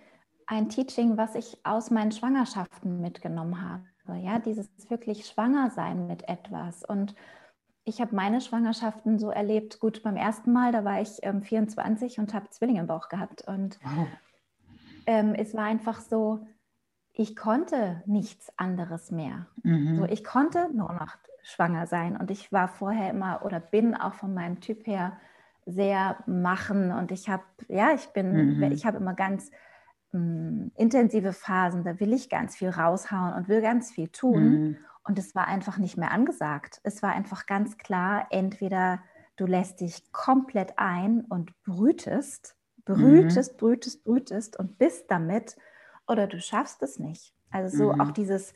ein 0.46 0.70
Teaching, 0.70 1.18
was 1.18 1.34
ich 1.34 1.58
aus 1.64 1.90
meinen 1.90 2.12
Schwangerschaften 2.12 3.00
mitgenommen 3.00 3.62
habe. 3.62 3.84
Ja, 4.14 4.38
dieses 4.38 4.68
wirklich 4.90 5.26
schwanger 5.26 5.70
sein 5.70 6.06
mit 6.06 6.28
etwas. 6.28 6.84
Und 6.84 7.14
ich 7.84 8.00
habe 8.00 8.14
meine 8.14 8.40
Schwangerschaften 8.40 9.18
so 9.18 9.30
erlebt. 9.30 9.80
Gut, 9.80 10.02
beim 10.02 10.16
ersten 10.16 10.52
Mal, 10.52 10.72
da 10.72 10.84
war 10.84 11.00
ich 11.00 11.18
ähm, 11.22 11.42
24 11.42 12.18
und 12.18 12.34
habe 12.34 12.50
Zwillinge 12.50 12.80
im 12.80 12.86
Bauch 12.86 13.09
gehabt. 13.09 13.46
Und 13.46 13.78
wow 13.82 14.06
ähm, 15.09 15.34
es 15.34 15.54
war 15.54 15.64
einfach 15.64 16.00
so, 16.00 16.46
ich 17.14 17.34
konnte 17.34 18.02
nichts 18.04 18.52
anderes 18.59 19.11
mehr. 19.11 19.46
Mhm. 19.62 19.96
So, 19.96 20.04
ich 20.04 20.22
konnte 20.22 20.68
nur 20.72 20.92
noch 20.92 21.16
schwanger 21.42 21.86
sein 21.86 22.14
und 22.14 22.30
ich 22.30 22.52
war 22.52 22.68
vorher 22.68 23.11
immer 23.11 23.40
oder 23.42 23.59
bin 23.59 23.94
auch 23.94 24.12
von 24.12 24.34
meinem 24.34 24.61
Typ 24.61 24.86
her 24.86 25.16
sehr 25.64 26.18
machen 26.26 26.92
und 26.92 27.11
ich 27.11 27.30
habe, 27.30 27.42
ja, 27.68 27.92
ich 27.94 28.09
bin, 28.09 28.59
mhm. 28.59 28.62
ich 28.64 28.84
habe 28.84 28.98
immer 28.98 29.14
ganz 29.14 29.50
mh, 30.12 30.20
mm, 30.20 30.72
intensive 30.76 31.32
Phasen, 31.32 31.84
da 31.84 31.98
will 32.00 32.12
ich 32.12 32.28
ganz 32.28 32.56
viel 32.56 32.70
raushauen 32.70 33.34
und 33.34 33.48
will 33.48 33.61
ganz 33.61 33.90
viel 33.90 34.09
tun. 34.09 34.42
Mhm. 34.42 34.76
Und 35.04 35.18
es 35.18 35.34
war 35.34 35.48
einfach 35.48 35.78
nicht 35.78 35.96
mehr 35.96 36.11
angesagt. 36.11 36.80
Es 36.82 37.02
war 37.02 37.12
einfach 37.12 37.46
ganz 37.46 37.78
klar, 37.78 38.26
entweder 38.30 39.00
du 39.36 39.46
lässt 39.46 39.80
dich 39.80 40.12
komplett 40.12 40.74
ein 40.76 41.22
und 41.22 41.52
brütest 41.62 42.59
brütest, 42.94 43.52
mhm. 43.52 43.56
brütest, 43.59 44.04
brütest 44.04 44.59
und 44.59 44.78
bist 44.78 45.11
damit 45.11 45.56
oder 46.06 46.26
du 46.26 46.40
schaffst 46.40 46.82
es 46.82 46.98
nicht. 46.98 47.34
Also 47.50 47.76
so 47.76 47.92
mhm. 47.92 48.00
auch 48.00 48.11
dieses 48.11 48.54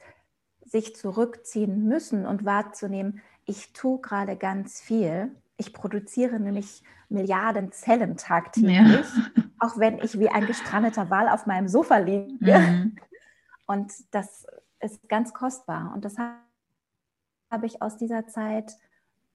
sich 0.64 0.96
zurückziehen 0.96 1.86
müssen 1.86 2.26
und 2.26 2.44
wahrzunehmen, 2.44 3.20
ich 3.44 3.72
tue 3.72 4.00
gerade 4.00 4.36
ganz 4.36 4.80
viel. 4.80 5.32
Ich 5.56 5.72
produziere 5.72 6.40
nämlich 6.40 6.82
Milliarden 7.08 7.72
Zellen 7.72 8.16
tagtäglich, 8.16 9.06
ja. 9.36 9.42
auch 9.62 9.78
wenn 9.78 9.98
ich 9.98 10.18
wie 10.18 10.28
ein 10.28 10.46
gestrandeter 10.46 11.08
Wal 11.08 11.28
auf 11.28 11.46
meinem 11.46 11.68
Sofa 11.68 11.98
liege. 11.98 12.58
Mhm. 12.58 12.96
Und 13.66 13.92
das 14.10 14.44
ist 14.80 15.08
ganz 15.08 15.32
kostbar. 15.32 15.92
Und 15.94 16.04
das 16.04 16.16
habe 16.18 17.66
ich 17.66 17.80
aus 17.80 17.96
dieser 17.96 18.26
Zeit 18.26 18.76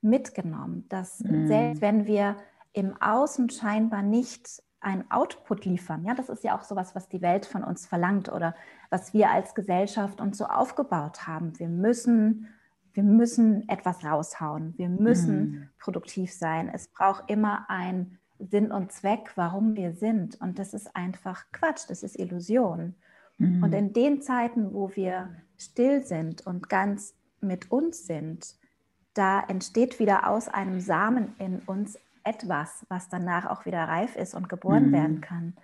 mitgenommen, 0.01 0.85
dass 0.89 1.21
mhm. 1.21 1.47
selbst 1.47 1.81
wenn 1.81 2.05
wir 2.05 2.35
im 2.73 3.01
Außen 3.01 3.49
scheinbar 3.49 4.01
nicht 4.01 4.61
ein 4.81 5.09
Output 5.09 5.63
liefern. 5.63 6.03
Ja, 6.03 6.13
das 6.13 6.27
ist 6.27 6.43
ja 6.43 6.57
auch 6.57 6.63
sowas, 6.63 6.93
was 6.93 7.07
die 7.07 7.21
Welt 7.21 7.45
von 7.45 7.63
uns 7.63 7.87
verlangt 7.87 8.29
oder 8.29 8.53
was 8.89 9.13
wir 9.13 9.31
als 9.31 9.55
Gesellschaft 9.55 10.19
uns 10.19 10.37
so 10.37 10.45
aufgebaut 10.45 11.25
haben. 11.25 11.57
Wir 11.57 11.69
müssen, 11.69 12.49
wir 12.91 13.03
müssen 13.03 13.67
etwas 13.69 14.03
raushauen. 14.03 14.77
Wir 14.77 14.89
müssen 14.89 15.39
mhm. 15.39 15.69
produktiv 15.79 16.33
sein. 16.33 16.69
Es 16.71 16.89
braucht 16.89 17.29
immer 17.31 17.69
einen 17.69 18.19
Sinn 18.39 18.71
und 18.71 18.91
Zweck, 18.91 19.31
warum 19.35 19.75
wir 19.75 19.93
sind. 19.93 20.39
Und 20.41 20.59
das 20.59 20.73
ist 20.73 20.95
einfach 20.95 21.45
Quatsch. 21.51 21.85
Das 21.89 22.03
ist 22.03 22.17
Illusion. 22.17 22.95
Mhm. 23.37 23.63
Und 23.63 23.73
in 23.73 23.93
den 23.93 24.21
Zeiten, 24.21 24.73
wo 24.73 24.95
wir 24.95 25.29
still 25.57 26.03
sind 26.03 26.45
und 26.45 26.69
ganz 26.69 27.15
mit 27.41 27.71
uns 27.71 28.05
sind, 28.05 28.55
da 29.13 29.41
entsteht 29.41 29.99
wieder 29.99 30.29
aus 30.29 30.47
einem 30.47 30.79
Samen 30.79 31.35
in 31.39 31.59
uns 31.65 31.97
etwas, 32.23 32.85
was 32.89 33.09
danach 33.09 33.45
auch 33.45 33.65
wieder 33.65 33.83
reif 33.83 34.15
ist 34.15 34.35
und 34.35 34.49
geboren 34.49 34.87
mhm. 34.87 34.93
werden 34.93 35.21
kann. 35.21 35.57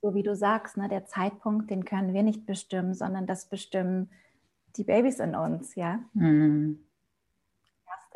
So 0.00 0.14
wie 0.14 0.22
du 0.22 0.36
sagst, 0.36 0.76
ne, 0.76 0.88
der 0.88 1.06
Zeitpunkt, 1.06 1.70
den 1.70 1.84
können 1.84 2.14
wir 2.14 2.22
nicht 2.22 2.46
bestimmen, 2.46 2.94
sondern 2.94 3.26
das 3.26 3.46
bestimmen 3.46 4.10
die 4.76 4.84
Babys 4.84 5.18
in 5.18 5.34
uns, 5.34 5.74
ja. 5.74 6.00
Mhm. 6.14 6.83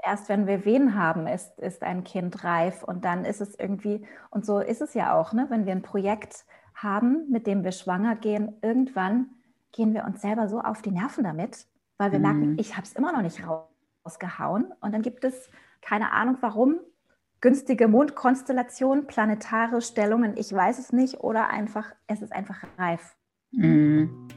Erst, 0.03 0.29
wenn 0.29 0.47
wir 0.47 0.65
wen 0.65 0.95
haben, 0.95 1.27
ist, 1.27 1.59
ist 1.59 1.83
ein 1.83 2.05
Kind 2.05 2.45
reif 2.45 2.83
und 2.83 3.05
dann 3.05 3.25
ist 3.25 3.41
es 3.41 3.59
irgendwie, 3.59 4.07
und 4.31 4.47
so 4.47 4.61
ist 4.61 4.81
es 4.81 4.95
ja 4.95 5.19
auch, 5.19 5.33
ne, 5.33 5.47
wenn 5.51 5.67
wir 5.67 5.73
ein 5.73 5.83
Projekt 5.83 6.45
haben, 6.75 7.29
mit 7.31 7.47
dem 7.47 7.65
wir 7.65 7.73
schwanger 7.73 8.15
gehen, 8.15 8.57
irgendwann 8.63 9.31
gehen 9.73 9.95
wir 9.95 10.05
uns 10.05 10.23
selber 10.23 10.49
so 10.49 10.61
auf 10.61 10.83
die 10.83 10.93
Nerven 10.93 11.25
damit, 11.25 11.67
weil 11.99 12.13
wir 12.13 12.19
mhm. 12.19 12.25
merken, 12.25 12.57
ich 12.59 12.77
habe 12.77 12.87
es 12.87 12.93
immer 12.93 13.13
noch 13.13 13.23
nicht 13.23 13.43
rausgehauen. 13.45 14.73
Und 14.81 14.93
dann 14.93 15.03
gibt 15.03 15.25
es 15.25 15.51
keine 15.83 16.13
Ahnung 16.13 16.39
warum, 16.41 16.77
günstige 17.41 17.89
Mondkonstellation, 17.89 19.07
planetare 19.07 19.81
Stellungen, 19.81 20.37
ich 20.37 20.53
weiß 20.53 20.79
es 20.79 20.93
nicht, 20.93 21.21
oder 21.21 21.51
einfach, 21.51 21.93
es 22.07 22.23
ist 22.23 22.33
einfach 22.33 22.63
reif. 22.77 23.17
Mhm. 23.53 24.29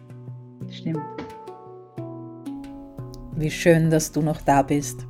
Stimmt. 0.69 1.01
Wie 3.35 3.49
schön, 3.49 3.89
dass 3.89 4.11
du 4.11 4.21
noch 4.21 4.41
da 4.41 4.61
bist. 4.61 5.07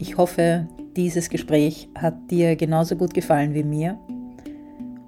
Ich 0.00 0.16
hoffe, 0.16 0.68
dieses 0.96 1.28
Gespräch 1.28 1.88
hat 1.98 2.30
dir 2.30 2.54
genauso 2.54 2.94
gut 2.94 3.14
gefallen 3.14 3.52
wie 3.52 3.64
mir. 3.64 3.98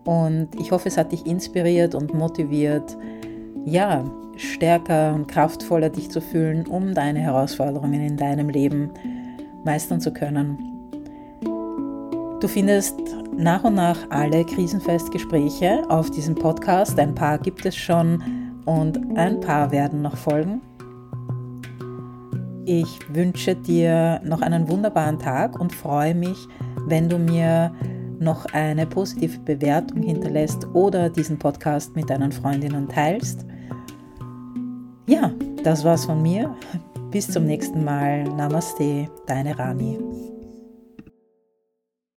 Und 0.05 0.49
ich 0.59 0.73
hoffe, 0.73 0.89
es 0.89 0.97
hat 0.97 1.13
dich 1.13 1.25
inspiriert 1.27 1.95
und 1.95 2.13
motiviert, 2.13 2.99
ja, 3.65 4.05
stärker 4.37 5.15
und 5.15 5.29
kraftvoller 5.29 5.91
dich 5.91 6.11
zu 6.11 6.21
fühlen, 6.21 6.67
um 6.67 6.93
deine 6.93 7.21
Herausforderungen 7.21 8.01
in 8.01 8.17
deinem 8.17 8.49
Leben 8.49 8.91
meistern 9.65 10.01
zu 10.01 10.13
können. 10.13 10.59
Du 12.41 12.49
findest 12.49 12.99
nach 13.37 13.63
und 13.63 13.75
nach 13.75 13.99
alle 14.11 14.45
Krisenfestgespräche 14.45 15.89
auf 15.89 16.11
diesem 16.11 16.35
Podcast. 16.35 16.99
Ein 16.99 17.15
paar 17.15 17.39
gibt 17.39 17.65
es 17.65 17.77
schon 17.77 18.23
und 18.65 18.99
ein 19.17 19.41
paar 19.41 19.71
werden 19.71 20.03
noch 20.03 20.17
folgen. 20.17 20.63
Ich 22.67 22.99
wünsche 23.09 23.57
dir 23.57 24.21
noch 24.25 24.43
einen 24.43 24.69
wunderbaren 24.69 25.19
Tag 25.19 25.59
und 25.59 25.73
freue 25.73 26.15
mich, 26.15 26.47
wenn 26.87 27.09
du 27.09 27.19
mir 27.19 27.73
noch 28.19 28.45
eine 28.53 28.87
positive 28.87 29.39
Bewertung 29.41 30.03
hinterlässt 30.03 30.67
oder 30.75 31.09
diesen 31.09 31.39
Podcast 31.39 31.97
mit 31.97 32.11
deinen 32.11 32.33
Freundinnen 32.33 32.89
teilst. 32.89 33.47
Ja, 35.07 35.33
das 35.65 35.85
war's 35.85 36.05
von 36.05 36.23
mir. 36.23 36.55
Bis 37.11 37.29
zum 37.29 37.47
nächsten 37.47 37.83
Mal. 37.83 38.25
Namaste, 38.25 39.09
deine 39.27 39.59
Rami. 39.59 40.30